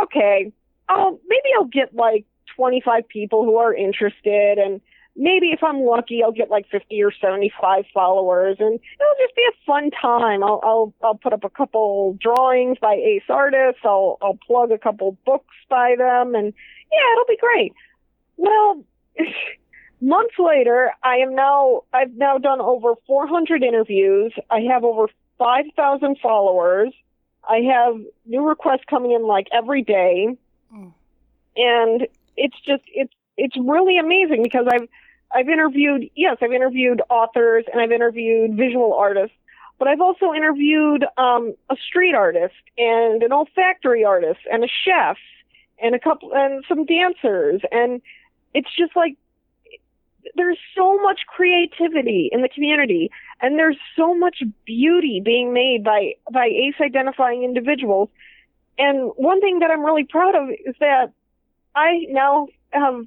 okay, 0.02 0.52
I'll 0.88 1.18
maybe 1.26 1.48
I'll 1.56 1.64
get 1.64 1.94
like 1.94 2.26
25 2.56 3.08
people 3.08 3.44
who 3.44 3.56
are 3.56 3.74
interested, 3.74 4.58
and 4.58 4.80
maybe 5.16 5.48
if 5.48 5.62
I'm 5.62 5.80
lucky, 5.80 6.22
I'll 6.22 6.32
get 6.32 6.50
like 6.50 6.68
50 6.70 7.02
or 7.02 7.12
75 7.12 7.84
followers, 7.92 8.56
and 8.60 8.74
it'll 8.74 9.20
just 9.20 9.34
be 9.34 9.42
a 9.48 9.64
fun 9.66 9.90
time. 9.90 10.42
I'll 10.42 10.60
I'll 10.62 10.94
I'll 11.02 11.14
put 11.14 11.32
up 11.32 11.44
a 11.44 11.50
couple 11.50 12.16
drawings 12.20 12.78
by 12.80 12.94
ace 12.94 13.28
artists. 13.28 13.80
I'll 13.84 14.18
I'll 14.22 14.38
plug 14.46 14.70
a 14.70 14.78
couple 14.78 15.16
books 15.24 15.54
by 15.68 15.94
them, 15.96 16.34
and 16.34 16.52
yeah, 16.92 17.12
it'll 17.12 17.28
be 17.28 17.38
great. 17.38 17.72
Well. 18.36 18.84
months 19.98 20.34
later, 20.38 20.92
I 21.02 21.16
am 21.16 21.34
now 21.34 21.82
I've 21.92 22.12
now 22.14 22.36
done 22.36 22.60
over 22.60 22.94
400 23.06 23.62
interviews. 23.62 24.32
I 24.50 24.60
have 24.70 24.84
over 24.84 25.08
5,000 25.38 26.18
followers. 26.22 26.92
I 27.48 27.58
have 27.72 28.00
new 28.24 28.46
requests 28.46 28.84
coming 28.88 29.12
in 29.12 29.26
like 29.26 29.46
every 29.52 29.82
day. 29.82 30.36
Mm. 30.74 30.92
And 31.56 32.08
it's 32.36 32.56
just 32.66 32.82
it's 32.88 33.12
it's 33.36 33.56
really 33.56 33.98
amazing 33.98 34.42
because 34.42 34.66
I've 34.70 34.88
I've 35.34 35.48
interviewed, 35.48 36.10
yes, 36.14 36.38
I've 36.40 36.52
interviewed 36.52 37.02
authors 37.10 37.64
and 37.72 37.80
I've 37.80 37.92
interviewed 37.92 38.56
visual 38.56 38.94
artists, 38.94 39.36
but 39.78 39.88
I've 39.88 40.00
also 40.00 40.32
interviewed 40.32 41.04
um, 41.18 41.54
a 41.70 41.76
street 41.88 42.14
artist 42.14 42.54
and 42.78 43.22
an 43.22 43.32
olfactory 43.32 44.04
artist 44.04 44.40
and 44.50 44.64
a 44.64 44.68
chef 44.84 45.16
and 45.82 45.94
a 45.94 45.98
couple 45.98 46.32
and 46.32 46.64
some 46.68 46.84
dancers. 46.86 47.60
And 47.70 48.00
it's 48.54 48.68
just 48.76 48.96
like 48.96 49.16
there's 50.34 50.58
so 50.76 51.00
much 51.02 51.20
creativity 51.26 52.28
in 52.32 52.42
the 52.42 52.48
community 52.48 53.10
and 53.40 53.58
there's 53.58 53.76
so 53.96 54.14
much 54.14 54.42
beauty 54.64 55.20
being 55.24 55.52
made 55.52 55.84
by 55.84 56.14
by 56.32 56.46
ace 56.46 56.74
identifying 56.80 57.44
individuals. 57.44 58.08
And 58.78 59.10
one 59.16 59.40
thing 59.40 59.60
that 59.60 59.70
I'm 59.70 59.84
really 59.84 60.04
proud 60.04 60.34
of 60.34 60.50
is 60.50 60.74
that 60.80 61.12
I 61.74 62.06
now 62.08 62.48
have 62.70 63.06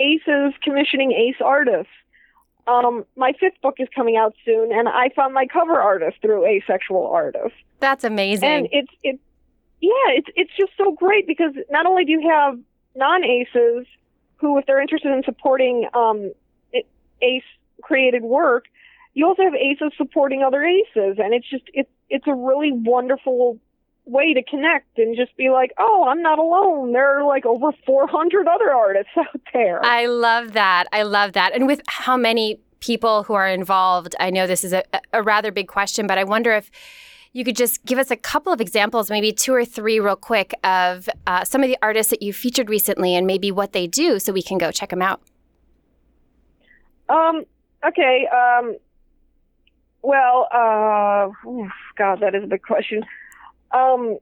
aces 0.00 0.54
commissioning 0.62 1.12
ace 1.12 1.40
artists. 1.44 1.92
Um, 2.66 3.06
my 3.16 3.32
fifth 3.40 3.60
book 3.62 3.76
is 3.78 3.88
coming 3.94 4.16
out 4.16 4.34
soon, 4.44 4.72
and 4.72 4.88
I 4.88 5.08
found 5.16 5.32
my 5.32 5.46
cover 5.46 5.80
artist 5.80 6.18
through 6.20 6.44
asexual 6.46 7.06
artists. 7.06 7.56
That's 7.80 8.04
amazing. 8.04 8.48
And 8.48 8.68
it's 8.72 8.92
it's 9.02 9.22
yeah, 9.80 9.90
it's 10.08 10.28
it's 10.36 10.50
just 10.58 10.72
so 10.76 10.92
great 10.92 11.26
because 11.26 11.54
not 11.70 11.86
only 11.86 12.04
do 12.04 12.12
you 12.12 12.28
have 12.28 12.58
non 12.94 13.24
aces 13.24 13.86
who, 14.36 14.58
if 14.58 14.66
they're 14.66 14.80
interested 14.80 15.12
in 15.12 15.22
supporting 15.24 15.88
um, 15.94 16.32
ace 17.22 17.42
created 17.82 18.22
work, 18.22 18.66
you 19.14 19.26
also 19.26 19.42
have 19.42 19.54
aces 19.54 19.92
supporting 19.96 20.42
other 20.42 20.62
aces, 20.62 21.18
and 21.18 21.34
it's 21.34 21.48
just 21.48 21.64
it's 21.72 21.90
it's 22.10 22.26
a 22.26 22.34
really 22.34 22.72
wonderful 22.72 23.58
way 24.08 24.34
to 24.34 24.42
connect 24.42 24.98
and 24.98 25.16
just 25.16 25.36
be 25.36 25.50
like, 25.50 25.72
oh, 25.78 26.06
I'm 26.08 26.22
not 26.22 26.38
alone. 26.38 26.92
There 26.92 27.18
are 27.18 27.24
like 27.24 27.44
over 27.44 27.72
400 27.86 28.48
other 28.48 28.72
artists 28.72 29.10
out 29.16 29.40
there. 29.52 29.84
I 29.84 30.06
love 30.06 30.52
that. 30.52 30.86
I 30.92 31.02
love 31.02 31.34
that. 31.34 31.54
And 31.54 31.66
with 31.66 31.80
how 31.86 32.16
many 32.16 32.58
people 32.80 33.24
who 33.24 33.34
are 33.34 33.48
involved, 33.48 34.16
I 34.18 34.30
know 34.30 34.46
this 34.46 34.64
is 34.64 34.72
a, 34.72 34.82
a 35.12 35.22
rather 35.22 35.52
big 35.52 35.68
question, 35.68 36.06
but 36.06 36.16
I 36.18 36.24
wonder 36.24 36.52
if 36.52 36.70
you 37.32 37.44
could 37.44 37.56
just 37.56 37.84
give 37.84 37.98
us 37.98 38.10
a 38.10 38.16
couple 38.16 38.52
of 38.52 38.60
examples, 38.60 39.10
maybe 39.10 39.32
two 39.32 39.52
or 39.52 39.64
three, 39.64 40.00
real 40.00 40.16
quick, 40.16 40.54
of 40.64 41.08
uh, 41.26 41.44
some 41.44 41.62
of 41.62 41.68
the 41.68 41.76
artists 41.82 42.10
that 42.10 42.22
you 42.22 42.32
featured 42.32 42.70
recently 42.70 43.14
and 43.14 43.26
maybe 43.26 43.52
what 43.52 43.72
they 43.72 43.86
do 43.86 44.18
so 44.18 44.32
we 44.32 44.42
can 44.42 44.58
go 44.58 44.70
check 44.70 44.90
them 44.90 45.02
out. 45.02 45.20
Um, 47.08 47.44
okay. 47.86 48.26
Um, 48.32 48.76
well, 50.02 50.48
uh, 50.50 51.28
God, 51.96 52.20
that 52.20 52.34
is 52.34 52.44
a 52.44 52.46
big 52.46 52.62
question. 52.62 53.04
Um, 53.70 54.18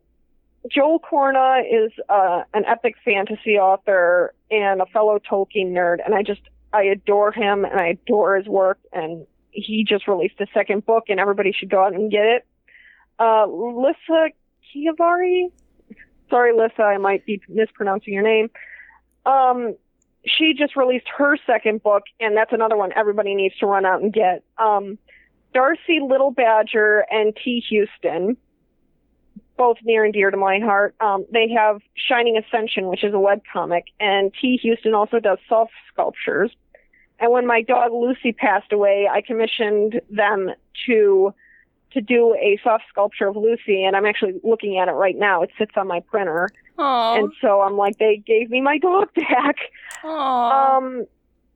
Joel 0.70 0.98
Cornah 0.98 1.60
is 1.60 1.92
uh, 2.08 2.42
an 2.54 2.64
epic 2.66 2.96
fantasy 3.04 3.58
author 3.58 4.34
and 4.50 4.80
a 4.80 4.86
fellow 4.86 5.18
Tolkien 5.18 5.72
nerd, 5.72 5.98
and 6.04 6.14
I 6.14 6.22
just 6.22 6.40
I 6.72 6.82
adore 6.84 7.32
him 7.32 7.64
and 7.64 7.78
I 7.80 7.88
adore 7.88 8.36
his 8.36 8.46
work. 8.46 8.78
And 8.92 9.26
he 9.50 9.84
just 9.84 10.08
released 10.08 10.40
a 10.40 10.46
second 10.52 10.84
book, 10.84 11.04
and 11.08 11.20
everybody 11.20 11.52
should 11.52 11.70
go 11.70 11.84
out 11.84 11.94
and 11.94 12.10
get 12.10 12.24
it. 12.24 12.46
Uh, 13.18 13.46
Lyssa 13.46 14.30
Chiavari, 14.74 15.50
sorry, 16.28 16.52
Lyssa, 16.52 16.82
I 16.82 16.98
might 16.98 17.24
be 17.24 17.40
mispronouncing 17.48 18.12
your 18.12 18.22
name. 18.22 18.50
Um, 19.24 19.76
she 20.26 20.54
just 20.54 20.76
released 20.76 21.06
her 21.16 21.36
second 21.46 21.82
book, 21.82 22.02
and 22.20 22.36
that's 22.36 22.52
another 22.52 22.76
one 22.76 22.92
everybody 22.94 23.34
needs 23.34 23.56
to 23.58 23.66
run 23.66 23.86
out 23.86 24.02
and 24.02 24.12
get. 24.12 24.42
Um, 24.58 24.98
Darcie 25.54 26.06
Little 26.06 26.30
Badger 26.30 27.06
and 27.10 27.34
T. 27.42 27.64
Houston 27.70 28.36
both 29.56 29.78
near 29.84 30.04
and 30.04 30.12
dear 30.12 30.30
to 30.30 30.36
my 30.36 30.58
heart. 30.58 30.94
Um, 31.00 31.24
they 31.32 31.48
have 31.50 31.80
Shining 31.94 32.36
Ascension, 32.36 32.88
which 32.88 33.04
is 33.04 33.14
a 33.14 33.18
web 33.18 33.42
comic, 33.52 33.86
and 34.00 34.32
T. 34.40 34.58
Houston 34.62 34.94
also 34.94 35.18
does 35.20 35.38
soft 35.48 35.72
sculptures. 35.92 36.50
And 37.18 37.32
when 37.32 37.46
my 37.46 37.62
dog 37.62 37.92
Lucy 37.92 38.32
passed 38.32 38.72
away, 38.72 39.08
I 39.10 39.22
commissioned 39.22 40.00
them 40.10 40.50
to 40.86 41.32
to 41.92 42.00
do 42.02 42.34
a 42.34 42.58
soft 42.62 42.84
sculpture 42.90 43.28
of 43.28 43.36
Lucy, 43.36 43.82
and 43.84 43.96
I'm 43.96 44.04
actually 44.04 44.38
looking 44.44 44.78
at 44.78 44.88
it 44.88 44.92
right 44.92 45.16
now. 45.16 45.42
It 45.42 45.50
sits 45.56 45.72
on 45.76 45.86
my 45.86 46.00
printer, 46.00 46.50
Aww. 46.78 47.18
and 47.18 47.32
so 47.40 47.62
I'm 47.62 47.78
like, 47.78 47.98
they 47.98 48.18
gave 48.18 48.50
me 48.50 48.60
my 48.60 48.76
dog 48.76 49.08
back. 49.14 49.56
Aww. 50.04 50.76
Um, 50.76 51.06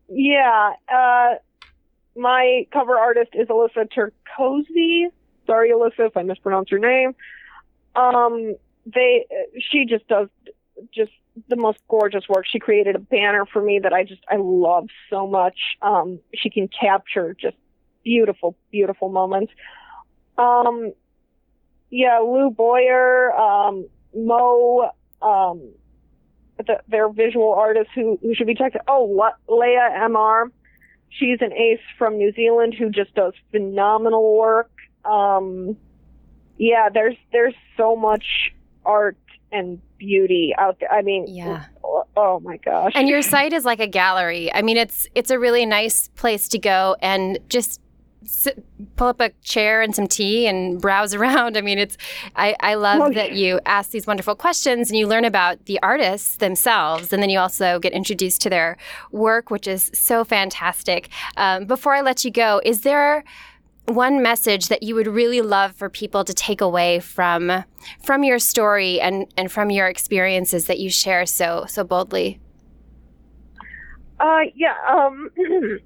yeah. 0.08 0.72
Uh, 0.88 1.34
my 2.16 2.66
cover 2.72 2.96
artist 2.96 3.30
is 3.34 3.48
Alyssa 3.48 3.86
Turcosi. 3.90 5.06
Sorry, 5.46 5.70
Alyssa, 5.70 6.06
if 6.06 6.16
I 6.16 6.22
mispronounce 6.22 6.70
your 6.70 6.80
name. 6.80 7.14
Um, 7.94 8.54
they, 8.86 9.26
she 9.70 9.84
just 9.84 10.06
does 10.08 10.28
just 10.94 11.12
the 11.48 11.56
most 11.56 11.78
gorgeous 11.88 12.28
work. 12.28 12.46
She 12.50 12.58
created 12.58 12.96
a 12.96 12.98
banner 12.98 13.46
for 13.46 13.62
me 13.62 13.80
that 13.82 13.92
I 13.92 14.04
just, 14.04 14.22
I 14.28 14.36
love 14.38 14.88
so 15.08 15.26
much. 15.26 15.58
Um, 15.82 16.20
she 16.34 16.50
can 16.50 16.68
capture 16.68 17.36
just 17.38 17.56
beautiful, 18.04 18.56
beautiful 18.70 19.08
moments. 19.08 19.52
Um, 20.38 20.92
yeah, 21.90 22.18
Lou 22.18 22.50
Boyer, 22.50 23.32
um, 23.36 23.86
Mo, 24.14 24.90
um, 25.22 25.70
the, 26.58 26.80
their 26.88 27.08
visual 27.08 27.52
artists 27.52 27.92
who, 27.94 28.18
who 28.22 28.34
should 28.34 28.46
be 28.46 28.54
checked. 28.54 28.76
Oh, 28.88 29.04
Le- 29.04 29.54
Leah 29.54 29.90
Mr. 30.08 30.50
She's 31.10 31.38
an 31.40 31.52
ace 31.52 31.80
from 31.98 32.18
New 32.18 32.32
Zealand 32.32 32.74
who 32.78 32.88
just 32.88 33.14
does 33.14 33.32
phenomenal 33.50 34.38
work. 34.38 34.70
Um, 35.04 35.76
yeah, 36.60 36.88
there's 36.92 37.16
there's 37.32 37.54
so 37.76 37.96
much 37.96 38.52
art 38.84 39.16
and 39.50 39.80
beauty 39.98 40.54
out 40.58 40.78
there. 40.78 40.92
I 40.92 41.02
mean, 41.02 41.24
Yeah. 41.26 41.64
oh, 41.82 42.04
oh 42.16 42.40
my 42.40 42.58
gosh. 42.58 42.92
And 42.94 43.08
your 43.08 43.22
site 43.22 43.52
is 43.52 43.64
like 43.64 43.80
a 43.80 43.86
gallery. 43.88 44.52
I 44.54 44.60
mean, 44.62 44.76
it's 44.76 45.08
it's 45.14 45.30
a 45.30 45.38
really 45.38 45.64
nice 45.66 46.08
place 46.08 46.48
to 46.48 46.58
go 46.58 46.96
and 47.00 47.38
just 47.48 47.80
sit, 48.24 48.62
pull 48.96 49.08
up 49.08 49.20
a 49.20 49.30
chair 49.42 49.80
and 49.80 49.94
some 49.96 50.06
tea 50.06 50.46
and 50.46 50.80
browse 50.80 51.14
around. 51.18 51.56
I 51.56 51.62
mean, 51.62 51.78
it's 51.78 51.96
I, 52.36 52.54
I 52.60 52.74
love 52.74 53.00
Oh, 53.00 53.12
that 53.12 53.32
you 53.32 53.58
ask 53.66 53.90
these 53.90 54.06
wonderful 54.06 54.34
questions 54.36 54.90
and 54.90 54.98
you 54.98 55.06
learn 55.08 55.24
about 55.24 55.64
the 55.64 55.80
artists 55.82 56.36
themselves, 56.36 57.12
and 57.12 57.22
then 57.22 57.30
you 57.30 57.38
also 57.38 57.78
get 57.80 57.92
introduced 57.92 58.42
to 58.42 58.50
their 58.50 58.76
work, 59.10 59.50
which 59.50 59.66
is 59.66 59.90
so 59.94 60.22
fantastic. 60.24 61.08
Um, 61.38 61.64
before 61.64 61.94
I 61.94 62.02
let 62.02 62.24
you 62.24 62.30
go, 62.30 62.60
is 62.64 62.82
there 62.82 63.24
one 63.94 64.22
message 64.22 64.68
that 64.68 64.82
you 64.82 64.94
would 64.94 65.06
really 65.06 65.40
love 65.40 65.74
for 65.74 65.88
people 65.88 66.24
to 66.24 66.34
take 66.34 66.60
away 66.60 67.00
from 67.00 67.64
from 68.02 68.24
your 68.24 68.38
story 68.38 69.00
and 69.00 69.26
and 69.36 69.50
from 69.50 69.70
your 69.70 69.88
experiences 69.88 70.66
that 70.66 70.78
you 70.78 70.90
share 70.90 71.26
so 71.26 71.64
so 71.68 71.84
boldly? 71.84 72.40
Uh, 74.18 74.42
yeah. 74.54 74.74
Um, 74.88 75.30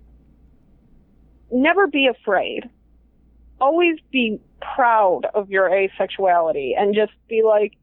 never 1.52 1.86
be 1.86 2.08
afraid. 2.08 2.68
Always 3.60 3.98
be 4.10 4.40
proud 4.74 5.22
of 5.34 5.50
your 5.50 5.70
asexuality 5.70 6.72
and 6.76 6.94
just 6.94 7.12
be 7.28 7.42
like, 7.42 7.74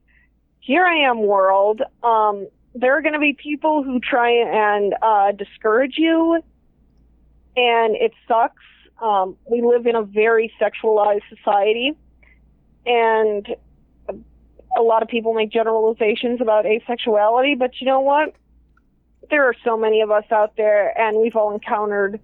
here 0.59 0.85
I 0.85 1.09
am, 1.09 1.25
world. 1.25 1.81
Um, 2.03 2.47
there 2.75 2.97
are 2.97 3.01
going 3.01 3.13
to 3.13 3.19
be 3.19 3.33
people 3.33 3.83
who 3.83 3.99
try 3.99 4.31
and 4.31 4.93
uh, 5.01 5.31
discourage 5.31 5.95
you, 5.97 6.35
and 7.55 7.95
it 7.95 8.11
sucks. 8.27 8.63
Um, 9.01 9.35
we 9.49 9.61
live 9.61 9.87
in 9.87 9.95
a 9.95 10.03
very 10.03 10.53
sexualized 10.61 11.23
society, 11.35 11.97
and 12.85 13.47
a 14.77 14.81
lot 14.81 15.01
of 15.01 15.09
people 15.09 15.33
make 15.33 15.51
generalizations 15.51 16.39
about 16.39 16.65
asexuality, 16.65 17.57
but 17.57 17.81
you 17.81 17.87
know 17.87 18.01
what? 18.01 18.35
there 19.31 19.45
are 19.45 19.55
so 19.63 19.77
many 19.77 20.01
of 20.01 20.11
us 20.11 20.25
out 20.29 20.55
there, 20.57 20.95
and 20.99 21.17
we've 21.17 21.35
all 21.35 21.53
encountered 21.53 22.19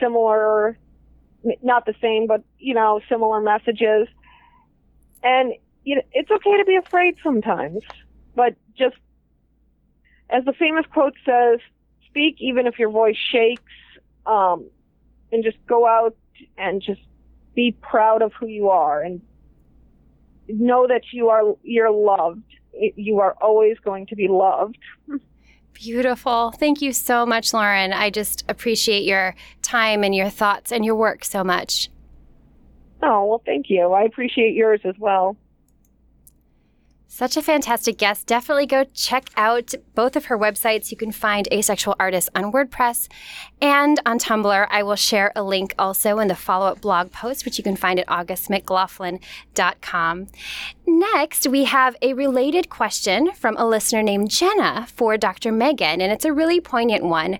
similar, 0.00 0.76
not 1.62 1.86
the 1.86 1.94
same, 2.02 2.26
but 2.26 2.42
you 2.58 2.74
know, 2.74 3.00
similar 3.08 3.40
messages. 3.40 4.08
And 5.22 5.54
you 5.84 5.96
know, 5.96 6.02
it's 6.12 6.30
okay 6.30 6.56
to 6.58 6.64
be 6.64 6.76
afraid 6.76 7.16
sometimes, 7.22 7.82
but 8.34 8.54
just 8.76 8.96
as 10.28 10.44
the 10.44 10.52
famous 10.52 10.84
quote 10.92 11.14
says, 11.24 11.60
speak 12.06 12.36
even 12.40 12.66
if 12.66 12.78
your 12.78 12.90
voice 12.90 13.16
shakes, 13.16 13.72
um, 14.26 14.66
and 15.32 15.44
just 15.44 15.58
go 15.66 15.86
out 15.86 16.16
and 16.56 16.82
just 16.82 17.00
be 17.54 17.72
proud 17.80 18.22
of 18.22 18.32
who 18.32 18.46
you 18.46 18.68
are 18.68 19.02
and 19.02 19.20
know 20.48 20.86
that 20.86 21.02
you 21.12 21.28
are 21.28 21.54
you're 21.62 21.90
loved. 21.90 22.42
You 22.72 23.20
are 23.20 23.34
always 23.40 23.78
going 23.80 24.06
to 24.06 24.16
be 24.16 24.28
loved. 24.28 24.78
Beautiful. 25.72 26.52
Thank 26.52 26.82
you 26.82 26.92
so 26.92 27.24
much, 27.26 27.52
Lauren. 27.52 27.92
I 27.92 28.10
just 28.10 28.44
appreciate 28.48 29.04
your 29.04 29.34
time 29.62 30.02
and 30.02 30.14
your 30.14 30.28
thoughts 30.28 30.72
and 30.72 30.84
your 30.84 30.96
work 30.96 31.24
so 31.24 31.44
much. 31.44 31.88
Oh, 33.02 33.26
well, 33.26 33.42
thank 33.46 33.66
you. 33.68 33.92
I 33.92 34.02
appreciate 34.02 34.54
yours 34.54 34.80
as 34.84 34.94
well. 34.98 35.36
Such 37.10 37.38
a 37.38 37.42
fantastic 37.42 37.96
guest. 37.96 38.26
Definitely 38.26 38.66
go 38.66 38.84
check 38.92 39.30
out 39.34 39.72
both 39.94 40.14
of 40.14 40.26
her 40.26 40.36
websites. 40.36 40.90
You 40.90 40.98
can 40.98 41.10
find 41.10 41.48
Asexual 41.50 41.96
Artists 41.98 42.28
on 42.34 42.52
WordPress 42.52 43.08
and 43.62 43.98
on 44.04 44.18
Tumblr. 44.18 44.66
I 44.70 44.82
will 44.82 44.94
share 44.94 45.32
a 45.34 45.42
link 45.42 45.74
also 45.78 46.18
in 46.18 46.28
the 46.28 46.36
follow 46.36 46.66
up 46.66 46.82
blog 46.82 47.10
post, 47.10 47.46
which 47.46 47.56
you 47.56 47.64
can 47.64 47.76
find 47.76 47.98
at 47.98 48.06
augustmclaughlin.com. 48.08 50.26
Next, 50.86 51.48
we 51.48 51.64
have 51.64 51.96
a 52.02 52.12
related 52.12 52.68
question 52.68 53.32
from 53.32 53.56
a 53.56 53.66
listener 53.66 54.02
named 54.02 54.30
Jenna 54.30 54.86
for 54.94 55.16
Dr. 55.16 55.50
Megan, 55.50 56.02
and 56.02 56.12
it's 56.12 56.26
a 56.26 56.32
really 56.32 56.60
poignant 56.60 57.04
one. 57.04 57.38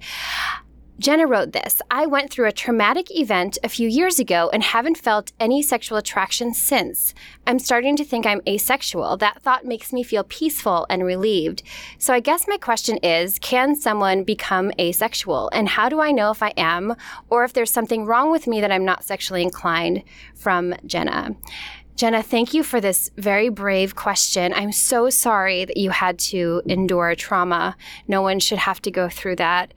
Jenna 0.98 1.28
wrote 1.28 1.52
this 1.52 1.80
I 1.92 2.06
went 2.06 2.30
through 2.30 2.48
a 2.48 2.52
traumatic 2.52 3.14
event 3.14 3.56
a 3.62 3.68
few 3.68 3.88
years 3.88 4.18
ago 4.18 4.50
and 4.52 4.64
haven't 4.64 4.98
felt 4.98 5.32
any 5.38 5.62
sexual 5.62 5.96
attraction 5.96 6.52
since. 6.52 7.14
I'm 7.46 7.60
starting 7.60 7.94
to 7.96 8.04
think 8.04 8.26
I'm 8.26 8.42
asexual. 8.48 9.16
That 9.16 9.40
thought 9.40 9.64
makes 9.64 9.92
me 9.92 10.02
feel 10.02 10.24
peaceful 10.24 10.86
and 10.90 11.04
relieved. 11.04 11.62
So 11.98 12.12
I 12.12 12.18
guess 12.18 12.48
my 12.48 12.56
question 12.56 12.96
is 12.98 13.38
can 13.38 13.76
someone 13.76 14.24
become 14.24 14.72
asexual? 14.80 15.50
And 15.52 15.68
how 15.68 15.88
do 15.88 16.00
I 16.00 16.10
know 16.10 16.32
if 16.32 16.42
I 16.42 16.52
am 16.56 16.96
or 17.30 17.44
if 17.44 17.52
there's 17.52 17.70
something 17.70 18.04
wrong 18.04 18.32
with 18.32 18.48
me 18.48 18.60
that 18.60 18.72
I'm 18.72 18.84
not 18.84 19.04
sexually 19.04 19.42
inclined? 19.42 20.02
From 20.34 20.74
Jenna. 20.84 21.36
Jenna, 21.98 22.22
thank 22.22 22.54
you 22.54 22.62
for 22.62 22.80
this 22.80 23.10
very 23.16 23.48
brave 23.48 23.96
question. 23.96 24.52
I'm 24.54 24.70
so 24.70 25.10
sorry 25.10 25.64
that 25.64 25.76
you 25.76 25.90
had 25.90 26.16
to 26.30 26.62
endure 26.66 27.16
trauma. 27.16 27.76
No 28.06 28.22
one 28.22 28.38
should 28.38 28.58
have 28.58 28.80
to 28.82 28.90
go 28.92 29.08
through 29.08 29.34
that. 29.36 29.74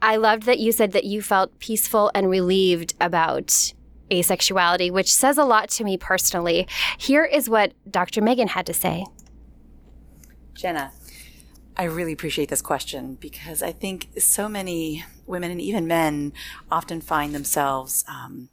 I 0.00 0.16
loved 0.16 0.44
that 0.44 0.58
you 0.58 0.72
said 0.72 0.92
that 0.92 1.04
you 1.04 1.22
felt 1.22 1.58
peaceful 1.58 2.10
and 2.14 2.30
relieved 2.30 2.94
about 3.00 3.72
asexuality, 4.10 4.90
which 4.90 5.12
says 5.12 5.38
a 5.38 5.44
lot 5.44 5.68
to 5.70 5.84
me 5.84 5.96
personally. 5.96 6.66
Here 6.96 7.24
is 7.24 7.48
what 7.48 7.72
Dr. 7.90 8.22
Megan 8.22 8.48
had 8.48 8.66
to 8.66 8.74
say. 8.74 9.04
Jenna, 10.54 10.92
I 11.76 11.84
really 11.84 12.12
appreciate 12.12 12.48
this 12.48 12.62
question 12.62 13.14
because 13.20 13.62
I 13.62 13.72
think 13.72 14.08
so 14.18 14.48
many 14.48 15.04
women 15.26 15.50
and 15.50 15.60
even 15.60 15.86
men 15.86 16.32
often 16.70 17.00
find 17.00 17.34
themselves 17.34 18.04
um, 18.08 18.48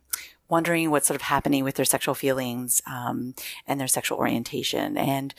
wondering 0.48 0.92
what's 0.92 1.08
sort 1.08 1.16
of 1.16 1.24
happening 1.24 1.64
with 1.64 1.76
their 1.76 1.86
sexual 1.86 2.14
feelings 2.14 2.82
um, 2.86 3.34
and 3.68 3.80
their 3.80 3.88
sexual 3.88 4.18
orientation. 4.18 4.98
And 4.98 5.34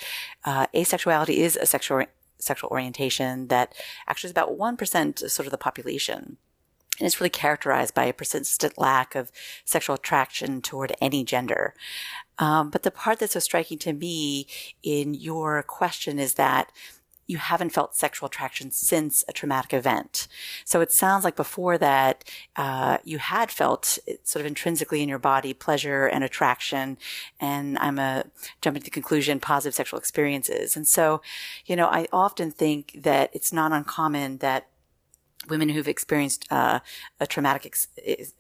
uh, 0.45 0.67
asexuality 0.69 1.37
is 1.37 1.57
a 1.57 1.67
sexual 1.67 2.07
sexual 2.39 2.71
orientation 2.71 3.49
that 3.49 3.75
actually 4.07 4.29
is 4.29 4.33
about 4.33 4.59
1% 4.59 5.23
of 5.23 5.33
sort 5.33 5.47
of 5.47 5.51
the 5.51 5.59
population. 5.59 6.37
And 6.99 7.07
it's 7.07 7.21
really 7.21 7.31
characterized 7.31 7.95
by 7.95 8.05
a 8.05 8.13
persistent 8.13 8.79
lack 8.79 9.15
of 9.15 9.31
sexual 9.65 9.97
attraction 9.97 10.63
toward 10.63 10.97
any 11.01 11.25
gender. 11.25 11.75
Um, 12.39 12.71
but 12.71 12.83
the 12.83 12.91
part 12.91 13.19
that's 13.19 13.35
so 13.35 13.41
striking 13.41 13.79
to 13.81 13.93
me 13.93 14.47
in 14.83 15.15
your 15.15 15.63
question 15.63 16.19
is 16.19 16.35
that 16.35 16.73
you 17.27 17.39
haven't 17.39 17.71
felt 17.71 17.97
sexual 17.97 18.27
attraction 18.27 18.71
since 18.71 19.25
a 19.29 19.33
traumatic 19.33 19.75
event. 19.75 20.29
So 20.65 20.81
it 20.81 20.93
sounds 20.93 21.25
like 21.25 21.37
before 21.37 21.77
that, 21.79 22.25
uh, 22.55 22.99
you 23.05 23.19
had 23.19 23.51
felt 23.51 23.99
sort 24.23 24.41
of 24.41 24.47
intrinsically 24.47 25.03
in 25.03 25.09
your 25.09 25.19
body 25.19 25.53
pleasure 25.53 26.07
and 26.07 26.23
attraction. 26.23 26.99
And 27.41 27.79
I'm 27.79 27.99
a 27.99 28.25
jumping 28.61 28.83
to 28.83 28.85
the 28.85 28.91
conclusion, 28.91 29.41
positive 29.41 29.75
sexual 29.75 29.99
experiences. 29.99 30.77
And 30.77 30.87
so, 30.87 31.21
you 31.67 31.77
know, 31.77 31.87
I 31.87 32.07
often 32.13 32.51
think 32.51 32.99
that 33.03 33.31
it's 33.33 33.53
not 33.53 33.73
uncommon 33.73 34.39
that 34.39 34.69
women 35.49 35.69
who've 35.69 35.89
experienced 35.89 36.47
uh, 36.51 36.81
a 37.21 37.27
traumatic 37.27 37.67
ex- 37.67 37.89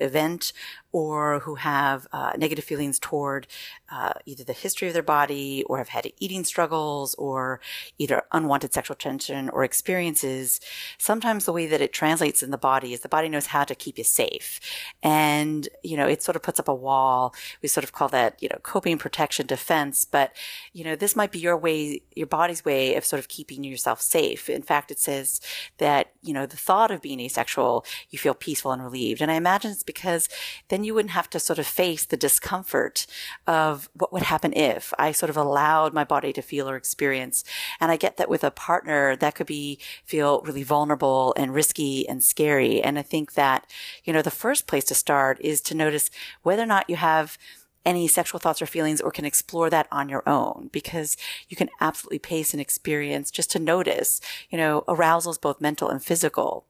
event 0.00 0.52
or 0.96 1.40
who 1.40 1.56
have 1.56 2.06
uh, 2.10 2.32
negative 2.38 2.64
feelings 2.64 2.98
toward 2.98 3.46
uh, 3.90 4.14
either 4.24 4.42
the 4.42 4.54
history 4.54 4.88
of 4.88 4.94
their 4.94 5.02
body 5.02 5.62
or 5.64 5.76
have 5.76 5.90
had 5.90 6.10
eating 6.18 6.42
struggles 6.42 7.14
or 7.16 7.60
either 7.98 8.22
unwanted 8.32 8.72
sexual 8.72 8.96
tension 8.96 9.50
or 9.50 9.62
experiences, 9.62 10.58
sometimes 10.96 11.44
the 11.44 11.52
way 11.52 11.66
that 11.66 11.82
it 11.82 11.92
translates 11.92 12.42
in 12.42 12.50
the 12.50 12.56
body 12.56 12.94
is 12.94 13.00
the 13.00 13.10
body 13.10 13.28
knows 13.28 13.48
how 13.48 13.62
to 13.62 13.74
keep 13.74 13.98
you 13.98 14.04
safe. 14.04 14.58
And, 15.02 15.68
you 15.82 15.98
know, 15.98 16.08
it 16.08 16.22
sort 16.22 16.34
of 16.34 16.42
puts 16.42 16.58
up 16.58 16.66
a 16.66 16.74
wall. 16.74 17.34
We 17.60 17.68
sort 17.68 17.84
of 17.84 17.92
call 17.92 18.08
that, 18.08 18.42
you 18.42 18.48
know, 18.48 18.58
coping, 18.62 18.96
protection, 18.96 19.46
defense. 19.46 20.06
But, 20.06 20.32
you 20.72 20.82
know, 20.82 20.96
this 20.96 21.14
might 21.14 21.30
be 21.30 21.38
your 21.38 21.58
way, 21.58 22.00
your 22.14 22.26
body's 22.26 22.64
way 22.64 22.94
of 22.94 23.04
sort 23.04 23.20
of 23.20 23.28
keeping 23.28 23.64
yourself 23.64 24.00
safe. 24.00 24.48
In 24.48 24.62
fact, 24.62 24.90
it 24.90 24.98
says 24.98 25.42
that, 25.76 26.12
you 26.22 26.32
know, 26.32 26.46
the 26.46 26.56
thought 26.56 26.90
of 26.90 27.02
being 27.02 27.20
asexual, 27.20 27.84
you 28.08 28.18
feel 28.18 28.32
peaceful 28.32 28.72
and 28.72 28.82
relieved. 28.82 29.20
And 29.20 29.30
I 29.30 29.34
imagine 29.34 29.72
it's 29.72 29.82
because 29.82 30.30
then 30.68 30.85
you 30.86 30.94
wouldn't 30.94 31.10
have 31.10 31.28
to 31.30 31.40
sort 31.40 31.58
of 31.58 31.66
face 31.66 32.04
the 32.04 32.16
discomfort 32.16 33.06
of 33.46 33.90
what 33.92 34.12
would 34.12 34.22
happen 34.22 34.52
if 34.54 34.94
I 34.98 35.12
sort 35.12 35.30
of 35.30 35.36
allowed 35.36 35.92
my 35.92 36.04
body 36.04 36.32
to 36.32 36.42
feel 36.42 36.70
or 36.70 36.76
experience. 36.76 37.44
And 37.80 37.90
I 37.90 37.96
get 37.96 38.16
that 38.16 38.30
with 38.30 38.44
a 38.44 38.50
partner, 38.50 39.16
that 39.16 39.34
could 39.34 39.46
be 39.46 39.78
feel 40.04 40.40
really 40.42 40.62
vulnerable 40.62 41.34
and 41.36 41.52
risky 41.52 42.08
and 42.08 42.22
scary. 42.22 42.82
And 42.82 42.98
I 42.98 43.02
think 43.02 43.34
that, 43.34 43.70
you 44.04 44.12
know, 44.12 44.22
the 44.22 44.30
first 44.30 44.66
place 44.66 44.84
to 44.84 44.94
start 44.94 45.38
is 45.40 45.60
to 45.62 45.74
notice 45.74 46.10
whether 46.42 46.62
or 46.62 46.66
not 46.66 46.88
you 46.88 46.96
have 46.96 47.36
any 47.84 48.08
sexual 48.08 48.40
thoughts 48.40 48.60
or 48.60 48.66
feelings 48.66 49.00
or 49.00 49.10
can 49.10 49.24
explore 49.24 49.70
that 49.70 49.86
on 49.92 50.08
your 50.08 50.28
own 50.28 50.68
because 50.72 51.16
you 51.48 51.56
can 51.56 51.70
absolutely 51.80 52.18
pace 52.18 52.52
an 52.52 52.60
experience 52.60 53.30
just 53.30 53.50
to 53.52 53.60
notice, 53.60 54.20
you 54.50 54.58
know, 54.58 54.82
arousal 54.88 55.30
is 55.30 55.38
both 55.38 55.60
mental 55.60 55.88
and 55.88 56.02
physical. 56.02 56.66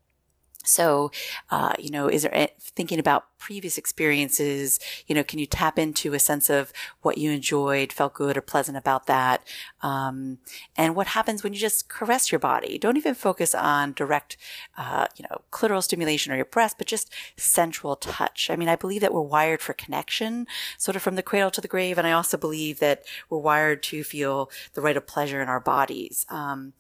So, 0.66 1.10
uh, 1.50 1.74
you 1.78 1.90
know, 1.90 2.08
is 2.08 2.22
there 2.22 2.48
thinking 2.60 2.98
about 2.98 3.26
previous 3.38 3.78
experiences? 3.78 4.80
You 5.06 5.14
know, 5.14 5.22
can 5.22 5.38
you 5.38 5.46
tap 5.46 5.78
into 5.78 6.14
a 6.14 6.18
sense 6.18 6.50
of 6.50 6.72
what 7.02 7.18
you 7.18 7.30
enjoyed, 7.30 7.92
felt 7.92 8.14
good 8.14 8.36
or 8.36 8.40
pleasant 8.40 8.76
about 8.76 9.06
that? 9.06 9.46
Um, 9.82 10.38
and 10.76 10.96
what 10.96 11.08
happens 11.08 11.42
when 11.42 11.52
you 11.52 11.58
just 11.58 11.88
caress 11.88 12.32
your 12.32 12.38
body? 12.38 12.78
Don't 12.78 12.96
even 12.96 13.14
focus 13.14 13.54
on 13.54 13.92
direct, 13.92 14.36
uh, 14.76 15.06
you 15.16 15.24
know, 15.30 15.42
clitoral 15.50 15.82
stimulation 15.82 16.32
or 16.32 16.36
your 16.36 16.44
breast, 16.44 16.78
but 16.78 16.86
just 16.86 17.12
sensual 17.36 17.96
touch. 17.96 18.50
I 18.50 18.56
mean, 18.56 18.68
I 18.68 18.76
believe 18.76 19.00
that 19.00 19.14
we're 19.14 19.20
wired 19.20 19.62
for 19.62 19.72
connection, 19.72 20.46
sort 20.78 20.96
of 20.96 21.02
from 21.02 21.16
the 21.16 21.22
cradle 21.22 21.50
to 21.52 21.60
the 21.60 21.68
grave. 21.68 21.98
And 21.98 22.06
I 22.06 22.12
also 22.12 22.36
believe 22.36 22.80
that 22.80 23.04
we're 23.30 23.38
wired 23.38 23.82
to 23.84 24.02
feel 24.02 24.50
the 24.74 24.80
right 24.80 24.96
of 24.96 25.06
pleasure 25.06 25.40
in 25.40 25.48
our 25.48 25.60
bodies. 25.60 26.26
Um, 26.28 26.72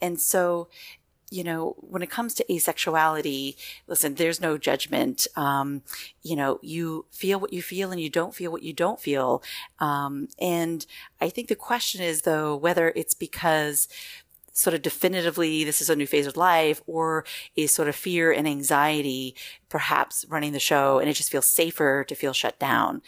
and 0.00 0.20
so 0.20 0.68
you 1.32 1.42
know, 1.42 1.74
when 1.78 2.02
it 2.02 2.10
comes 2.10 2.34
to 2.34 2.44
asexuality, 2.50 3.56
listen, 3.86 4.14
there's 4.14 4.40
no 4.40 4.58
judgment. 4.58 5.26
Um, 5.34 5.82
you 6.22 6.36
know, 6.36 6.58
you 6.62 7.06
feel 7.10 7.40
what 7.40 7.54
you 7.54 7.62
feel 7.62 7.90
and 7.90 8.00
you 8.00 8.10
don't 8.10 8.34
feel 8.34 8.52
what 8.52 8.62
you 8.62 8.74
don't 8.74 9.00
feel. 9.00 9.42
Um, 9.78 10.28
and 10.38 10.84
I 11.22 11.30
think 11.30 11.48
the 11.48 11.56
question 11.56 12.02
is 12.02 12.22
though, 12.22 12.54
whether 12.54 12.92
it's 12.94 13.14
because 13.14 13.88
sort 14.52 14.74
of 14.74 14.82
definitively 14.82 15.64
this 15.64 15.80
is 15.80 15.90
a 15.90 15.96
new 15.96 16.06
phase 16.06 16.26
of 16.26 16.36
life 16.36 16.82
or 16.86 17.24
is 17.56 17.72
sort 17.72 17.88
of 17.88 17.96
fear 17.96 18.30
and 18.30 18.46
anxiety 18.46 19.34
perhaps 19.68 20.26
running 20.28 20.52
the 20.52 20.60
show 20.60 20.98
and 20.98 21.08
it 21.08 21.14
just 21.14 21.32
feels 21.32 21.46
safer 21.46 22.04
to 22.04 22.14
feel 22.14 22.32
shut 22.32 22.58
down. 22.58 23.00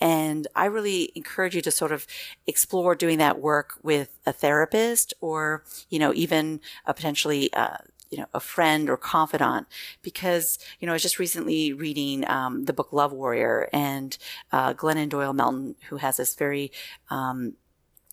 And 0.00 0.46
I 0.54 0.66
really 0.66 1.10
encourage 1.14 1.54
you 1.54 1.62
to 1.62 1.70
sort 1.70 1.92
of 1.92 2.06
explore 2.46 2.94
doing 2.94 3.18
that 3.18 3.40
work 3.40 3.74
with 3.82 4.18
a 4.26 4.32
therapist 4.32 5.14
or, 5.20 5.64
you 5.88 5.98
know, 5.98 6.12
even 6.14 6.60
a 6.84 6.92
potentially, 6.92 7.52
uh, 7.54 7.78
you 8.10 8.18
know, 8.18 8.26
a 8.34 8.40
friend 8.40 8.90
or 8.90 8.96
confidant, 8.96 9.66
because, 10.02 10.58
you 10.80 10.86
know, 10.86 10.92
I 10.92 10.94
was 10.94 11.02
just 11.02 11.20
recently 11.20 11.72
reading 11.72 12.28
um, 12.28 12.64
the 12.64 12.72
book 12.72 12.92
Love 12.92 13.12
Warrior 13.12 13.68
and 13.72 14.18
uh, 14.50 14.74
Glennon 14.74 15.08
Doyle 15.08 15.32
Melton, 15.32 15.76
who 15.88 15.96
has 15.96 16.16
this 16.16 16.34
very 16.34 16.72
um, 17.08 17.54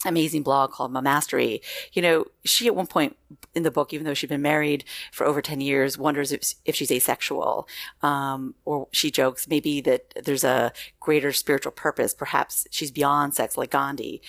amazing 0.07 0.43
blog 0.43 0.71
called 0.71 0.91
Momastery. 0.91 1.61
You 1.93 2.01
know, 2.01 2.25
she 2.45 2.67
at 2.67 2.75
one 2.75 2.87
point 2.87 3.17
in 3.53 3.63
the 3.63 3.71
book, 3.71 3.93
even 3.93 4.05
though 4.05 4.13
she'd 4.13 4.29
been 4.29 4.41
married 4.41 4.85
for 5.11 5.25
over 5.25 5.41
10 5.41 5.61
years, 5.61 5.97
wonders 5.97 6.31
if, 6.31 6.53
if 6.65 6.75
she's 6.75 6.91
asexual. 6.91 7.67
Um, 8.01 8.55
or 8.65 8.87
she 8.91 9.11
jokes 9.11 9.47
maybe 9.47 9.81
that 9.81 10.13
there's 10.23 10.43
a 10.43 10.71
greater 10.99 11.33
spiritual 11.33 11.71
purpose. 11.71 12.13
Perhaps 12.13 12.67
she's 12.71 12.91
beyond 12.91 13.33
sex 13.33 13.57
like 13.57 13.71
Gandhi. 13.71 14.21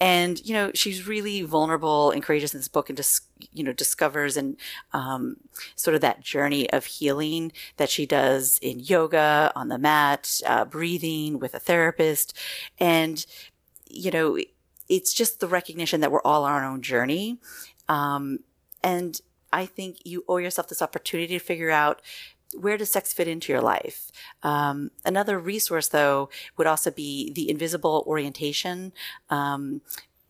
And, 0.00 0.44
you 0.46 0.54
know, 0.54 0.70
she's 0.74 1.06
really 1.06 1.42
vulnerable 1.42 2.10
and 2.10 2.22
courageous 2.22 2.52
in 2.52 2.60
this 2.60 2.68
book 2.68 2.88
and 2.90 2.96
just, 2.96 3.24
you 3.52 3.64
know, 3.64 3.72
discovers 3.72 4.36
and, 4.36 4.56
um, 4.92 5.36
sort 5.76 5.94
of 5.94 6.00
that 6.02 6.20
journey 6.20 6.70
of 6.70 6.84
healing 6.84 7.52
that 7.76 7.90
she 7.90 8.04
does 8.04 8.58
in 8.60 8.80
yoga, 8.80 9.52
on 9.56 9.68
the 9.68 9.78
mat, 9.78 10.40
uh, 10.46 10.64
breathing 10.64 11.38
with 11.38 11.54
a 11.54 11.60
therapist. 11.60 12.36
And, 12.78 13.24
you 13.88 14.10
know, 14.10 14.36
it's 14.88 15.12
just 15.12 15.40
the 15.40 15.48
recognition 15.48 16.00
that 16.00 16.12
we're 16.12 16.22
all 16.22 16.44
on 16.44 16.52
our 16.52 16.64
own 16.64 16.82
journey. 16.82 17.38
Um, 17.88 18.40
and 18.82 19.20
I 19.52 19.66
think 19.66 19.98
you 20.04 20.24
owe 20.28 20.38
yourself 20.38 20.68
this 20.68 20.82
opportunity 20.82 21.38
to 21.38 21.44
figure 21.44 21.70
out 21.70 22.02
where 22.54 22.76
does 22.76 22.92
sex 22.92 23.12
fit 23.12 23.28
into 23.28 23.52
your 23.52 23.62
life? 23.62 24.12
Um, 24.42 24.90
another 25.04 25.38
resource, 25.38 25.88
though, 25.88 26.30
would 26.56 26.66
also 26.66 26.90
be 26.90 27.32
the 27.32 27.50
invisible 27.50 28.04
orientation. 28.06 28.92
Um, 29.30 29.80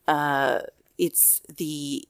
uh, 0.09 0.61
it's 0.97 1.41
the 1.55 2.09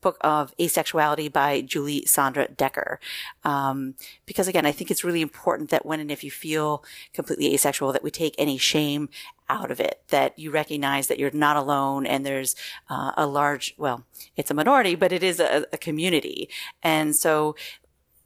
book 0.00 0.18
of 0.20 0.54
asexuality 0.58 1.32
by 1.32 1.60
Julie 1.60 2.02
Sondra 2.02 2.54
Decker. 2.56 3.00
Um, 3.44 3.94
because 4.26 4.48
again, 4.48 4.66
I 4.66 4.72
think 4.72 4.90
it's 4.90 5.04
really 5.04 5.22
important 5.22 5.70
that 5.70 5.86
when 5.86 6.00
and 6.00 6.10
if 6.10 6.22
you 6.22 6.30
feel 6.30 6.84
completely 7.14 7.54
asexual, 7.54 7.92
that 7.92 8.02
we 8.02 8.10
take 8.10 8.34
any 8.38 8.58
shame 8.58 9.08
out 9.48 9.70
of 9.70 9.80
it, 9.80 10.02
that 10.08 10.38
you 10.38 10.50
recognize 10.50 11.06
that 11.06 11.18
you're 11.18 11.30
not 11.30 11.56
alone 11.56 12.06
and 12.06 12.24
there's 12.24 12.54
uh, 12.90 13.12
a 13.16 13.26
large, 13.26 13.74
well, 13.78 14.04
it's 14.36 14.50
a 14.50 14.54
minority, 14.54 14.94
but 14.94 15.12
it 15.12 15.22
is 15.22 15.40
a, 15.40 15.66
a 15.72 15.78
community. 15.78 16.48
And 16.82 17.16
so 17.16 17.56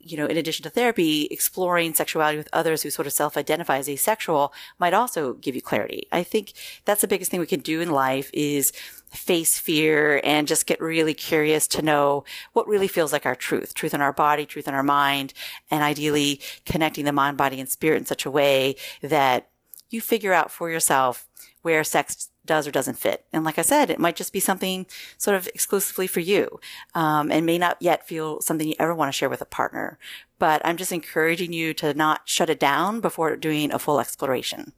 you 0.02 0.16
know, 0.16 0.26
in 0.26 0.36
addition 0.36 0.64
to 0.64 0.70
therapy, 0.70 1.28
exploring 1.30 1.94
sexuality 1.94 2.36
with 2.36 2.48
others 2.52 2.82
who 2.82 2.90
sort 2.90 3.06
of 3.06 3.12
self-identify 3.12 3.78
as 3.78 3.88
asexual 3.88 4.52
might 4.78 4.94
also 4.94 5.34
give 5.34 5.54
you 5.54 5.62
clarity. 5.62 6.08
I 6.10 6.22
think 6.22 6.52
that's 6.84 7.00
the 7.00 7.08
biggest 7.08 7.30
thing 7.30 7.40
we 7.40 7.46
can 7.46 7.60
do 7.60 7.80
in 7.80 7.90
life 7.90 8.30
is 8.32 8.72
face 9.10 9.58
fear 9.58 10.20
and 10.24 10.48
just 10.48 10.66
get 10.66 10.80
really 10.80 11.14
curious 11.14 11.66
to 11.68 11.82
know 11.82 12.24
what 12.52 12.66
really 12.66 12.88
feels 12.88 13.12
like 13.12 13.26
our 13.26 13.36
truth, 13.36 13.74
truth 13.74 13.94
in 13.94 14.00
our 14.00 14.12
body, 14.12 14.46
truth 14.46 14.66
in 14.66 14.74
our 14.74 14.82
mind, 14.82 15.34
and 15.70 15.82
ideally 15.82 16.40
connecting 16.64 17.04
the 17.04 17.12
mind, 17.12 17.36
body, 17.36 17.60
and 17.60 17.68
spirit 17.68 17.98
in 17.98 18.06
such 18.06 18.24
a 18.24 18.30
way 18.30 18.74
that 19.02 19.50
you 19.90 20.00
figure 20.00 20.32
out 20.32 20.50
for 20.50 20.70
yourself 20.70 21.28
where 21.60 21.84
sex 21.84 22.30
does 22.44 22.66
or 22.66 22.70
doesn't 22.70 22.98
fit. 22.98 23.24
And 23.32 23.44
like 23.44 23.58
I 23.58 23.62
said, 23.62 23.90
it 23.90 23.98
might 23.98 24.16
just 24.16 24.32
be 24.32 24.40
something 24.40 24.86
sort 25.18 25.36
of 25.36 25.48
exclusively 25.48 26.06
for 26.06 26.20
you, 26.20 26.60
um, 26.94 27.30
and 27.30 27.46
may 27.46 27.58
not 27.58 27.76
yet 27.80 28.06
feel 28.06 28.40
something 28.40 28.68
you 28.68 28.74
ever 28.78 28.94
want 28.94 29.08
to 29.08 29.16
share 29.16 29.28
with 29.28 29.40
a 29.40 29.46
partner. 29.46 29.98
But 30.38 30.60
I'm 30.64 30.76
just 30.76 30.92
encouraging 30.92 31.52
you 31.52 31.72
to 31.74 31.94
not 31.94 32.22
shut 32.28 32.50
it 32.50 32.58
down 32.58 33.00
before 33.00 33.36
doing 33.36 33.72
a 33.72 33.78
full 33.78 34.00
exploration. 34.00 34.72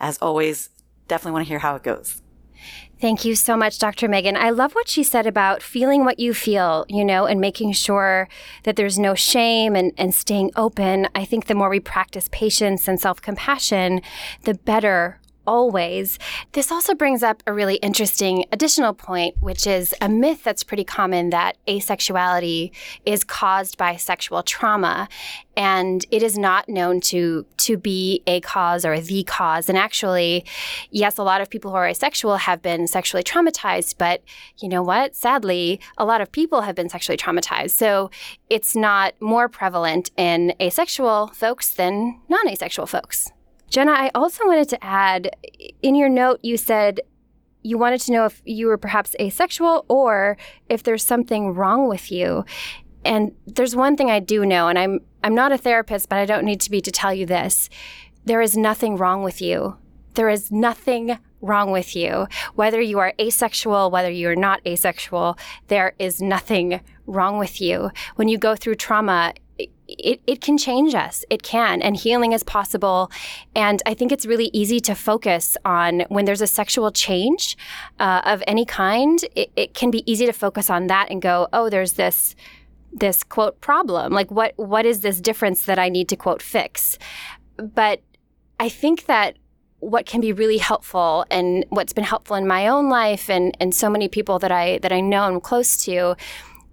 As 0.00 0.18
always, 0.18 0.70
definitely 1.06 1.32
want 1.32 1.46
to 1.46 1.48
hear 1.48 1.60
how 1.60 1.76
it 1.76 1.82
goes. 1.82 2.22
Thank 3.00 3.24
you 3.24 3.36
so 3.36 3.56
much, 3.56 3.78
Dr. 3.78 4.08
Megan. 4.08 4.36
I 4.36 4.50
love 4.50 4.74
what 4.74 4.88
she 4.88 5.04
said 5.04 5.24
about 5.24 5.62
feeling 5.62 6.04
what 6.04 6.18
you 6.18 6.34
feel, 6.34 6.84
you 6.88 7.04
know, 7.04 7.26
and 7.26 7.40
making 7.40 7.72
sure 7.72 8.28
that 8.64 8.74
there's 8.74 8.98
no 8.98 9.14
shame 9.14 9.76
and, 9.76 9.92
and 9.96 10.12
staying 10.12 10.50
open. 10.56 11.06
I 11.14 11.24
think 11.24 11.46
the 11.46 11.54
more 11.54 11.68
we 11.68 11.78
practice 11.78 12.28
patience 12.32 12.88
and 12.88 13.00
self 13.00 13.22
compassion, 13.22 14.00
the 14.42 14.54
better 14.54 15.20
always. 15.48 16.18
This 16.52 16.70
also 16.70 16.94
brings 16.94 17.22
up 17.22 17.42
a 17.46 17.54
really 17.54 17.76
interesting 17.76 18.44
additional 18.52 18.92
point, 18.92 19.34
which 19.40 19.66
is 19.66 19.94
a 20.02 20.08
myth 20.08 20.44
that's 20.44 20.62
pretty 20.62 20.84
common 20.84 21.30
that 21.30 21.56
asexuality 21.66 22.70
is 23.06 23.24
caused 23.24 23.78
by 23.78 23.96
sexual 23.96 24.42
trauma. 24.42 25.08
And 25.56 26.04
it 26.10 26.22
is 26.22 26.36
not 26.36 26.68
known 26.68 27.00
to, 27.12 27.46
to 27.56 27.78
be 27.78 28.22
a 28.26 28.40
cause 28.42 28.84
or 28.84 29.00
the 29.00 29.24
cause. 29.24 29.70
And 29.70 29.78
actually, 29.78 30.44
yes, 30.90 31.16
a 31.16 31.22
lot 31.22 31.40
of 31.40 31.48
people 31.48 31.70
who 31.70 31.78
are 31.78 31.88
asexual 31.88 32.36
have 32.36 32.60
been 32.60 32.86
sexually 32.86 33.22
traumatized, 33.22 33.94
but 33.96 34.22
you 34.60 34.68
know 34.68 34.82
what? 34.82 35.16
Sadly, 35.16 35.80
a 35.96 36.04
lot 36.04 36.20
of 36.20 36.30
people 36.30 36.60
have 36.60 36.74
been 36.74 36.90
sexually 36.90 37.16
traumatized. 37.16 37.70
So 37.70 38.10
it's 38.50 38.76
not 38.76 39.14
more 39.18 39.48
prevalent 39.48 40.10
in 40.18 40.52
asexual 40.60 41.28
folks 41.28 41.72
than 41.72 42.20
non 42.28 42.46
asexual 42.46 42.86
folks. 42.86 43.32
Jenna, 43.70 43.92
I 43.92 44.10
also 44.14 44.46
wanted 44.46 44.68
to 44.70 44.84
add 44.84 45.30
in 45.82 45.94
your 45.94 46.08
note, 46.08 46.40
you 46.42 46.56
said 46.56 47.00
you 47.62 47.76
wanted 47.76 48.00
to 48.02 48.12
know 48.12 48.24
if 48.24 48.40
you 48.44 48.66
were 48.66 48.78
perhaps 48.78 49.14
asexual 49.20 49.84
or 49.88 50.36
if 50.68 50.82
there's 50.82 51.04
something 51.04 51.52
wrong 51.54 51.88
with 51.88 52.10
you. 52.10 52.44
And 53.04 53.32
there's 53.46 53.76
one 53.76 53.96
thing 53.96 54.10
I 54.10 54.20
do 54.20 54.46
know, 54.46 54.68
and 54.68 54.78
I'm 54.78 55.00
I'm 55.22 55.34
not 55.34 55.52
a 55.52 55.58
therapist, 55.58 56.08
but 56.08 56.18
I 56.18 56.24
don't 56.24 56.44
need 56.44 56.60
to 56.62 56.70
be 56.70 56.80
to 56.80 56.90
tell 56.90 57.12
you 57.12 57.26
this. 57.26 57.68
There 58.24 58.40
is 58.40 58.56
nothing 58.56 58.96
wrong 58.96 59.22
with 59.22 59.40
you. 59.42 59.76
There 60.14 60.28
is 60.28 60.50
nothing 60.50 61.18
wrong 61.40 61.70
with 61.70 61.94
you. 61.94 62.26
Whether 62.54 62.80
you 62.80 62.98
are 62.98 63.14
asexual, 63.20 63.90
whether 63.90 64.10
you 64.10 64.28
are 64.28 64.36
not 64.36 64.60
asexual, 64.66 65.38
there 65.68 65.94
is 65.98 66.20
nothing 66.20 66.80
wrong 67.06 67.38
with 67.38 67.60
you. 67.60 67.90
When 68.16 68.28
you 68.28 68.38
go 68.38 68.56
through 68.56 68.76
trauma, 68.76 69.34
it, 69.88 70.20
it 70.26 70.40
can 70.40 70.58
change 70.58 70.94
us. 70.94 71.24
It 71.30 71.42
can. 71.42 71.80
And 71.82 71.96
healing 71.96 72.32
is 72.32 72.42
possible. 72.42 73.10
And 73.54 73.82
I 73.86 73.94
think 73.94 74.12
it's 74.12 74.26
really 74.26 74.50
easy 74.52 74.80
to 74.80 74.94
focus 74.94 75.56
on 75.64 76.00
when 76.08 76.26
there's 76.26 76.42
a 76.42 76.46
sexual 76.46 76.90
change 76.92 77.56
uh, 77.98 78.22
of 78.24 78.42
any 78.46 78.64
kind, 78.64 79.24
it, 79.34 79.50
it 79.56 79.74
can 79.74 79.90
be 79.90 80.08
easy 80.10 80.26
to 80.26 80.32
focus 80.32 80.68
on 80.70 80.86
that 80.88 81.10
and 81.10 81.22
go, 81.22 81.48
oh, 81.52 81.68
there's 81.70 81.94
this 81.94 82.34
this 82.90 83.22
quote 83.22 83.60
problem 83.60 84.14
like 84.14 84.30
what 84.30 84.54
what 84.56 84.86
is 84.86 85.02
this 85.02 85.20
difference 85.20 85.66
that 85.66 85.78
i 85.78 85.90
need 85.90 86.08
to 86.08 86.16
quote 86.16 86.40
fix 86.40 86.98
but 87.58 88.00
i 88.58 88.66
think 88.66 89.04
that 89.04 89.36
what 89.80 90.06
can 90.06 90.20
be 90.20 90.32
really 90.32 90.58
helpful 90.58 91.24
and 91.30 91.64
what's 91.68 91.92
been 91.92 92.02
helpful 92.04 92.34
in 92.34 92.46
my 92.46 92.66
own 92.66 92.88
life 92.88 93.28
and 93.28 93.56
and 93.60 93.74
so 93.74 93.88
many 93.88 94.08
people 94.08 94.38
that 94.38 94.50
i 94.50 94.78
that 94.78 94.92
i 94.92 95.00
know 95.00 95.24
and 95.28 95.42
close 95.42 95.84
to 95.84 96.16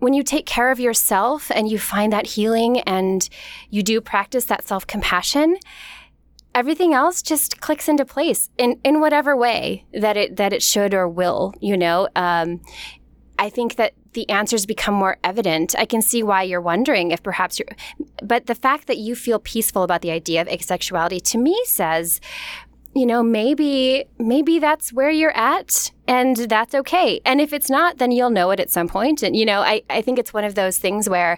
when 0.05 0.13
you 0.13 0.21
take 0.21 0.45
care 0.45 0.69
of 0.69 0.79
yourself 0.79 1.49
and 1.49 1.67
you 1.67 1.79
find 1.79 2.13
that 2.13 2.27
healing 2.27 2.79
and 2.81 3.27
you 3.71 3.81
do 3.81 3.99
practice 3.99 4.45
that 4.45 4.67
self 4.67 4.85
compassion, 4.85 5.57
everything 6.53 6.93
else 6.93 7.23
just 7.23 7.59
clicks 7.59 7.89
into 7.89 8.05
place 8.05 8.51
in, 8.59 8.79
in 8.83 8.99
whatever 8.99 9.35
way 9.35 9.83
that 9.93 10.15
it 10.15 10.35
that 10.35 10.53
it 10.53 10.61
should 10.61 10.93
or 10.93 11.09
will. 11.09 11.55
You 11.59 11.75
know, 11.75 12.07
um, 12.15 12.61
I 13.39 13.49
think 13.49 13.77
that 13.77 13.93
the 14.13 14.29
answers 14.29 14.67
become 14.67 14.93
more 14.93 15.17
evident. 15.23 15.73
I 15.75 15.85
can 15.85 16.03
see 16.03 16.21
why 16.21 16.43
you're 16.43 16.61
wondering 16.61 17.09
if 17.09 17.23
perhaps 17.23 17.57
you're, 17.57 17.75
but 18.21 18.45
the 18.45 18.53
fact 18.53 18.85
that 18.85 18.99
you 18.99 19.15
feel 19.15 19.39
peaceful 19.39 19.81
about 19.81 20.03
the 20.03 20.11
idea 20.11 20.39
of 20.39 20.47
asexuality 20.47 21.19
to 21.31 21.39
me 21.39 21.59
says 21.65 22.21
you 22.95 23.05
know, 23.05 23.21
maybe 23.21 24.05
maybe 24.17 24.57
that's 24.57 24.93
where 24.93 25.11
you're 25.11 25.35
at 25.35 25.91
and 26.07 26.37
that's 26.37 26.73
okay. 26.73 27.19
And 27.25 27.41
if 27.41 27.51
it's 27.51 27.69
not, 27.69 27.97
then 27.97 28.11
you'll 28.11 28.29
know 28.29 28.51
it 28.51 28.59
at 28.59 28.71
some 28.71 28.87
point. 28.87 29.21
And 29.21 29.35
you 29.35 29.45
know, 29.45 29.59
I, 29.61 29.83
I 29.89 30.01
think 30.01 30.17
it's 30.17 30.33
one 30.33 30.45
of 30.45 30.55
those 30.55 30.77
things 30.77 31.09
where 31.09 31.37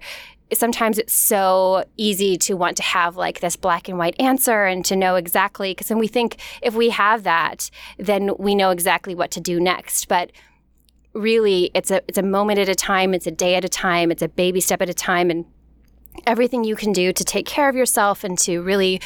sometimes 0.53 0.99
it's 0.99 1.13
so 1.13 1.83
easy 1.97 2.37
to 2.37 2.53
want 2.53 2.77
to 2.77 2.83
have 2.83 3.17
like 3.17 3.39
this 3.39 3.55
black 3.55 3.89
and 3.89 3.97
white 3.97 4.15
answer 4.19 4.65
and 4.65 4.85
to 4.85 4.95
know 4.95 5.15
exactly 5.15 5.71
because 5.71 5.87
then 5.87 5.97
we 5.97 6.07
think 6.07 6.37
if 6.61 6.73
we 6.73 6.89
have 6.89 7.23
that 7.23 7.69
then 7.97 8.31
we 8.37 8.55
know 8.55 8.69
exactly 8.69 9.13
what 9.13 9.29
to 9.29 9.41
do 9.41 9.59
next 9.59 10.07
but 10.07 10.31
really 11.13 11.69
it's 11.73 11.91
a 11.91 12.01
it's 12.07 12.17
a 12.17 12.23
moment 12.23 12.59
at 12.59 12.69
a 12.69 12.75
time 12.75 13.13
it's 13.13 13.27
a 13.27 13.31
day 13.31 13.55
at 13.55 13.65
a 13.65 13.69
time 13.69 14.09
it's 14.09 14.21
a 14.21 14.29
baby 14.29 14.61
step 14.61 14.81
at 14.81 14.87
a 14.87 14.93
time 14.93 15.29
and 15.29 15.43
everything 16.25 16.63
you 16.63 16.77
can 16.77 16.93
do 16.93 17.11
to 17.11 17.25
take 17.25 17.45
care 17.45 17.67
of 17.67 17.75
yourself 17.75 18.23
and 18.23 18.39
to 18.39 18.61
really 18.61 19.01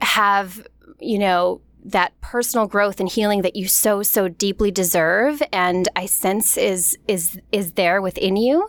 have 0.00 0.66
you 1.04 1.18
know 1.18 1.60
that 1.84 2.18
personal 2.22 2.66
growth 2.66 2.98
and 2.98 3.10
healing 3.10 3.42
that 3.42 3.56
you 3.56 3.68
so 3.68 4.02
so 4.02 4.26
deeply 4.26 4.70
deserve 4.70 5.42
and 5.52 5.86
I 5.94 6.06
sense 6.06 6.56
is 6.56 6.96
is 7.06 7.38
is 7.52 7.72
there 7.72 8.00
within 8.00 8.36
you. 8.36 8.68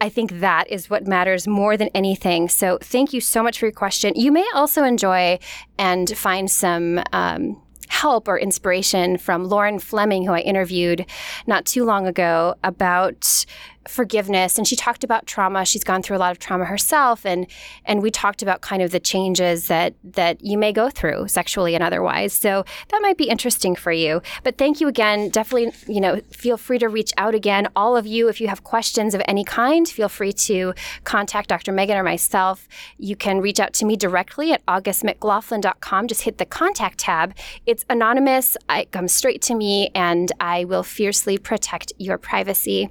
I 0.00 0.08
think 0.08 0.40
that 0.40 0.70
is 0.70 0.88
what 0.88 1.06
matters 1.06 1.48
more 1.48 1.76
than 1.76 1.88
anything. 1.94 2.48
So 2.48 2.78
thank 2.80 3.12
you 3.12 3.20
so 3.20 3.42
much 3.42 3.58
for 3.58 3.66
your 3.66 3.72
question. 3.72 4.14
You 4.14 4.30
may 4.30 4.46
also 4.54 4.84
enjoy 4.84 5.40
and 5.76 6.16
find 6.16 6.48
some 6.48 7.02
um, 7.12 7.60
help 7.88 8.26
or 8.26 8.38
inspiration 8.38 9.18
from 9.18 9.44
Lauren 9.44 9.78
Fleming, 9.78 10.24
who 10.24 10.32
I 10.32 10.40
interviewed 10.40 11.04
not 11.46 11.66
too 11.66 11.84
long 11.84 12.06
ago 12.06 12.54
about 12.64 13.44
forgiveness 13.88 14.58
and 14.58 14.66
she 14.66 14.76
talked 14.76 15.04
about 15.04 15.26
trauma. 15.26 15.64
She's 15.64 15.84
gone 15.84 16.02
through 16.02 16.16
a 16.16 16.18
lot 16.18 16.32
of 16.32 16.38
trauma 16.38 16.64
herself 16.64 17.26
and 17.26 17.46
and 17.84 18.02
we 18.02 18.10
talked 18.10 18.42
about 18.42 18.60
kind 18.60 18.82
of 18.82 18.90
the 18.90 19.00
changes 19.00 19.66
that 19.66 19.94
that 20.04 20.44
you 20.44 20.56
may 20.56 20.72
go 20.72 20.88
through 20.88 21.28
sexually 21.28 21.74
and 21.74 21.82
otherwise. 21.82 22.32
So 22.32 22.64
that 22.88 23.02
might 23.02 23.16
be 23.16 23.28
interesting 23.28 23.74
for 23.74 23.92
you. 23.92 24.22
But 24.42 24.58
thank 24.58 24.80
you 24.80 24.88
again. 24.88 25.30
Definitely 25.30 25.72
you 25.92 26.00
know 26.00 26.20
feel 26.30 26.56
free 26.56 26.78
to 26.78 26.88
reach 26.88 27.12
out 27.16 27.34
again. 27.34 27.68
All 27.74 27.96
of 27.96 28.06
you 28.06 28.28
if 28.28 28.40
you 28.40 28.48
have 28.48 28.64
questions 28.64 29.14
of 29.14 29.22
any 29.26 29.44
kind 29.44 29.88
feel 29.88 30.08
free 30.08 30.32
to 30.32 30.74
contact 31.04 31.48
dr 31.48 31.72
megan 31.72 31.96
or 31.96 32.02
myself. 32.02 32.68
You 32.98 33.16
can 33.16 33.40
reach 33.40 33.60
out 33.60 33.72
to 33.74 33.84
me 33.84 33.96
directly 33.96 34.52
at 34.52 34.64
augustmclaughlin.com 34.66 36.08
just 36.08 36.22
hit 36.22 36.38
the 36.38 36.46
contact 36.46 36.98
tab. 36.98 37.34
It's 37.66 37.84
anonymous. 37.90 38.56
It 38.70 38.92
comes 38.92 39.12
straight 39.12 39.42
to 39.42 39.54
me 39.54 39.90
and 39.94 40.30
i 40.40 40.64
will 40.64 40.82
fiercely 40.82 41.38
protect 41.38 41.92
your 41.98 42.18
privacy. 42.18 42.88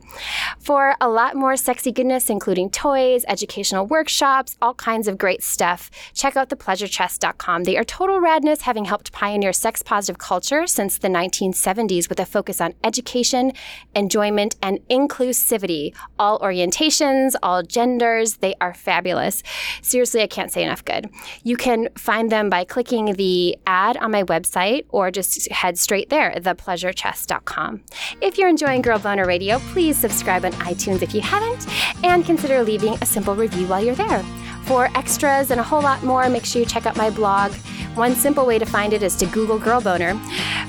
For 0.59 0.80
for 0.81 0.95
a 0.99 1.07
lot 1.07 1.35
more 1.35 1.55
sexy 1.55 1.91
goodness, 1.91 2.27
including 2.27 2.67
toys, 2.71 3.23
educational 3.27 3.85
workshops, 3.85 4.57
all 4.63 4.73
kinds 4.73 5.07
of 5.07 5.15
great 5.15 5.43
stuff, 5.43 5.91
check 6.15 6.35
out 6.35 6.49
thepleasurechest.com. 6.49 7.65
They 7.65 7.77
are 7.77 7.83
total 7.83 8.19
radness, 8.19 8.61
having 8.61 8.85
helped 8.85 9.11
pioneer 9.11 9.53
sex 9.53 9.83
positive 9.83 10.17
culture 10.17 10.65
since 10.65 10.97
the 10.97 11.07
1970s 11.07 12.09
with 12.09 12.19
a 12.19 12.25
focus 12.25 12.59
on 12.59 12.73
education, 12.83 13.51
enjoyment, 13.93 14.55
and 14.63 14.79
inclusivity. 14.89 15.93
All 16.17 16.39
orientations, 16.39 17.35
all 17.43 17.61
genders, 17.61 18.37
they 18.37 18.55
are 18.59 18.73
fabulous. 18.73 19.43
Seriously, 19.83 20.23
I 20.23 20.27
can't 20.27 20.51
say 20.51 20.63
enough 20.63 20.83
good. 20.83 21.11
You 21.43 21.57
can 21.57 21.89
find 21.95 22.31
them 22.31 22.49
by 22.49 22.63
clicking 22.63 23.13
the 23.13 23.55
ad 23.67 23.97
on 23.97 24.09
my 24.09 24.23
website 24.23 24.85
or 24.89 25.11
just 25.11 25.47
head 25.51 25.77
straight 25.77 26.09
there, 26.09 26.33
thepleasurechest.com. 26.35 27.83
If 28.19 28.39
you're 28.39 28.49
enjoying 28.49 28.81
Girl 28.81 28.97
Boner 28.97 29.27
Radio, 29.27 29.59
please 29.73 29.95
subscribe 29.95 30.43
on 30.43 30.53
iTunes 30.73 31.01
if 31.01 31.13
you 31.13 31.21
haven't, 31.21 31.67
and 32.03 32.25
consider 32.25 32.63
leaving 32.63 32.95
a 33.01 33.05
simple 33.05 33.35
review 33.35 33.67
while 33.67 33.83
you're 33.83 33.95
there. 33.95 34.23
For 34.63 34.85
extras 34.95 35.51
and 35.51 35.59
a 35.59 35.63
whole 35.63 35.81
lot 35.81 36.03
more, 36.03 36.29
make 36.29 36.45
sure 36.45 36.61
you 36.61 36.65
check 36.65 36.85
out 36.85 36.95
my 36.95 37.09
blog. 37.09 37.51
One 37.95 38.15
simple 38.15 38.45
way 38.45 38.57
to 38.57 38.65
find 38.65 38.93
it 38.93 39.03
is 39.03 39.15
to 39.17 39.25
Google 39.25 39.59
Girl 39.59 39.81
Boner. 39.81 40.15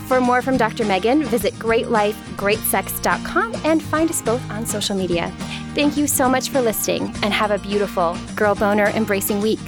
For 0.09 0.21
more 0.21 0.43
from 0.43 0.57
Dr. 0.57 0.85
Megan, 0.85 1.23
visit 1.25 1.55
greatlifegreatsex.com 1.55 3.55
and 3.65 3.83
find 3.83 4.11
us 4.11 4.23
both 4.23 4.51
on 4.51 4.67
social 4.67 4.97
media. 4.97 5.33
Thank 5.75 5.97
you 5.97 6.07
so 6.07 6.29
much 6.29 6.51
for 6.51 6.61
listening 6.61 7.15
and 7.23 7.33
have 7.33 7.51
a 7.51 7.59
beautiful 7.59 8.17
Girl 8.35 8.55
Boner 8.55 8.87
embracing 8.87 9.41
week. 9.41 9.61